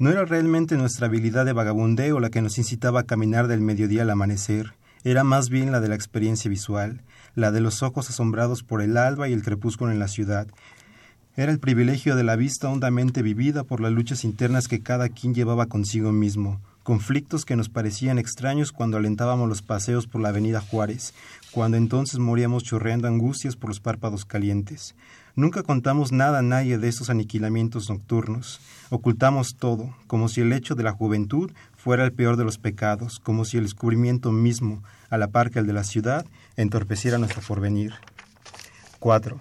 No 0.00 0.08
era 0.08 0.24
realmente 0.24 0.78
nuestra 0.78 1.08
habilidad 1.08 1.44
de 1.44 1.52
vagabundeo 1.52 2.20
la 2.20 2.30
que 2.30 2.40
nos 2.40 2.56
incitaba 2.56 3.00
a 3.00 3.06
caminar 3.06 3.48
del 3.48 3.60
mediodía 3.60 4.00
al 4.00 4.08
amanecer, 4.08 4.72
era 5.04 5.24
más 5.24 5.50
bien 5.50 5.72
la 5.72 5.80
de 5.80 5.88
la 5.88 5.94
experiencia 5.94 6.48
visual, 6.48 7.02
la 7.34 7.52
de 7.52 7.60
los 7.60 7.82
ojos 7.82 8.08
asombrados 8.08 8.62
por 8.62 8.80
el 8.80 8.96
alba 8.96 9.28
y 9.28 9.34
el 9.34 9.42
crepúsculo 9.42 9.92
en 9.92 9.98
la 9.98 10.08
ciudad. 10.08 10.46
Era 11.36 11.52
el 11.52 11.58
privilegio 11.58 12.16
de 12.16 12.24
la 12.24 12.36
vista 12.36 12.70
hondamente 12.70 13.20
vivida 13.20 13.62
por 13.62 13.82
las 13.82 13.92
luchas 13.92 14.24
internas 14.24 14.68
que 14.68 14.80
cada 14.80 15.10
quien 15.10 15.34
llevaba 15.34 15.66
consigo 15.66 16.12
mismo, 16.12 16.62
conflictos 16.82 17.44
que 17.44 17.56
nos 17.56 17.68
parecían 17.68 18.18
extraños 18.18 18.72
cuando 18.72 18.96
alentábamos 18.96 19.50
los 19.50 19.60
paseos 19.60 20.06
por 20.06 20.22
la 20.22 20.30
avenida 20.30 20.62
Juárez, 20.62 21.12
cuando 21.50 21.76
entonces 21.76 22.18
moríamos 22.20 22.64
chorreando 22.64 23.06
angustias 23.06 23.54
por 23.54 23.68
los 23.68 23.80
párpados 23.80 24.24
calientes. 24.24 24.94
Nunca 25.36 25.62
contamos 25.62 26.12
nada 26.12 26.40
a 26.40 26.42
nadie 26.42 26.78
de 26.78 26.88
esos 26.88 27.10
aniquilamientos 27.10 27.88
nocturnos. 27.88 28.60
Ocultamos 28.90 29.56
todo, 29.56 29.94
como 30.06 30.28
si 30.28 30.40
el 30.40 30.52
hecho 30.52 30.74
de 30.74 30.82
la 30.82 30.92
juventud 30.92 31.52
fuera 31.76 32.04
el 32.04 32.12
peor 32.12 32.36
de 32.36 32.44
los 32.44 32.58
pecados, 32.58 33.20
como 33.20 33.44
si 33.44 33.56
el 33.56 33.64
descubrimiento 33.64 34.32
mismo, 34.32 34.82
a 35.08 35.18
la 35.18 35.28
par 35.28 35.50
que 35.50 35.60
el 35.60 35.66
de 35.66 35.72
la 35.72 35.84
ciudad, 35.84 36.26
entorpeciera 36.56 37.18
nuestro 37.18 37.42
porvenir. 37.42 37.94
4. 38.98 39.40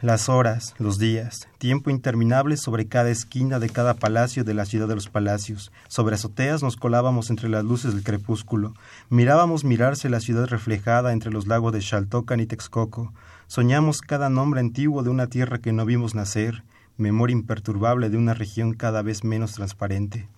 Las 0.00 0.28
horas, 0.28 0.76
los 0.78 1.00
días, 1.00 1.48
tiempo 1.58 1.90
interminable 1.90 2.56
sobre 2.56 2.86
cada 2.86 3.10
esquina 3.10 3.58
de 3.58 3.68
cada 3.68 3.94
palacio 3.94 4.44
de 4.44 4.54
la 4.54 4.64
ciudad 4.64 4.86
de 4.86 4.94
los 4.94 5.08
palacios. 5.08 5.72
Sobre 5.88 6.14
azoteas 6.14 6.62
nos 6.62 6.76
colábamos 6.76 7.30
entre 7.30 7.48
las 7.48 7.64
luces 7.64 7.94
del 7.94 8.04
crepúsculo. 8.04 8.74
Mirábamos 9.10 9.64
mirarse 9.64 10.08
la 10.08 10.20
ciudad 10.20 10.46
reflejada 10.46 11.12
entre 11.12 11.32
los 11.32 11.48
lagos 11.48 11.72
de 11.72 11.80
Xaltocan 11.80 12.38
y 12.38 12.46
Texcoco. 12.46 13.12
Soñamos 13.48 14.02
cada 14.02 14.28
nombre 14.28 14.60
antiguo 14.60 15.02
de 15.02 15.08
una 15.08 15.28
tierra 15.28 15.56
que 15.56 15.72
no 15.72 15.86
vimos 15.86 16.14
nacer, 16.14 16.64
memoria 16.98 17.32
imperturbable 17.32 18.10
de 18.10 18.18
una 18.18 18.34
región 18.34 18.74
cada 18.74 19.00
vez 19.00 19.24
menos 19.24 19.54
transparente. 19.54 20.28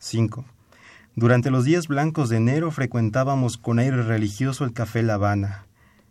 5. 0.00 0.44
Durante 1.14 1.52
los 1.52 1.64
días 1.64 1.86
blancos 1.86 2.30
de 2.30 2.38
enero 2.38 2.72
frecuentábamos 2.72 3.58
con 3.58 3.78
aire 3.78 4.02
religioso 4.02 4.64
el 4.64 4.72
café 4.72 5.04
La 5.04 5.14
Habana. 5.14 5.66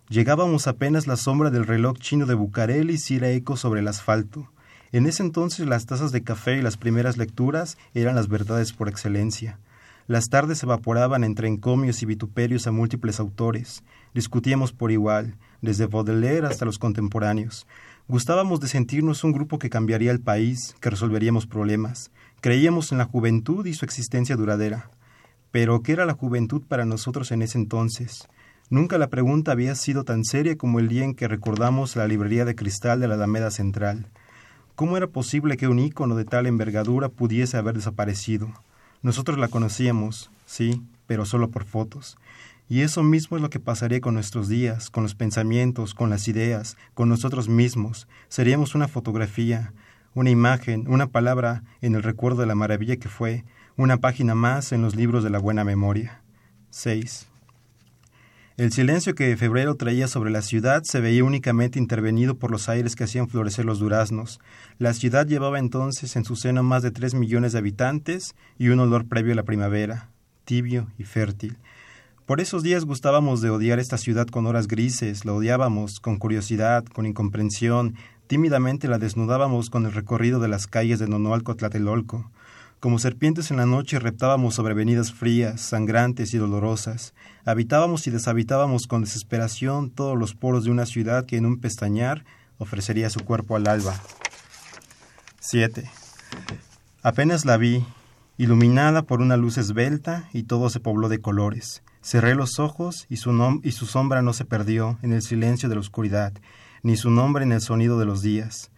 Llegábamos 0.07 0.67
apenas 0.67 1.05
la 1.05 1.17
sombra 1.17 1.49
del 1.49 1.67
reloj 1.67 1.97
chino 1.97 2.25
de 2.25 2.35
Bucareli 2.35 2.97
y 3.09 3.15
era 3.15 3.29
eco 3.29 3.57
sobre 3.57 3.81
el 3.81 3.89
asfalto. 3.89 4.49
En 4.93 5.07
ese 5.07 5.23
entonces 5.23 5.67
las 5.67 5.85
tazas 5.85 6.13
de 6.13 6.23
café 6.23 6.55
y 6.55 6.61
las 6.61 6.77
primeras 6.77 7.17
lecturas 7.17 7.77
eran 7.93 8.15
las 8.15 8.29
verdades 8.29 8.71
por 8.71 8.87
excelencia. 8.87 9.59
Las 10.07 10.29
tardes 10.29 10.63
evaporaban 10.63 11.25
entre 11.25 11.49
encomios 11.49 12.01
y 12.01 12.05
vituperios 12.05 12.67
a 12.67 12.71
múltiples 12.71 13.19
autores. 13.19 13.83
Discutíamos 14.13 14.71
por 14.71 14.91
igual, 14.91 15.35
desde 15.61 15.85
Baudelaire 15.85 16.47
hasta 16.47 16.65
los 16.65 16.79
contemporáneos. 16.79 17.67
Gustábamos 18.07 18.59
de 18.59 18.67
sentirnos 18.67 19.23
un 19.23 19.31
grupo 19.31 19.59
que 19.59 19.69
cambiaría 19.69 20.11
el 20.11 20.19
país, 20.19 20.75
que 20.79 20.89
resolveríamos 20.89 21.47
problemas. 21.47 22.11
Creíamos 22.41 22.91
en 22.91 22.97
la 22.97 23.05
juventud 23.05 23.65
y 23.65 23.73
su 23.73 23.85
existencia 23.85 24.35
duradera. 24.35 24.89
Pero, 25.51 25.81
¿qué 25.81 25.93
era 25.93 26.05
la 26.05 26.13
juventud 26.13 26.61
para 26.67 26.85
nosotros 26.85 27.31
en 27.31 27.41
ese 27.41 27.57
entonces? 27.57 28.27
Nunca 28.69 28.97
la 28.97 29.09
pregunta 29.09 29.51
había 29.51 29.75
sido 29.75 30.05
tan 30.05 30.23
seria 30.23 30.57
como 30.57 30.79
el 30.79 30.87
día 30.87 31.03
en 31.03 31.13
que 31.13 31.27
recordamos 31.27 31.95
la 31.95 32.07
librería 32.07 32.45
de 32.45 32.55
cristal 32.55 32.99
de 32.99 33.07
la 33.07 33.15
Alameda 33.15 33.51
Central. 33.51 34.07
¿Cómo 34.75 34.97
era 34.97 35.07
posible 35.07 35.57
que 35.57 35.67
un 35.67 35.77
ícono 35.77 36.15
de 36.15 36.25
tal 36.25 36.47
envergadura 36.47 37.09
pudiese 37.09 37.57
haber 37.57 37.75
desaparecido? 37.75 38.51
Nosotros 39.01 39.37
la 39.37 39.49
conocíamos, 39.49 40.31
sí, 40.45 40.81
pero 41.05 41.25
solo 41.25 41.49
por 41.49 41.65
fotos. 41.65 42.17
Y 42.71 42.83
eso 42.83 43.03
mismo 43.03 43.35
es 43.35 43.43
lo 43.43 43.49
que 43.49 43.59
pasaría 43.59 43.99
con 43.99 44.13
nuestros 44.13 44.47
días, 44.47 44.89
con 44.89 45.03
los 45.03 45.13
pensamientos, 45.13 45.93
con 45.93 46.09
las 46.09 46.29
ideas, 46.29 46.77
con 46.93 47.09
nosotros 47.09 47.49
mismos. 47.49 48.07
Seríamos 48.29 48.75
una 48.75 48.87
fotografía, 48.87 49.73
una 50.13 50.29
imagen, 50.29 50.85
una 50.87 51.07
palabra 51.07 51.65
en 51.81 51.95
el 51.95 52.01
recuerdo 52.01 52.39
de 52.39 52.47
la 52.47 52.55
maravilla 52.55 52.95
que 52.95 53.09
fue, 53.09 53.43
una 53.75 53.97
página 53.97 54.35
más 54.35 54.71
en 54.71 54.81
los 54.81 54.95
libros 54.95 55.21
de 55.21 55.29
la 55.29 55.39
buena 55.39 55.65
memoria. 55.65 56.21
6. 56.69 57.27
El 58.55 58.71
silencio 58.71 59.15
que 59.15 59.35
febrero 59.35 59.75
traía 59.75 60.07
sobre 60.07 60.31
la 60.31 60.41
ciudad 60.41 60.83
se 60.83 61.01
veía 61.01 61.25
únicamente 61.25 61.77
intervenido 61.77 62.35
por 62.35 62.51
los 62.51 62.69
aires 62.69 62.95
que 62.95 63.03
hacían 63.03 63.27
florecer 63.27 63.65
los 63.65 63.79
duraznos. 63.79 64.39
La 64.77 64.93
ciudad 64.93 65.27
llevaba 65.27 65.59
entonces 65.59 66.15
en 66.15 66.23
su 66.23 66.37
seno 66.37 66.63
más 66.63 66.83
de 66.83 66.91
tres 66.91 67.15
millones 67.15 67.51
de 67.51 67.59
habitantes 67.59 68.33
y 68.57 68.69
un 68.69 68.79
olor 68.79 69.09
previo 69.09 69.33
a 69.33 69.35
la 69.35 69.43
primavera, 69.43 70.09
tibio 70.45 70.87
y 70.97 71.03
fértil. 71.03 71.57
Por 72.31 72.39
esos 72.39 72.63
días 72.63 72.85
gustábamos 72.85 73.41
de 73.41 73.49
odiar 73.49 73.77
esta 73.79 73.97
ciudad 73.97 74.25
con 74.25 74.47
horas 74.47 74.69
grises, 74.69 75.25
la 75.25 75.33
odiábamos 75.33 75.99
con 75.99 76.15
curiosidad, 76.15 76.85
con 76.85 77.05
incomprensión, 77.05 77.95
tímidamente 78.27 78.87
la 78.87 78.99
desnudábamos 78.99 79.69
con 79.69 79.85
el 79.85 79.91
recorrido 79.91 80.39
de 80.39 80.47
las 80.47 80.65
calles 80.65 80.99
de 80.99 81.09
Nonoalco 81.09 81.57
Tlatelolco. 81.57 82.31
Como 82.79 82.99
serpientes 82.99 83.51
en 83.51 83.57
la 83.57 83.65
noche 83.65 83.99
reptábamos 83.99 84.55
sobre 84.55 84.71
avenidas 84.71 85.11
frías, 85.11 85.59
sangrantes 85.59 86.33
y 86.33 86.37
dolorosas. 86.37 87.13
Habitábamos 87.43 88.07
y 88.07 88.11
deshabitábamos 88.11 88.87
con 88.87 89.01
desesperación 89.01 89.89
todos 89.89 90.17
los 90.17 90.33
poros 90.33 90.63
de 90.63 90.71
una 90.71 90.85
ciudad 90.85 91.25
que 91.25 91.35
en 91.35 91.45
un 91.45 91.59
pestañar 91.59 92.23
ofrecería 92.59 93.09
su 93.09 93.25
cuerpo 93.25 93.57
al 93.57 93.67
alba. 93.67 93.93
7. 95.41 95.83
Apenas 97.03 97.43
la 97.43 97.57
vi, 97.57 97.83
iluminada 98.37 99.01
por 99.01 99.19
una 99.19 99.35
luz 99.35 99.57
esbelta, 99.57 100.29
y 100.31 100.43
todo 100.43 100.69
se 100.69 100.79
pobló 100.79 101.09
de 101.09 101.19
colores. 101.19 101.83
Cerré 102.01 102.35
los 102.35 102.59
ojos 102.59 103.05
y 103.09 103.17
su, 103.17 103.61
y 103.63 103.71
su 103.71 103.85
sombra 103.85 104.21
no 104.21 104.33
se 104.33 104.45
perdió 104.45 104.97
en 105.01 105.13
el 105.13 105.21
silencio 105.21 105.69
de 105.69 105.75
la 105.75 105.81
oscuridad, 105.81 106.33
ni 106.83 106.97
su 106.97 107.11
nombre 107.11 107.43
en 107.43 107.51
el 107.51 107.61
sonido 107.61 107.99
de 107.99 108.05
los 108.05 108.21
días. 108.21 108.71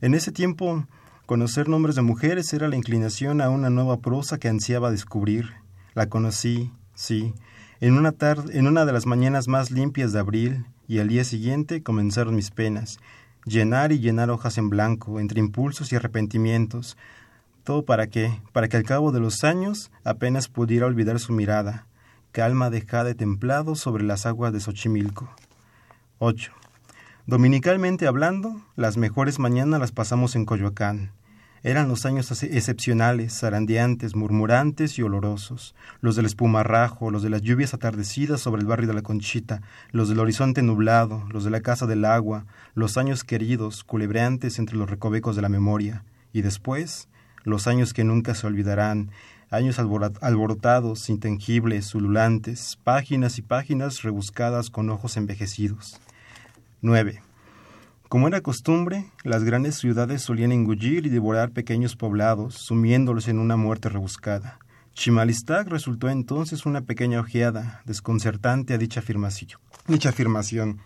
En 0.00 0.14
ese 0.14 0.32
tiempo 0.32 0.86
Conocer 1.28 1.68
nombres 1.68 1.94
de 1.94 2.00
mujeres 2.00 2.54
era 2.54 2.68
la 2.68 2.76
inclinación 2.76 3.42
a 3.42 3.50
una 3.50 3.68
nueva 3.68 3.98
prosa 3.98 4.38
que 4.38 4.48
ansiaba 4.48 4.90
descubrir. 4.90 5.52
La 5.92 6.08
conocí, 6.08 6.72
sí, 6.94 7.34
en 7.80 7.98
una, 7.98 8.12
tarde, 8.12 8.58
en 8.58 8.66
una 8.66 8.86
de 8.86 8.94
las 8.94 9.04
mañanas 9.04 9.46
más 9.46 9.70
limpias 9.70 10.14
de 10.14 10.20
abril, 10.20 10.64
y 10.86 11.00
al 11.00 11.08
día 11.08 11.24
siguiente 11.24 11.82
comenzaron 11.82 12.34
mis 12.34 12.50
penas. 12.50 12.98
Llenar 13.44 13.92
y 13.92 13.98
llenar 13.98 14.30
hojas 14.30 14.56
en 14.56 14.70
blanco, 14.70 15.20
entre 15.20 15.40
impulsos 15.40 15.92
y 15.92 15.96
arrepentimientos. 15.96 16.96
¿Todo 17.62 17.84
para 17.84 18.06
qué? 18.06 18.40
Para 18.54 18.68
que 18.68 18.78
al 18.78 18.84
cabo 18.84 19.12
de 19.12 19.20
los 19.20 19.44
años 19.44 19.90
apenas 20.04 20.48
pudiera 20.48 20.86
olvidar 20.86 21.20
su 21.20 21.34
mirada, 21.34 21.84
calma 22.32 22.70
dejada 22.70 23.10
y 23.10 23.14
templado 23.14 23.74
sobre 23.74 24.04
las 24.04 24.26
aguas 24.26 24.52
de 24.52 24.60
Xochimilco. 24.60 25.30
8. 26.18 26.52
Dominicalmente 27.26 28.06
hablando, 28.06 28.62
las 28.76 28.96
mejores 28.96 29.38
mañanas 29.38 29.80
las 29.80 29.92
pasamos 29.92 30.34
en 30.34 30.44
Coyoacán. 30.44 31.12
Eran 31.62 31.88
los 31.88 32.06
años 32.06 32.30
excepcionales, 32.42 33.40
zarandeantes, 33.40 34.14
murmurantes 34.14 34.98
y 34.98 35.02
olorosos, 35.02 35.74
los 36.00 36.14
del 36.14 36.26
espumarrajo, 36.26 37.10
los 37.10 37.22
de 37.22 37.30
las 37.30 37.42
lluvias 37.42 37.74
atardecidas 37.74 38.40
sobre 38.40 38.62
el 38.62 38.68
barrio 38.68 38.86
de 38.86 38.94
la 38.94 39.02
Conchita, 39.02 39.60
los 39.90 40.08
del 40.08 40.20
horizonte 40.20 40.62
nublado, 40.62 41.26
los 41.30 41.44
de 41.44 41.50
la 41.50 41.60
casa 41.60 41.86
del 41.86 42.04
agua, 42.04 42.46
los 42.74 42.96
años 42.96 43.24
queridos, 43.24 43.82
culebreantes 43.82 44.58
entre 44.60 44.76
los 44.76 44.88
recovecos 44.88 45.34
de 45.34 45.42
la 45.42 45.48
memoria, 45.48 46.04
y 46.32 46.42
después, 46.42 47.08
los 47.42 47.66
años 47.66 47.92
que 47.92 48.04
nunca 48.04 48.34
se 48.34 48.46
olvidarán, 48.46 49.10
años 49.50 49.78
alborotados, 49.78 51.08
intangibles, 51.08 51.94
ululantes, 51.94 52.78
páginas 52.84 53.38
y 53.38 53.42
páginas 53.42 54.02
rebuscadas 54.02 54.70
con 54.70 54.90
ojos 54.90 55.16
envejecidos. 55.16 56.00
9. 56.82 57.22
Como 58.08 58.28
era 58.28 58.40
costumbre, 58.40 59.10
las 59.24 59.44
grandes 59.44 59.76
ciudades 59.76 60.22
solían 60.22 60.52
engullir 60.52 61.04
y 61.06 61.10
devorar 61.10 61.50
pequeños 61.50 61.96
poblados, 61.96 62.54
sumiéndolos 62.54 63.28
en 63.28 63.38
una 63.38 63.56
muerte 63.56 63.88
rebuscada. 63.88 64.58
Chimalistac 64.94 65.68
resultó 65.68 66.08
entonces 66.08 66.66
una 66.66 66.80
pequeña 66.80 67.20
ojeada, 67.20 67.82
desconcertante 67.84 68.74
a 68.74 68.78
dicha 68.78 69.00
afirmación. 69.00 69.60
Dicha 69.86 70.08
afirmación. 70.08 70.80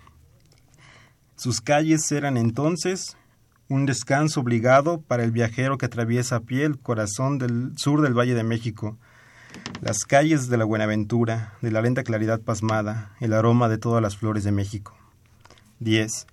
Sus 1.36 1.60
calles 1.60 2.10
eran 2.12 2.36
entonces 2.36 3.16
un 3.72 3.86
descanso 3.86 4.40
obligado 4.40 5.00
para 5.00 5.24
el 5.24 5.30
viajero 5.30 5.78
que 5.78 5.86
atraviesa 5.86 6.36
a 6.36 6.40
pie 6.40 6.64
el 6.64 6.78
corazón 6.78 7.38
del 7.38 7.72
sur 7.76 8.02
del 8.02 8.12
Valle 8.12 8.34
de 8.34 8.44
México. 8.44 8.98
Las 9.80 10.04
calles 10.04 10.50
de 10.50 10.58
la 10.58 10.66
Buenaventura, 10.66 11.54
de 11.62 11.70
la 11.70 11.80
lenta 11.80 12.02
claridad 12.02 12.42
pasmada, 12.42 13.12
el 13.18 13.32
aroma 13.32 13.70
de 13.70 13.78
todas 13.78 14.02
las 14.02 14.18
flores 14.18 14.44
de 14.44 14.52
México. 14.52 14.94
10. 15.80 16.26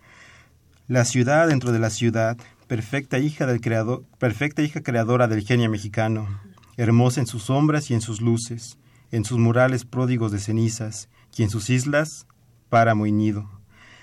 La 0.89 1.05
ciudad 1.05 1.47
dentro 1.47 1.71
de 1.71 1.79
la 1.79 1.89
ciudad, 1.89 2.37
perfecta 2.67 3.19
hija 3.19 3.45
del 3.45 3.61
creador, 3.61 4.03
perfecta 4.17 4.61
hija 4.61 4.81
creadora 4.81 5.29
del 5.29 5.45
genio 5.45 5.69
mexicano, 5.69 6.27
hermosa 6.75 7.21
en 7.21 7.27
sus 7.27 7.43
sombras 7.43 7.89
y 7.89 7.93
en 7.93 8.01
sus 8.01 8.19
luces, 8.19 8.77
en 9.11 9.23
sus 9.23 9.37
murales 9.37 9.85
pródigos 9.85 10.33
de 10.33 10.39
cenizas, 10.39 11.07
y 11.37 11.43
en 11.43 11.49
sus 11.49 11.69
islas, 11.69 12.27
páramo 12.67 13.05
y 13.05 13.13
nido. 13.13 13.49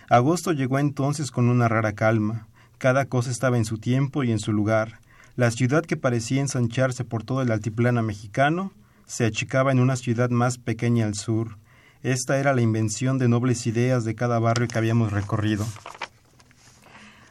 Agosto 0.08 0.52
llegó 0.52 0.78
entonces 0.78 1.30
con 1.30 1.50
una 1.50 1.68
rara 1.68 1.92
calma, 1.92 2.48
cada 2.78 3.06
cosa 3.06 3.30
estaba 3.30 3.56
en 3.56 3.64
su 3.64 3.78
tiempo 3.78 4.24
y 4.24 4.32
en 4.32 4.38
su 4.38 4.52
lugar. 4.52 4.98
La 5.36 5.50
ciudad 5.50 5.84
que 5.84 5.96
parecía 5.96 6.40
ensancharse 6.40 7.04
por 7.04 7.22
todo 7.22 7.42
el 7.42 7.50
altiplano 7.50 8.02
mexicano 8.02 8.72
se 9.06 9.24
achicaba 9.24 9.72
en 9.72 9.80
una 9.80 9.96
ciudad 9.96 10.30
más 10.30 10.58
pequeña 10.58 11.06
al 11.06 11.14
sur. 11.14 11.58
Esta 12.02 12.38
era 12.38 12.54
la 12.54 12.62
invención 12.62 13.18
de 13.18 13.28
nobles 13.28 13.66
ideas 13.66 14.04
de 14.04 14.14
cada 14.14 14.38
barrio 14.38 14.68
que 14.68 14.78
habíamos 14.78 15.12
recorrido. 15.12 15.66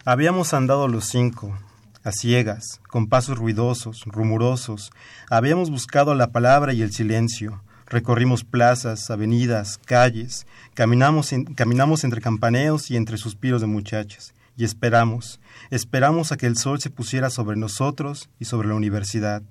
Habíamos 0.06 0.54
andado 0.54 0.88
los 0.88 1.06
cinco, 1.06 1.58
a 2.04 2.12
ciegas, 2.12 2.80
con 2.88 3.08
pasos 3.08 3.38
ruidosos, 3.38 4.04
rumorosos. 4.06 4.92
Habíamos 5.30 5.72
buscado 5.72 6.14
la 6.14 6.28
palabra 6.28 6.74
y 6.74 6.84
el 6.84 6.94
silencio. 6.94 7.64
Recorrimos 7.88 8.44
plazas, 8.44 9.10
avenidas, 9.10 9.80
calles. 9.80 10.46
Caminamos, 10.76 11.32
caminamos 11.56 12.04
entre 12.04 12.22
campaneos 12.22 12.92
y 12.92 12.98
entre 12.98 13.18
suspiros 13.18 13.62
de 13.62 13.68
muchachas. 13.68 14.36
Y 14.58 14.64
esperamos, 14.64 15.40
esperamos 15.70 16.32
a 16.32 16.38
que 16.38 16.48
el 16.48 16.58
sol 16.58 16.80
se 16.80 16.90
pusiera 16.90 17.30
sobre 17.30 17.58
nosotros 17.58 18.30
y 18.40 18.46
sobre 18.46 18.68
la 18.70 18.76
universidad. 18.76 19.44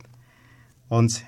11. 0.89 1.27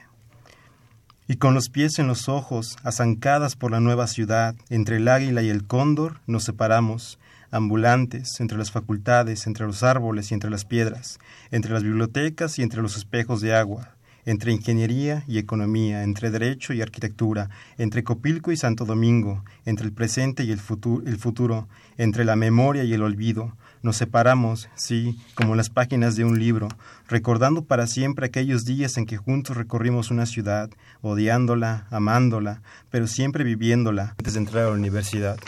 Y 1.28 1.36
con 1.36 1.54
los 1.54 1.68
pies 1.68 1.98
en 1.98 2.06
los 2.06 2.28
ojos, 2.28 2.76
azancadas 2.84 3.56
por 3.56 3.72
la 3.72 3.80
nueva 3.80 4.06
ciudad, 4.06 4.54
entre 4.70 4.96
el 4.96 5.08
águila 5.08 5.42
y 5.42 5.48
el 5.48 5.66
cóndor, 5.66 6.20
nos 6.26 6.44
separamos, 6.44 7.18
ambulantes, 7.50 8.40
entre 8.40 8.58
las 8.58 8.70
facultades, 8.70 9.46
entre 9.46 9.66
los 9.66 9.82
árboles 9.82 10.30
y 10.30 10.34
entre 10.34 10.50
las 10.50 10.64
piedras, 10.64 11.18
entre 11.50 11.72
las 11.72 11.82
bibliotecas 11.82 12.58
y 12.58 12.62
entre 12.62 12.80
los 12.80 12.96
espejos 12.96 13.40
de 13.40 13.54
agua, 13.54 13.96
entre 14.24 14.52
ingeniería 14.52 15.24
y 15.26 15.38
economía, 15.38 16.02
entre 16.02 16.30
derecho 16.30 16.72
y 16.72 16.82
arquitectura, 16.82 17.48
entre 17.78 18.04
Copilco 18.04 18.52
y 18.52 18.56
Santo 18.56 18.84
Domingo, 18.84 19.44
entre 19.64 19.86
el 19.86 19.92
presente 19.92 20.44
y 20.44 20.50
el 20.50 20.58
futuro, 20.58 21.06
el 21.06 21.16
futuro, 21.16 21.68
entre 21.96 22.24
la 22.24 22.36
memoria 22.36 22.84
y 22.84 22.92
el 22.92 23.02
olvido. 23.02 23.56
Nos 23.87 23.99
separamos, 23.99 24.68
sí, 24.74 25.16
como 25.37 25.55
las 25.55 25.70
páginas 25.70 26.16
de 26.16 26.24
un 26.24 26.41
libro, 26.41 26.66
recordando 27.07 27.62
para 27.62 27.87
siempre 27.87 28.26
aquellos 28.26 28.64
días 28.64 28.97
en 28.97 29.07
que 29.07 29.16
juntos 29.16 29.57
recorrimos 29.57 30.11
una 30.11 30.26
ciudad, 30.26 30.68
odiándola, 31.03 31.87
amándola, 31.93 32.62
pero 32.91 33.07
siempre 33.07 33.45
viviéndola 33.45 34.16
antes 34.18 34.34
de 34.34 34.41
entrar 34.41 34.64
a 34.64 34.70
la 34.70 34.72
universidad. 34.72 35.39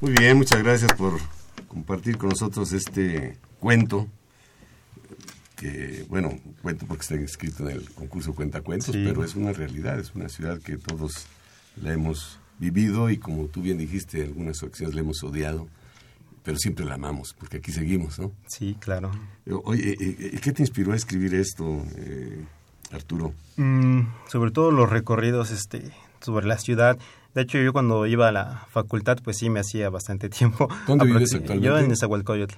Muy 0.00 0.12
bien, 0.12 0.38
muchas 0.38 0.62
gracias 0.62 0.94
por 0.94 1.18
compartir 1.68 2.16
con 2.16 2.30
nosotros 2.30 2.72
este 2.72 3.36
cuento. 3.60 4.08
Que, 5.56 6.06
bueno, 6.08 6.30
cuento 6.62 6.86
porque 6.86 7.02
está 7.02 7.14
escrito 7.16 7.68
en 7.68 7.76
el 7.76 7.90
concurso 7.90 8.34
Cuentacuentos, 8.34 8.90
pero 8.90 9.22
es 9.22 9.34
una 9.34 9.52
realidad, 9.52 10.00
es 10.00 10.14
una 10.14 10.30
ciudad 10.30 10.58
que 10.62 10.78
todos 10.78 11.26
la 11.82 11.92
hemos 11.92 12.38
vivido 12.58 13.10
y 13.10 13.18
como 13.18 13.46
tú 13.46 13.62
bien 13.62 13.78
dijiste, 13.78 14.20
en 14.20 14.28
algunas 14.28 14.62
ocasiones 14.62 14.94
la 14.94 15.00
hemos 15.02 15.22
odiado, 15.22 15.68
pero 16.42 16.58
siempre 16.58 16.84
la 16.84 16.94
amamos, 16.94 17.34
porque 17.38 17.58
aquí 17.58 17.72
seguimos, 17.72 18.18
¿no? 18.18 18.32
Sí, 18.46 18.76
claro. 18.78 19.10
Oye, 19.64 19.90
eh, 19.92 19.96
eh, 20.00 20.40
¿qué 20.42 20.52
te 20.52 20.62
inspiró 20.62 20.92
a 20.92 20.96
escribir 20.96 21.34
esto, 21.34 21.82
eh, 21.96 22.44
Arturo? 22.92 23.34
Mm, 23.56 24.02
sobre 24.28 24.50
todo 24.50 24.70
los 24.70 24.88
recorridos 24.88 25.50
este, 25.50 25.90
sobre 26.20 26.46
la 26.46 26.58
ciudad. 26.58 26.98
De 27.34 27.42
hecho, 27.42 27.58
yo 27.58 27.72
cuando 27.72 28.06
iba 28.06 28.28
a 28.28 28.32
la 28.32 28.66
facultad, 28.70 29.18
pues 29.22 29.38
sí 29.38 29.50
me 29.50 29.60
hacía 29.60 29.90
bastante 29.90 30.28
tiempo. 30.30 30.68
¿Dónde 30.86 31.06
vives 31.06 31.34
actualmente? 31.34 31.66
Yo 31.66 31.78
en 31.78 31.88
Nezahualcóyotl. 31.88 32.54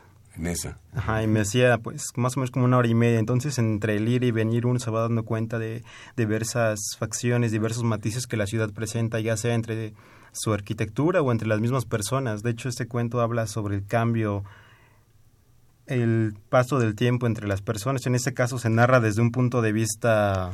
Ajá, 0.95 1.22
y 1.22 1.26
me 1.26 1.41
hacía 1.41 1.78
pues 1.78 2.05
más 2.16 2.36
o 2.36 2.41
menos 2.41 2.51
como 2.51 2.64
una 2.64 2.78
hora 2.78 2.89
y 2.89 2.95
media. 2.95 3.18
Entonces, 3.18 3.59
entre 3.59 3.97
el 3.97 4.09
ir 4.09 4.24
y 4.24 4.30
venir, 4.30 4.66
uno 4.66 4.78
se 4.78 4.91
va 4.91 5.03
dando 5.03 5.24
cuenta 5.24 5.59
de 5.59 5.82
diversas 6.16 6.78
facciones, 6.99 7.53
diversos 7.53 7.84
matices 7.84 8.26
que 8.26 8.36
la 8.36 8.47
ciudad 8.47 8.70
presenta, 8.72 9.20
ya 9.20 9.36
sea 9.36 9.55
entre 9.55 9.95
su 10.32 10.53
arquitectura 10.53 11.22
o 11.22 11.32
entre 11.32 11.49
las 11.49 11.61
mismas 11.61 11.84
personas. 11.84 12.43
De 12.43 12.51
hecho, 12.51 12.68
este 12.68 12.86
cuento 12.86 13.20
habla 13.20 13.47
sobre 13.47 13.76
el 13.76 13.86
cambio, 13.86 14.45
el 15.86 16.34
paso 16.49 16.78
del 16.78 16.95
tiempo 16.95 17.26
entre 17.26 17.49
las 17.49 17.62
personas. 17.62 18.07
En 18.07 18.14
este 18.14 18.34
caso 18.34 18.59
se 18.59 18.70
narra 18.70 19.01
desde 19.01 19.22
un 19.22 19.32
punto 19.32 19.62
de 19.62 19.72
vista 19.72 20.53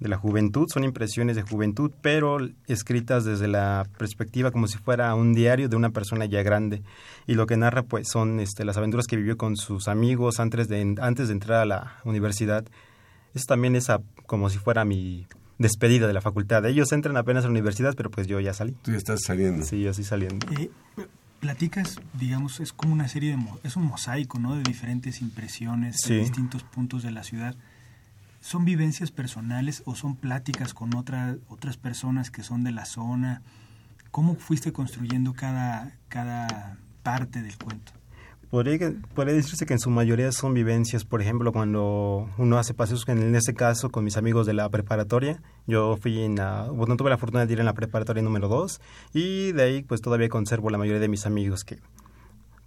de 0.00 0.08
la 0.08 0.16
juventud, 0.16 0.66
son 0.72 0.84
impresiones 0.84 1.36
de 1.36 1.42
juventud, 1.42 1.90
pero 2.02 2.38
escritas 2.66 3.24
desde 3.24 3.48
la 3.48 3.86
perspectiva 3.98 4.50
como 4.50 4.68
si 4.68 4.78
fuera 4.78 5.14
un 5.14 5.34
diario 5.34 5.68
de 5.68 5.76
una 5.76 5.90
persona 5.90 6.24
ya 6.26 6.42
grande. 6.42 6.82
Y 7.26 7.34
lo 7.34 7.46
que 7.46 7.56
narra 7.56 7.82
pues 7.82 8.08
son 8.08 8.40
este, 8.40 8.64
las 8.64 8.76
aventuras 8.76 9.06
que 9.06 9.16
vivió 9.16 9.36
con 9.36 9.56
sus 9.56 9.88
amigos 9.88 10.38
antes 10.40 10.68
de, 10.68 10.94
antes 11.00 11.28
de 11.28 11.34
entrar 11.34 11.60
a 11.62 11.66
la 11.66 11.96
universidad. 12.04 12.64
Es 13.34 13.46
también 13.46 13.74
esa 13.76 14.00
como 14.26 14.50
si 14.50 14.58
fuera 14.58 14.84
mi 14.84 15.26
despedida 15.58 16.06
de 16.06 16.12
la 16.12 16.20
facultad. 16.20 16.64
Ellos 16.66 16.92
entran 16.92 17.16
apenas 17.16 17.44
a 17.44 17.48
la 17.48 17.52
universidad, 17.52 17.94
pero 17.96 18.10
pues 18.10 18.26
yo 18.26 18.38
ya 18.40 18.54
salí. 18.54 18.76
Tú 18.82 18.92
ya 18.92 18.98
estás 18.98 19.20
saliendo. 19.24 19.64
Sí, 19.64 19.80
yo 19.80 19.90
estoy 19.90 20.04
saliendo. 20.04 20.46
Eh, 20.58 20.70
platicas, 21.40 22.00
digamos, 22.14 22.60
es 22.60 22.72
como 22.72 22.92
una 22.92 23.08
serie 23.08 23.36
de... 23.36 23.44
es 23.64 23.76
un 23.76 23.84
mosaico, 23.84 24.38
¿no? 24.38 24.54
De 24.54 24.62
diferentes 24.62 25.20
impresiones 25.20 25.96
de 26.06 26.18
distintos 26.18 26.62
puntos 26.62 27.02
de 27.02 27.10
la 27.10 27.24
ciudad. 27.24 27.56
¿Son 28.48 28.64
vivencias 28.64 29.10
personales 29.10 29.82
o 29.84 29.94
son 29.94 30.16
pláticas 30.16 30.72
con 30.72 30.96
otra, 30.96 31.36
otras 31.50 31.76
personas 31.76 32.30
que 32.30 32.42
son 32.42 32.64
de 32.64 32.72
la 32.72 32.86
zona? 32.86 33.42
¿Cómo 34.10 34.36
fuiste 34.36 34.72
construyendo 34.72 35.34
cada, 35.34 35.98
cada 36.08 36.78
parte 37.02 37.42
del 37.42 37.58
cuento? 37.58 37.92
Podría, 38.48 38.94
podría, 39.14 39.34
decirse 39.34 39.66
que 39.66 39.74
en 39.74 39.78
su 39.78 39.90
mayoría 39.90 40.32
son 40.32 40.54
vivencias, 40.54 41.04
por 41.04 41.20
ejemplo, 41.20 41.52
cuando 41.52 42.30
uno 42.38 42.56
hace 42.56 42.72
paseos, 42.72 43.06
en 43.08 43.34
este 43.34 43.52
caso 43.52 43.90
con 43.90 44.02
mis 44.02 44.16
amigos 44.16 44.46
de 44.46 44.54
la 44.54 44.66
preparatoria, 44.70 45.42
yo 45.66 45.98
fui 45.98 46.18
en 46.22 46.36
la, 46.36 46.70
bueno, 46.70 46.96
tuve 46.96 47.10
la 47.10 47.18
fortuna 47.18 47.44
de 47.44 47.52
ir 47.52 47.60
en 47.60 47.66
la 47.66 47.74
preparatoria 47.74 48.22
número 48.22 48.48
2 48.48 48.80
y 49.12 49.52
de 49.52 49.62
ahí 49.62 49.82
pues 49.82 50.00
todavía 50.00 50.30
conservo 50.30 50.70
la 50.70 50.78
mayoría 50.78 51.00
de 51.02 51.08
mis 51.08 51.26
amigos 51.26 51.64
que 51.64 51.80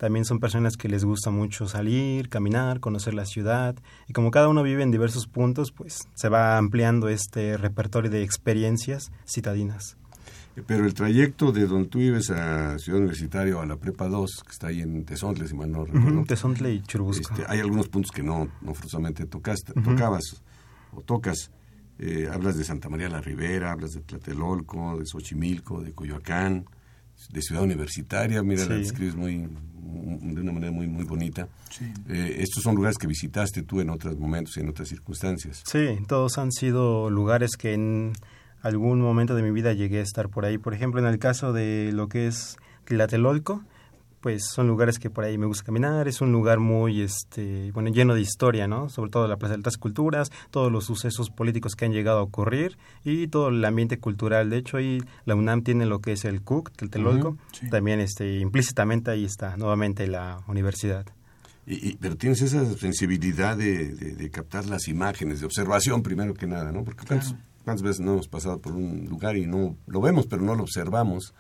también 0.02 0.26
son 0.26 0.40
personas 0.40 0.78
que 0.78 0.90
les 0.90 1.06
gusta 1.06 1.30
mucho 1.30 1.68
salir, 1.68 2.28
caminar, 2.28 2.80
conocer 2.80 3.14
la 3.14 3.24
ciudad 3.24 3.76
y 4.08 4.14
como 4.14 4.32
cada 4.32 4.50
uno 4.50 4.64
vive 4.64 4.82
en 4.82 4.90
diversos 4.90 5.28
puntos, 5.28 5.72
pues 5.72 6.08
se 6.16 6.28
va 6.28 6.58
ampliando 6.58 7.08
este 7.08 7.56
repertorio 7.56 8.10
de 8.10 8.24
experiencias 8.24 9.12
citadinas. 9.28 9.98
Pero 10.66 10.86
el 10.86 10.96
trayecto 10.96 11.52
de 11.52 11.68
donde 11.68 11.88
tú 11.88 12.00
vives 12.00 12.32
a 12.32 12.80
Ciudad 12.80 12.98
Universitaria 12.98 13.56
o 13.56 13.62
a 13.62 13.66
la 13.68 13.76
Prepa 13.76 14.08
2, 14.08 14.42
que 14.44 14.52
está 14.52 14.68
ahí 14.70 14.82
en 14.82 15.06
Tezontle, 15.06 15.48
si 15.48 15.54
mal 15.54 15.72
no 15.72 15.86
recuerdo. 15.86 16.24
Tezontle 16.26 16.74
y 16.74 16.82
Churubusco. 16.82 17.36
Este, 17.36 17.46
hay 17.48 17.60
algunos 17.60 17.88
puntos 17.88 18.10
que 18.10 18.24
no, 18.24 18.50
no 18.60 18.74
forzosamente 18.74 19.28
tocaste, 19.28 19.74
tocabas 19.74 20.42
o 20.96 21.02
tocas. 21.02 21.52
Eh, 22.00 22.28
hablas 22.34 22.58
de 22.58 22.64
Santa 22.64 22.90
María 22.90 23.08
la 23.08 23.22
Ribera, 23.22 23.72
hablas 23.72 23.94
de 23.94 24.02
Tlatelolco, 24.02 24.98
de 24.98 25.06
Xochimilco, 25.06 25.80
de 25.80 25.94
Coyoacán, 25.94 26.66
de 27.30 27.42
Ciudad 27.42 27.64
Universitaria, 27.64 28.42
mira, 28.44 28.66
la 28.66 28.76
describes 28.76 29.16
muy, 29.16 29.38
de 29.38 30.42
una 30.42 30.52
manera 30.52 30.72
muy 30.72 30.88
muy 30.88 31.06
bonita. 31.06 31.48
Eh, 32.08 32.38
estos 32.40 32.64
son 32.64 32.76
lugares 32.76 32.98
que 32.98 33.08
visitaste 33.08 33.64
tú 33.64 33.82
en 33.82 33.90
otros 33.90 34.18
momentos 34.18 34.58
y 34.58 34.62
en 34.62 34.70
otras 34.70 34.90
circunstancias. 34.90 35.64
Sí, 35.66 36.00
todos 36.08 36.38
han 36.38 36.52
sido 36.52 37.10
lugares 37.10 37.52
que 37.58 37.74
en 37.74 38.14
algún 38.62 39.02
momento 39.02 39.36
de 39.36 39.44
mi 39.44 39.52
vida 39.52 39.74
llegué 39.74 40.00
a 40.00 40.04
estar 40.04 40.30
por 40.30 40.46
ahí. 40.46 40.58
Por 40.58 40.74
ejemplo, 40.74 41.00
en 41.00 41.08
el 41.08 41.20
caso 41.20 41.54
de 41.54 41.92
lo 41.94 42.08
que 42.08 42.28
es 42.28 42.58
Tlatelolco, 42.86 43.64
pues 44.22 44.44
son 44.54 44.68
lugares 44.68 45.00
que 45.00 45.10
por 45.10 45.24
ahí 45.24 45.38
me 45.38 45.48
gusta 45.48 45.64
caminar, 45.64 46.08
es 46.08 46.22
un 46.22 46.32
lugar 46.32 46.60
muy 46.60 47.02
este 47.02 47.72
bueno 47.72 47.90
lleno 47.90 48.14
de 48.14 48.22
historia, 48.22 48.68
¿no? 48.68 48.90
Sobre 48.90 49.10
todo 49.10 49.28
la 49.28 49.38
Plaza 49.38 49.54
de 49.54 49.58
Altas 49.58 49.78
Culturas, 49.78 50.32
todos 50.52 50.72
los 50.72 50.86
sucesos 50.86 51.30
políticos 51.30 51.76
que 51.76 51.86
han 51.86 51.92
llegado 51.92 52.20
a 52.20 52.24
ocurrir 52.24 52.78
y 53.04 53.28
todo 53.28 53.50
el 53.50 53.66
ambiente 53.66 54.00
cultural. 54.00 54.50
De 54.50 54.58
hecho, 54.58 54.78
ahí 54.78 55.02
la 55.26 55.36
UNAM 55.36 55.64
tiene 55.64 55.86
lo 55.86 56.00
que 56.00 56.14
es 56.14 56.24
el 56.26 56.42
CUC, 56.42 56.72
el 56.82 56.90
Telolco, 56.90 57.38
también 57.70 58.00
este 58.00 58.40
implícitamente 58.40 59.12
ahí 59.12 59.26
está 59.26 59.58
nuevamente 59.58 60.08
la 60.08 60.42
universidad. 60.48 61.06
Y, 61.66 61.96
pero 61.98 62.16
tienes 62.16 62.42
esa 62.42 62.66
sensibilidad 62.78 63.58
de, 63.58 64.30
captar 64.32 64.66
las 64.66 64.88
imágenes, 64.88 65.40
de 65.40 65.46
observación 65.46 66.04
primero 66.04 66.34
que 66.34 66.48
nada, 66.48 66.72
¿no? 66.72 66.84
Porque 66.84 67.06
cuántas 67.06 67.82
veces 67.82 68.00
no 68.02 68.14
hemos 68.14 68.28
pasado 68.28 68.60
por 68.60 68.74
un 68.74 69.06
lugar 69.06 69.38
y 69.38 69.46
no 69.46 69.76
lo 69.88 70.02
vemos, 70.02 70.28
pero 70.28 70.42
no 70.42 70.56
lo 70.56 70.64
observamos 70.64 71.34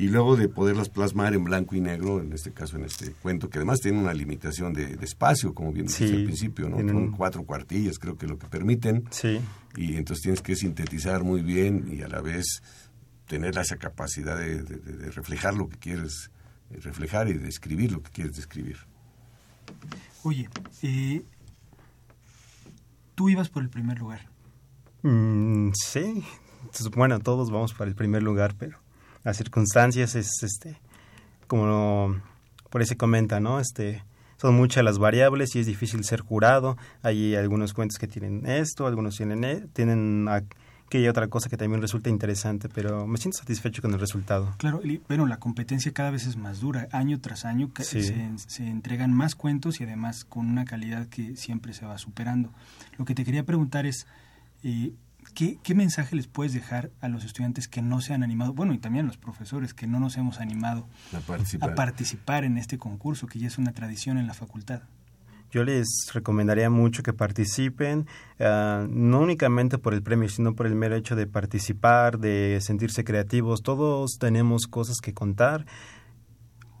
y 0.00 0.08
luego 0.08 0.34
de 0.34 0.48
poderlas 0.48 0.88
plasmar 0.88 1.34
en 1.34 1.44
blanco 1.44 1.76
y 1.76 1.80
negro, 1.82 2.22
en 2.22 2.32
este 2.32 2.52
caso 2.52 2.78
en 2.78 2.84
este 2.84 3.12
cuento, 3.12 3.50
que 3.50 3.58
además 3.58 3.80
tiene 3.80 3.98
una 3.98 4.14
limitación 4.14 4.72
de, 4.72 4.94
espacio, 5.02 5.52
como 5.52 5.72
bien 5.72 5.88
dijiste 5.88 6.16
al 6.16 6.24
principio, 6.24 6.70
¿no? 6.70 6.78
Son 6.78 7.10
cuatro 7.10 7.44
cuartillas, 7.44 7.98
creo 7.98 8.16
que 8.16 8.26
lo 8.26 8.38
que 8.38 8.46
permiten. 8.46 9.04
Sí. 9.10 9.42
Y 9.76 9.96
entonces 9.96 10.22
tienes 10.22 10.40
que 10.40 10.56
sintetizar 10.56 11.22
muy 11.22 11.42
bien 11.42 11.86
y 11.92 12.00
a 12.00 12.08
la 12.08 12.22
vez 12.22 12.62
tener 13.26 13.58
esa 13.58 13.76
capacidad 13.76 14.38
de, 14.38 14.62
reflejar 15.10 15.52
lo 15.52 15.68
que 15.68 15.76
quieres 15.76 16.30
reflejar 16.70 17.28
y 17.28 17.34
de 17.34 17.48
escribir 17.48 17.92
lo 17.92 18.02
que 18.02 18.10
quieres 18.10 18.34
describir. 18.36 18.78
Oye, 20.22 20.48
eh, 20.80 21.22
tú 23.14 23.28
ibas 23.28 23.50
por 23.50 23.62
el 23.62 23.68
primer 23.68 23.98
lugar. 23.98 24.30
Mm, 25.02 25.72
sí, 25.74 26.24
bueno, 26.96 27.20
todos 27.20 27.50
vamos 27.50 27.74
para 27.74 27.90
el 27.90 27.94
primer 27.94 28.22
lugar, 28.22 28.54
pero 28.58 28.79
las 29.24 29.36
circunstancias 29.36 30.14
es 30.14 30.42
este 30.42 30.78
como 31.46 32.20
por 32.70 32.80
ahí 32.80 32.86
se 32.86 32.96
comenta, 32.96 33.40
¿no? 33.40 33.58
Este 33.58 34.04
son 34.36 34.54
muchas 34.54 34.84
las 34.84 34.98
variables 34.98 35.54
y 35.54 35.58
es 35.58 35.66
difícil 35.66 36.04
ser 36.04 36.20
jurado. 36.20 36.78
Hay 37.02 37.34
algunos 37.34 37.74
cuentos 37.74 37.98
que 37.98 38.06
tienen 38.06 38.46
esto, 38.46 38.86
algunos 38.86 39.16
tienen 39.16 39.44
e, 39.44 39.60
tienen 39.72 40.28
aquella 40.28 41.10
otra 41.10 41.28
cosa 41.28 41.50
que 41.50 41.56
también 41.56 41.82
resulta 41.82 42.08
interesante, 42.08 42.68
pero 42.68 43.06
me 43.06 43.18
siento 43.18 43.38
satisfecho 43.38 43.82
con 43.82 43.92
el 43.92 44.00
resultado. 44.00 44.54
Claro, 44.58 44.80
pero 45.08 45.26
la 45.26 45.38
competencia 45.38 45.92
cada 45.92 46.10
vez 46.10 46.26
es 46.26 46.36
más 46.36 46.60
dura. 46.60 46.88
Año 46.92 47.20
tras 47.20 47.44
año 47.44 47.70
se, 47.80 48.30
se, 48.46 48.66
entregan 48.66 49.12
más 49.12 49.34
cuentos 49.34 49.80
y 49.80 49.84
además 49.84 50.24
con 50.24 50.46
una 50.48 50.64
calidad 50.64 51.06
que 51.08 51.36
siempre 51.36 51.74
se 51.74 51.84
va 51.84 51.98
superando. 51.98 52.50
Lo 52.96 53.04
que 53.04 53.14
te 53.14 53.24
quería 53.24 53.44
preguntar 53.44 53.84
es, 53.86 54.06
eh, 54.62 54.92
¿qué, 55.30 55.58
¿qué 55.62 55.74
mensaje 55.74 56.16
les 56.16 56.26
puedes 56.26 56.52
dejar 56.52 56.90
a 57.00 57.08
los 57.08 57.24
estudiantes 57.24 57.68
que 57.68 57.82
no 57.82 58.00
se 58.00 58.14
han 58.14 58.22
animado, 58.22 58.52
bueno, 58.52 58.72
y 58.72 58.78
también 58.78 59.06
a 59.06 59.08
los 59.08 59.16
profesores 59.16 59.74
que 59.74 59.86
no 59.86 60.00
nos 60.00 60.16
hemos 60.16 60.40
animado 60.40 60.88
A 61.12 61.20
participar. 61.20 61.70
a 61.70 61.74
participar 61.74 62.44
en 62.44 62.58
este 62.58 62.78
concurso, 62.78 63.26
que 63.26 63.38
ya 63.38 63.48
es 63.48 63.58
una 63.58 63.72
tradición 63.72 64.18
en 64.18 64.26
la 64.26 64.34
facultad? 64.34 64.82
Yo 65.52 65.64
les 65.64 65.88
recomendaría 66.12 66.70
mucho 66.70 67.02
que 67.02 67.12
participen, 67.12 68.06
ah, 68.38 68.86
no 68.88 69.20
únicamente 69.20 69.78
por 69.78 69.94
el 69.94 70.02
premio, 70.02 70.28
sino 70.28 70.54
por 70.54 70.66
el 70.66 70.76
mero 70.76 70.94
hecho 70.94 71.16
de 71.16 71.26
participar, 71.26 72.18
de 72.18 72.58
sentirse 72.60 73.02
creativos. 73.02 73.62
Todos 73.62 74.12
tenemos 74.20 74.68
cosas 74.68 74.98
que 75.02 75.12
contar. 75.12 75.66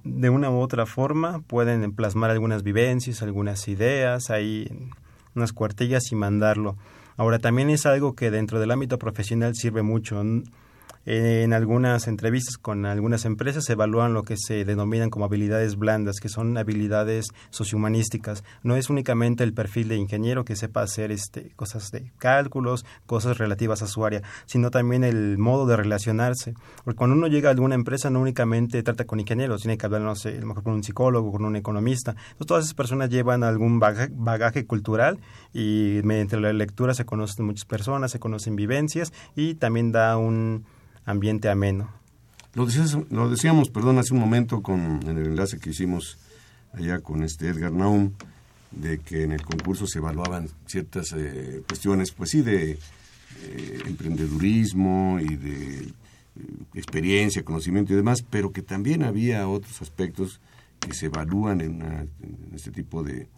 De 0.04 0.30
una 0.30 0.50
u 0.50 0.60
otra 0.60 0.86
forma 0.86 1.40
pueden 1.40 1.92
plasmar 1.92 2.30
algunas 2.30 2.62
vivencias, 2.62 3.22
algunas 3.22 3.66
ideas, 3.66 4.30
ahí 4.30 4.70
unas 5.34 5.52
cuartillas 5.52 6.12
y 6.12 6.14
mandarlo. 6.14 6.76
Ahora 7.20 7.38
también 7.38 7.68
es 7.68 7.84
algo 7.84 8.14
que 8.14 8.30
dentro 8.30 8.60
del 8.60 8.70
ámbito 8.70 8.98
profesional 8.98 9.54
sirve 9.54 9.82
mucho. 9.82 10.22
En 11.06 11.54
algunas 11.54 12.08
entrevistas 12.08 12.58
con 12.58 12.84
algunas 12.84 13.24
empresas 13.24 13.64
se 13.64 13.72
evalúan 13.72 14.12
lo 14.12 14.22
que 14.22 14.36
se 14.36 14.66
denominan 14.66 15.08
como 15.08 15.24
habilidades 15.24 15.76
blandas, 15.76 16.20
que 16.20 16.28
son 16.28 16.58
habilidades 16.58 17.28
sociohumanísticas. 17.48 18.44
No 18.62 18.76
es 18.76 18.90
únicamente 18.90 19.42
el 19.42 19.54
perfil 19.54 19.88
de 19.88 19.96
ingeniero 19.96 20.44
que 20.44 20.56
sepa 20.56 20.82
hacer 20.82 21.10
este, 21.10 21.52
cosas 21.56 21.90
de 21.90 22.12
cálculos, 22.18 22.84
cosas 23.06 23.38
relativas 23.38 23.80
a 23.80 23.86
su 23.86 24.04
área, 24.04 24.22
sino 24.44 24.70
también 24.70 25.02
el 25.02 25.38
modo 25.38 25.66
de 25.66 25.78
relacionarse. 25.78 26.52
Porque 26.84 26.98
cuando 26.98 27.16
uno 27.16 27.28
llega 27.28 27.48
a 27.48 27.52
alguna 27.52 27.76
empresa 27.76 28.10
no 28.10 28.20
únicamente 28.20 28.82
trata 28.82 29.06
con 29.06 29.20
ingenieros, 29.20 29.62
tiene 29.62 29.78
que 29.78 29.86
hablar, 29.86 30.02
no 30.02 30.14
sé, 30.16 30.36
a 30.36 30.40
lo 30.40 30.48
mejor 30.48 30.64
con 30.64 30.74
un 30.74 30.84
psicólogo, 30.84 31.32
con 31.32 31.46
un 31.46 31.56
economista. 31.56 32.10
Entonces 32.10 32.46
todas 32.46 32.64
esas 32.64 32.74
personas 32.74 33.08
llevan 33.08 33.42
algún 33.42 33.80
bagaje, 33.80 34.10
bagaje 34.12 34.66
cultural 34.66 35.18
y 35.54 36.00
mediante 36.04 36.38
la 36.38 36.52
lectura 36.52 36.92
se 36.92 37.06
conocen 37.06 37.46
muchas 37.46 37.64
personas, 37.64 38.10
se 38.10 38.18
conocen 38.18 38.54
vivencias 38.54 39.14
y 39.34 39.54
también 39.54 39.92
da 39.92 40.18
un 40.18 40.66
ambiente 41.04 41.48
ameno. 41.48 41.90
Lo, 42.54 42.66
decías, 42.66 42.96
lo 43.10 43.30
decíamos, 43.30 43.70
perdón, 43.70 43.98
hace 43.98 44.14
un 44.14 44.20
momento 44.20 44.62
con 44.62 45.00
en 45.06 45.18
el 45.18 45.26
enlace 45.26 45.58
que 45.58 45.70
hicimos 45.70 46.18
allá 46.72 47.00
con 47.00 47.22
este 47.22 47.48
Edgar 47.48 47.72
Naum, 47.72 48.12
de 48.70 48.98
que 48.98 49.24
en 49.24 49.32
el 49.32 49.42
concurso 49.42 49.86
se 49.86 49.98
evaluaban 49.98 50.48
ciertas 50.66 51.12
eh, 51.16 51.62
cuestiones, 51.66 52.12
pues 52.12 52.30
sí, 52.30 52.42
de 52.42 52.72
eh, 52.72 53.78
emprendedurismo 53.86 55.18
y 55.20 55.36
de 55.36 55.78
eh, 55.78 55.92
experiencia, 56.74 57.44
conocimiento 57.44 57.92
y 57.92 57.96
demás, 57.96 58.22
pero 58.28 58.52
que 58.52 58.62
también 58.62 59.02
había 59.02 59.48
otros 59.48 59.82
aspectos 59.82 60.40
que 60.78 60.94
se 60.94 61.06
evalúan 61.06 61.60
en, 61.60 61.82
en 61.82 62.50
este 62.54 62.70
tipo 62.70 63.02
de, 63.02 63.28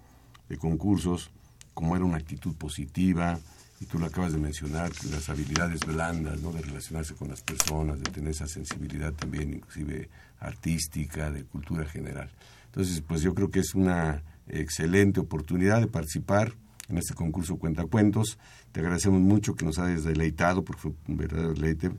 de 0.49 0.57
concursos, 0.59 1.31
como 1.75 1.97
era 1.97 2.05
una 2.05 2.19
actitud 2.19 2.55
positiva, 2.55 3.39
y 3.83 3.87
tú 3.87 3.99
lo 3.99 4.07
acabas 4.07 4.33
de 4.33 4.39
mencionar, 4.39 4.93
las 5.11 5.29
habilidades 5.29 5.81
blandas, 5.81 6.41
¿no? 6.41 6.53
De 6.53 6.63
relacionarse 6.63 7.15
con 7.15 7.29
las 7.29 7.43
personas, 7.43 7.99
de 7.99 8.13
tener 8.13 8.31
esa 8.31 8.47
sensibilidad 8.47 9.13
también, 9.13 9.55
inclusive 9.55 10.09
artística, 10.39 11.33
de 11.33 11.43
cultura 11.43 11.85
general. 11.85 12.31
Entonces, 12.67 13.01
pues 13.01 13.23
yo 13.23 13.35
creo 13.35 13.51
que 13.51 13.59
es 13.59 13.75
una 13.75 14.23
excelente 14.47 15.19
oportunidad 15.19 15.81
de 15.81 15.89
participar 15.89 16.53
en 16.89 16.99
este 16.99 17.15
concurso 17.15 17.57
Cuentacuentos. 17.57 18.39
Te 18.71 18.81
agradecemos 18.81 19.21
mucho 19.21 19.57
que 19.57 19.65
nos 19.65 19.81
hayas 19.81 20.05
deleitado, 20.05 20.63
porque 20.63 20.83
fue 20.83 20.93
un 21.09 21.17
verdadero 21.17 21.53
deleite 21.53 21.91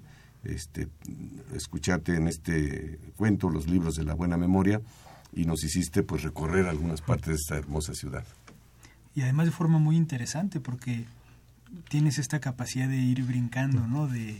este, 0.46 0.88
escucharte 1.54 2.16
en 2.16 2.30
este 2.30 2.98
cuento, 3.18 3.50
los 3.50 3.68
libros 3.68 3.96
de 3.96 4.06
la 4.06 4.14
buena 4.14 4.38
memoria, 4.38 4.82
y 5.34 5.44
nos 5.44 5.66
hiciste 5.66 6.02
pues 6.02 6.24
recorrer 6.24 6.66
algunas 6.68 7.02
partes 7.02 7.28
de 7.28 7.36
esta 7.36 7.58
hermosa 7.58 7.94
ciudad. 7.94 8.24
Y 9.16 9.22
además 9.22 9.48
de 9.48 9.52
forma 9.52 9.80
muy 9.80 9.98
interesante 9.98 10.62
porque 10.62 11.06
tienes 11.90 12.18
esta 12.20 12.40
capacidad 12.40 12.88
de 12.88 12.98
ir 12.98 13.24
brincando, 13.24 13.86
¿no? 13.88 14.08
De, 14.08 14.40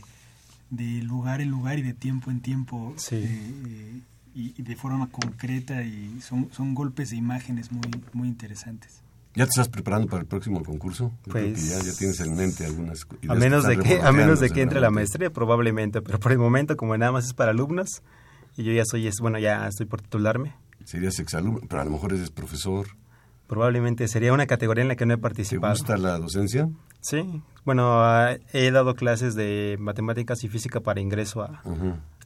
de 0.70 1.02
lugar 1.02 1.40
en 1.40 1.50
lugar 1.50 1.78
y 1.78 1.82
de 1.82 1.94
tiempo 1.94 2.30
en 2.30 2.40
tiempo 2.40 2.94
Sí. 2.96 3.16
eh, 3.16 3.52
eh, 3.66 4.00
y, 4.34 4.54
y 4.56 4.62
de 4.62 4.74
forma 4.76 5.08
concreta 5.08 5.82
y 5.84 6.20
son, 6.20 6.48
son 6.52 6.74
golpes 6.74 7.10
de 7.10 7.16
imágenes 7.16 7.70
muy, 7.70 7.88
muy 8.12 8.28
interesantes. 8.28 9.00
¿Ya 9.36 9.44
te 9.46 9.50
estás 9.50 9.68
preparando 9.68 10.06
para 10.06 10.20
el 10.22 10.26
próximo 10.28 10.62
concurso? 10.62 11.12
Yo 11.26 11.32
creo 11.32 11.50
Pues- 11.52 11.62
que 11.62 11.68
ya, 11.70 11.78
ya 11.82 11.92
tienes 11.98 12.20
en 12.20 12.36
mente 12.36 12.64
algunas 12.64 13.02
A 13.02 13.24
ideas 13.24 13.38
menos, 13.38 13.64
de 13.66 13.78
que, 13.78 14.00
a 14.00 14.12
menos 14.12 14.38
de 14.40 14.50
que 14.50 14.62
entre 14.62 14.78
en 14.78 14.82
la 14.82 14.90
maestría, 14.90 15.30
probablemente, 15.30 16.00
pero 16.02 16.20
por 16.20 16.30
el 16.32 16.38
momento, 16.38 16.76
como 16.76 16.96
nada 16.96 17.10
más 17.12 17.26
es 17.26 17.34
para 17.34 17.50
alumnos, 17.50 18.02
y 18.56 18.62
yo 18.62 18.72
ya 18.72 18.84
soy, 18.84 19.06
es- 19.08 19.18
bueno, 19.20 19.38
ya 19.40 19.66
estoy 19.66 19.86
por 19.86 20.00
titularme, 20.02 20.52
Serías 20.84 21.18
exalumno, 21.18 21.60
pero 21.68 21.80
a 21.80 21.84
lo 21.86 21.90
mejor 21.92 22.12
eres 22.12 22.30
profesor. 22.30 22.86
Probablemente 23.46 24.08
sería 24.08 24.32
una 24.32 24.46
categoría 24.46 24.82
en 24.82 24.88
la 24.88 24.96
que 24.96 25.06
no 25.06 25.14
he 25.14 25.16
¿Te 25.16 25.22
participado. 25.22 25.72
gusta 25.74 25.96
la 25.96 26.18
docencia? 26.18 26.68
Sí, 27.00 27.42
bueno, 27.64 28.02
he 28.52 28.70
dado 28.70 28.94
clases 28.94 29.34
de 29.34 29.76
matemáticas 29.78 30.42
y 30.44 30.48
física 30.48 30.80
para 30.80 31.00
ingreso 31.00 31.42
a 31.42 31.62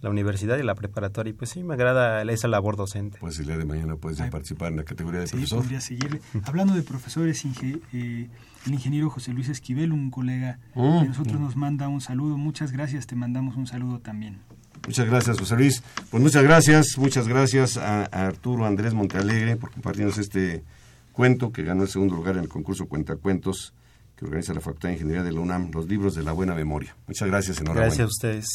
la 0.00 0.10
universidad 0.10 0.56
y 0.58 0.62
la 0.62 0.76
preparatoria, 0.76 1.30
y 1.30 1.32
pues 1.32 1.50
sí, 1.50 1.64
me 1.64 1.74
agrada 1.74 2.22
esa 2.22 2.46
labor 2.46 2.76
docente. 2.76 3.18
Pues 3.18 3.38
el 3.40 3.46
día 3.46 3.58
de 3.58 3.64
mañana 3.64 3.96
puedes 3.96 4.20
Ay. 4.20 4.30
participar 4.30 4.70
en 4.70 4.76
la 4.76 4.84
categoría 4.84 5.18
de 5.20 5.26
Sí, 5.26 5.32
profesor. 5.32 5.58
podría 5.58 5.80
seguir. 5.80 6.20
Hablando 6.44 6.74
de 6.74 6.82
profesores, 6.82 7.44
Inge- 7.44 7.80
eh, 7.92 8.28
el 8.66 8.72
ingeniero 8.72 9.10
José 9.10 9.32
Luis 9.32 9.48
Esquivel, 9.48 9.90
un 9.92 10.10
colega 10.12 10.60
Mm. 10.76 11.00
de 11.02 11.08
nosotros, 11.08 11.40
nos 11.40 11.56
manda 11.56 11.88
un 11.88 12.00
saludo. 12.00 12.36
Muchas 12.38 12.70
gracias, 12.70 13.08
te 13.08 13.16
mandamos 13.16 13.56
un 13.56 13.66
saludo 13.66 13.98
también. 13.98 14.38
Muchas 14.86 15.06
gracias, 15.08 15.40
José 15.40 15.56
Luis. 15.56 15.82
Pues 16.12 16.22
muchas 16.22 16.44
gracias, 16.44 16.96
muchas 16.96 17.26
gracias 17.26 17.76
a, 17.76 18.02
a 18.04 18.26
Arturo 18.28 18.64
Andrés 18.66 18.94
Montalegre 18.94 19.56
por 19.56 19.72
compartirnos 19.72 20.16
este 20.18 20.62
cuento 21.18 21.50
que 21.50 21.64
ganó 21.64 21.82
el 21.82 21.88
segundo 21.88 22.14
lugar 22.14 22.36
en 22.36 22.44
el 22.44 22.48
concurso 22.48 22.86
Cuentacuentos 22.86 23.74
que 24.14 24.24
organiza 24.24 24.54
la 24.54 24.60
Facultad 24.60 24.90
de 24.90 24.94
Ingeniería 24.94 25.24
de 25.24 25.32
la 25.32 25.40
UNAM, 25.40 25.72
los 25.72 25.88
libros 25.88 26.14
de 26.14 26.22
la 26.22 26.30
buena 26.30 26.54
memoria. 26.54 26.94
Muchas 27.08 27.26
gracias, 27.26 27.60
enhorabuena. 27.60 27.86
Gracias 27.86 28.04
a 28.04 28.08
ustedes. 28.08 28.46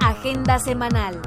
Agenda 0.00 0.58
semanal. 0.58 1.22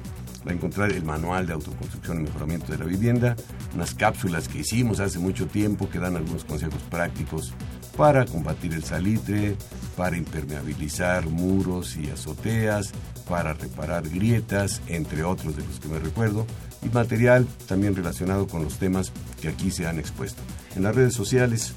va 0.45 0.51
a 0.51 0.53
encontrar 0.53 0.91
el 0.91 1.03
manual 1.03 1.45
de 1.45 1.53
autoconstrucción 1.53 2.19
y 2.19 2.23
mejoramiento 2.23 2.71
de 2.71 2.77
la 2.77 2.85
vivienda, 2.85 3.35
unas 3.75 3.93
cápsulas 3.93 4.47
que 4.47 4.59
hicimos 4.59 4.99
hace 4.99 5.19
mucho 5.19 5.47
tiempo 5.47 5.89
que 5.89 5.99
dan 5.99 6.15
algunos 6.15 6.45
consejos 6.45 6.81
prácticos 6.89 7.53
para 7.97 8.25
combatir 8.25 8.73
el 8.73 8.83
salitre, 8.83 9.57
para 9.97 10.17
impermeabilizar 10.17 11.27
muros 11.27 11.97
y 11.97 12.09
azoteas, 12.09 12.91
para 13.27 13.53
reparar 13.53 14.07
grietas, 14.07 14.81
entre 14.87 15.23
otros 15.23 15.57
de 15.57 15.65
los 15.65 15.79
que 15.79 15.89
me 15.89 15.99
recuerdo, 15.99 16.47
y 16.81 16.89
material 16.89 17.45
también 17.67 17.95
relacionado 17.95 18.47
con 18.47 18.63
los 18.63 18.77
temas 18.77 19.11
que 19.41 19.49
aquí 19.49 19.69
se 19.69 19.85
han 19.85 19.99
expuesto. 19.99 20.41
En 20.75 20.83
las 20.83 20.95
redes 20.95 21.13
sociales. 21.13 21.73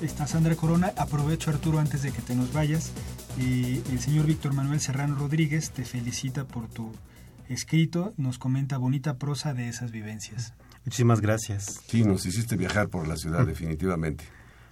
Está 0.00 0.28
Sandra 0.28 0.54
Corona. 0.54 0.92
Aprovecho, 0.96 1.50
Arturo, 1.50 1.80
antes 1.80 2.02
de 2.02 2.12
que 2.12 2.22
te 2.22 2.36
nos 2.36 2.52
vayas. 2.52 2.92
y 3.36 3.82
el 3.90 4.00
señor 4.00 4.26
Víctor 4.26 4.52
Manuel 4.52 4.80
Serrano 4.80 5.14
Rodríguez 5.14 5.70
te 5.70 5.84
felicita 5.84 6.44
por 6.44 6.68
tu 6.68 6.90
escrito. 7.48 8.14
Nos 8.16 8.38
comenta 8.38 8.78
bonita 8.78 9.16
prosa 9.16 9.54
de 9.54 9.68
esas 9.68 9.90
vivencias. 9.90 10.54
Muchísimas 10.84 11.20
gracias. 11.20 11.82
Sí, 11.86 12.04
nos 12.04 12.24
hiciste 12.24 12.56
viajar 12.56 12.88
por 12.88 13.06
la 13.06 13.16
ciudad, 13.16 13.46
definitivamente. 13.46 14.24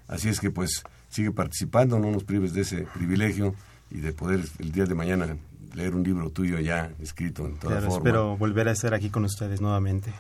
Así 0.09 0.29
es 0.29 0.41
que, 0.41 0.51
pues, 0.51 0.83
sigue 1.09 1.33
participando, 1.33 1.99
no 1.99 2.11
nos 2.11 2.24
prives 2.24 2.55
de 2.55 2.62
ese 2.62 2.87
privilegio 2.95 3.55
y 3.91 4.01
de 4.01 4.12
poder 4.12 4.45
el 4.59 4.72
día 4.72 4.87
de 4.87 4.95
mañana 4.95 5.37
leer 5.74 5.95
un 5.95 6.03
libro 6.03 6.31
tuyo 6.31 6.59
ya 6.59 6.91
escrito 7.01 7.47
en 7.47 7.59
toda 7.59 7.77
claro, 7.77 7.91
forma. 7.91 8.09
Espero 8.09 8.37
volver 8.37 8.68
a 8.68 8.72
estar 8.72 8.95
aquí 8.95 9.11
con 9.11 9.24
ustedes 9.24 9.61
nuevamente. 9.61 10.12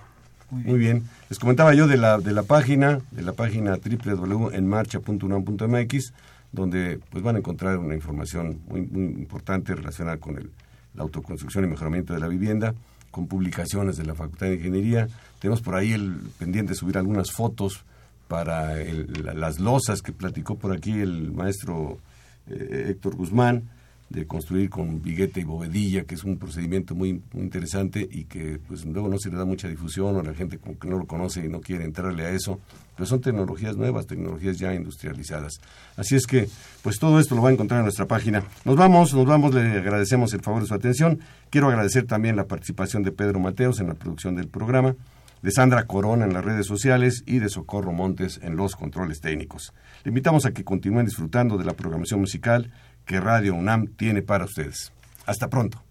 Muy 0.50 0.78
bien. 0.78 1.04
Les 1.28 1.38
comentaba 1.38 1.74
yo 1.74 1.86
de 1.88 1.96
la, 1.96 2.18
de 2.18 2.32
la 2.32 2.44
página, 2.44 3.00
de 3.10 3.22
la 3.22 3.32
página 3.32 3.78
www.enmarcha.unam.mx, 3.78 6.12
donde 6.52 7.00
pues 7.10 7.24
van 7.24 7.36
a 7.36 7.38
encontrar 7.38 7.78
una 7.78 7.94
información 7.94 8.60
muy, 8.68 8.82
muy 8.82 9.04
importante 9.04 9.74
relacionada 9.74 10.18
con 10.18 10.36
el, 10.38 10.50
la 10.96 11.02
autoconstrucción 11.02 11.64
y 11.64 11.68
mejoramiento 11.68 12.12
de 12.14 12.20
la 12.20 12.28
vivienda, 12.28 12.74
con 13.10 13.26
publicaciones 13.26 13.96
de 13.96 14.04
la 14.04 14.14
Facultad 14.14 14.46
de 14.46 14.54
Ingeniería. 14.56 15.08
Tenemos 15.38 15.62
por 15.62 15.74
ahí 15.74 15.92
el 15.92 16.16
pendiente 16.38 16.72
de 16.72 16.76
subir 16.76 16.98
algunas 16.98 17.30
fotos 17.30 17.84
para 18.28 18.74
las 18.74 19.60
losas 19.60 20.02
que 20.02 20.12
platicó 20.12 20.56
por 20.56 20.72
aquí 20.72 20.92
el 20.92 21.32
maestro 21.32 21.98
eh, 22.48 22.88
Héctor 22.90 23.16
Guzmán, 23.16 23.70
de 24.08 24.26
construir 24.26 24.70
con 24.70 25.02
viguete 25.02 25.40
y 25.40 25.44
bovedilla, 25.44 26.04
que 26.04 26.14
es 26.14 26.22
un 26.22 26.38
procedimiento 26.38 26.94
muy, 26.94 27.20
muy, 27.32 27.42
interesante 27.42 28.06
y 28.08 28.24
que 28.24 28.60
pues 28.66 28.84
luego 28.84 29.08
no 29.08 29.18
se 29.18 29.30
le 29.30 29.36
da 29.36 29.44
mucha 29.44 29.68
difusión 29.68 30.14
o 30.16 30.22
la 30.22 30.32
gente 30.32 30.58
como 30.58 30.78
que 30.78 30.88
no 30.88 30.98
lo 30.98 31.06
conoce 31.06 31.44
y 31.44 31.48
no 31.48 31.60
quiere 31.60 31.84
entrarle 31.84 32.24
a 32.24 32.30
eso, 32.30 32.60
pero 32.94 33.06
son 33.06 33.20
tecnologías 33.20 33.76
nuevas, 33.76 34.06
tecnologías 34.06 34.58
ya 34.58 34.74
industrializadas. 34.74 35.60
Así 35.96 36.14
es 36.14 36.26
que 36.26 36.48
pues 36.82 36.98
todo 36.98 37.18
esto 37.18 37.34
lo 37.34 37.42
va 37.42 37.48
a 37.48 37.52
encontrar 37.52 37.80
en 37.80 37.84
nuestra 37.84 38.06
página. 38.06 38.44
Nos 38.64 38.76
vamos, 38.76 39.12
nos 39.12 39.26
vamos, 39.26 39.52
le 39.54 39.60
agradecemos 39.78 40.32
el 40.34 40.40
favor 40.40 40.62
de 40.62 40.68
su 40.68 40.74
atención. 40.74 41.18
Quiero 41.50 41.68
agradecer 41.68 42.06
también 42.06 42.36
la 42.36 42.46
participación 42.46 43.02
de 43.02 43.12
Pedro 43.12 43.40
Mateos 43.40 43.80
en 43.80 43.88
la 43.88 43.94
producción 43.94 44.36
del 44.36 44.46
programa, 44.46 44.94
de 45.42 45.50
Sandra 45.50 45.86
Corona 45.86 46.24
en 46.24 46.32
las 46.32 46.44
redes 46.44 46.66
sociales 46.66 47.22
y 47.26 47.38
de 47.38 47.48
Socorro 47.48 47.92
Montes 47.92 48.40
en 48.42 48.56
los 48.56 48.76
controles 48.76 49.20
técnicos. 49.20 49.72
Le 50.04 50.10
invitamos 50.10 50.46
a 50.46 50.52
que 50.52 50.64
continúen 50.64 51.06
disfrutando 51.06 51.58
de 51.58 51.64
la 51.64 51.74
programación 51.74 52.20
musical 52.20 52.72
que 53.06 53.20
Radio 53.20 53.54
UNAM 53.54 53.86
tiene 53.96 54.20
para 54.20 54.44
ustedes. 54.44 54.92
Hasta 55.26 55.48
pronto. 55.48 55.82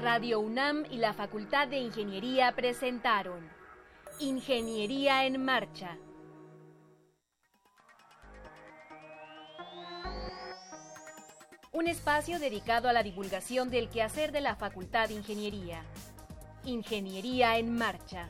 Radio 0.00 0.38
UNAM 0.38 0.84
y 0.90 0.98
la 0.98 1.12
Facultad 1.12 1.66
de 1.66 1.78
Ingeniería 1.78 2.52
presentaron 2.52 3.40
Ingeniería 4.20 5.26
en 5.26 5.44
Marcha. 5.44 5.98
Un 11.72 11.88
espacio 11.88 12.38
dedicado 12.38 12.88
a 12.88 12.92
la 12.92 13.02
divulgación 13.02 13.70
del 13.70 13.88
quehacer 13.88 14.32
de 14.32 14.40
la 14.40 14.56
Facultad 14.56 15.08
de 15.08 15.14
Ingeniería. 15.14 15.82
Ingeniería 16.64 17.58
en 17.58 17.74
Marcha. 17.74 18.28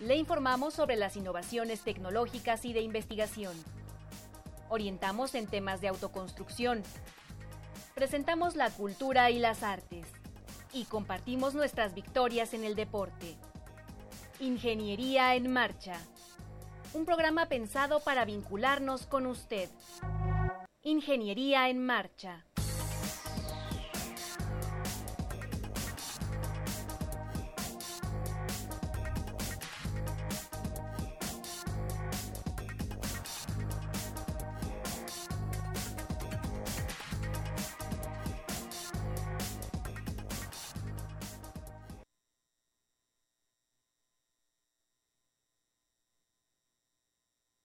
Le 0.00 0.16
informamos 0.16 0.74
sobre 0.74 0.96
las 0.96 1.16
innovaciones 1.16 1.82
tecnológicas 1.82 2.64
y 2.64 2.72
de 2.72 2.80
investigación 2.80 3.54
orientamos 4.70 5.34
en 5.34 5.46
temas 5.46 5.82
de 5.82 5.88
autoconstrucción, 5.88 6.82
presentamos 7.94 8.56
la 8.56 8.70
cultura 8.70 9.30
y 9.30 9.38
las 9.38 9.62
artes 9.62 10.06
y 10.72 10.84
compartimos 10.84 11.54
nuestras 11.54 11.92
victorias 11.92 12.54
en 12.54 12.64
el 12.64 12.74
deporte. 12.74 13.36
Ingeniería 14.38 15.34
en 15.34 15.52
Marcha. 15.52 15.98
Un 16.94 17.04
programa 17.04 17.46
pensado 17.46 18.00
para 18.00 18.24
vincularnos 18.24 19.06
con 19.06 19.26
usted. 19.26 19.68
Ingeniería 20.82 21.68
en 21.68 21.84
Marcha. 21.84 22.46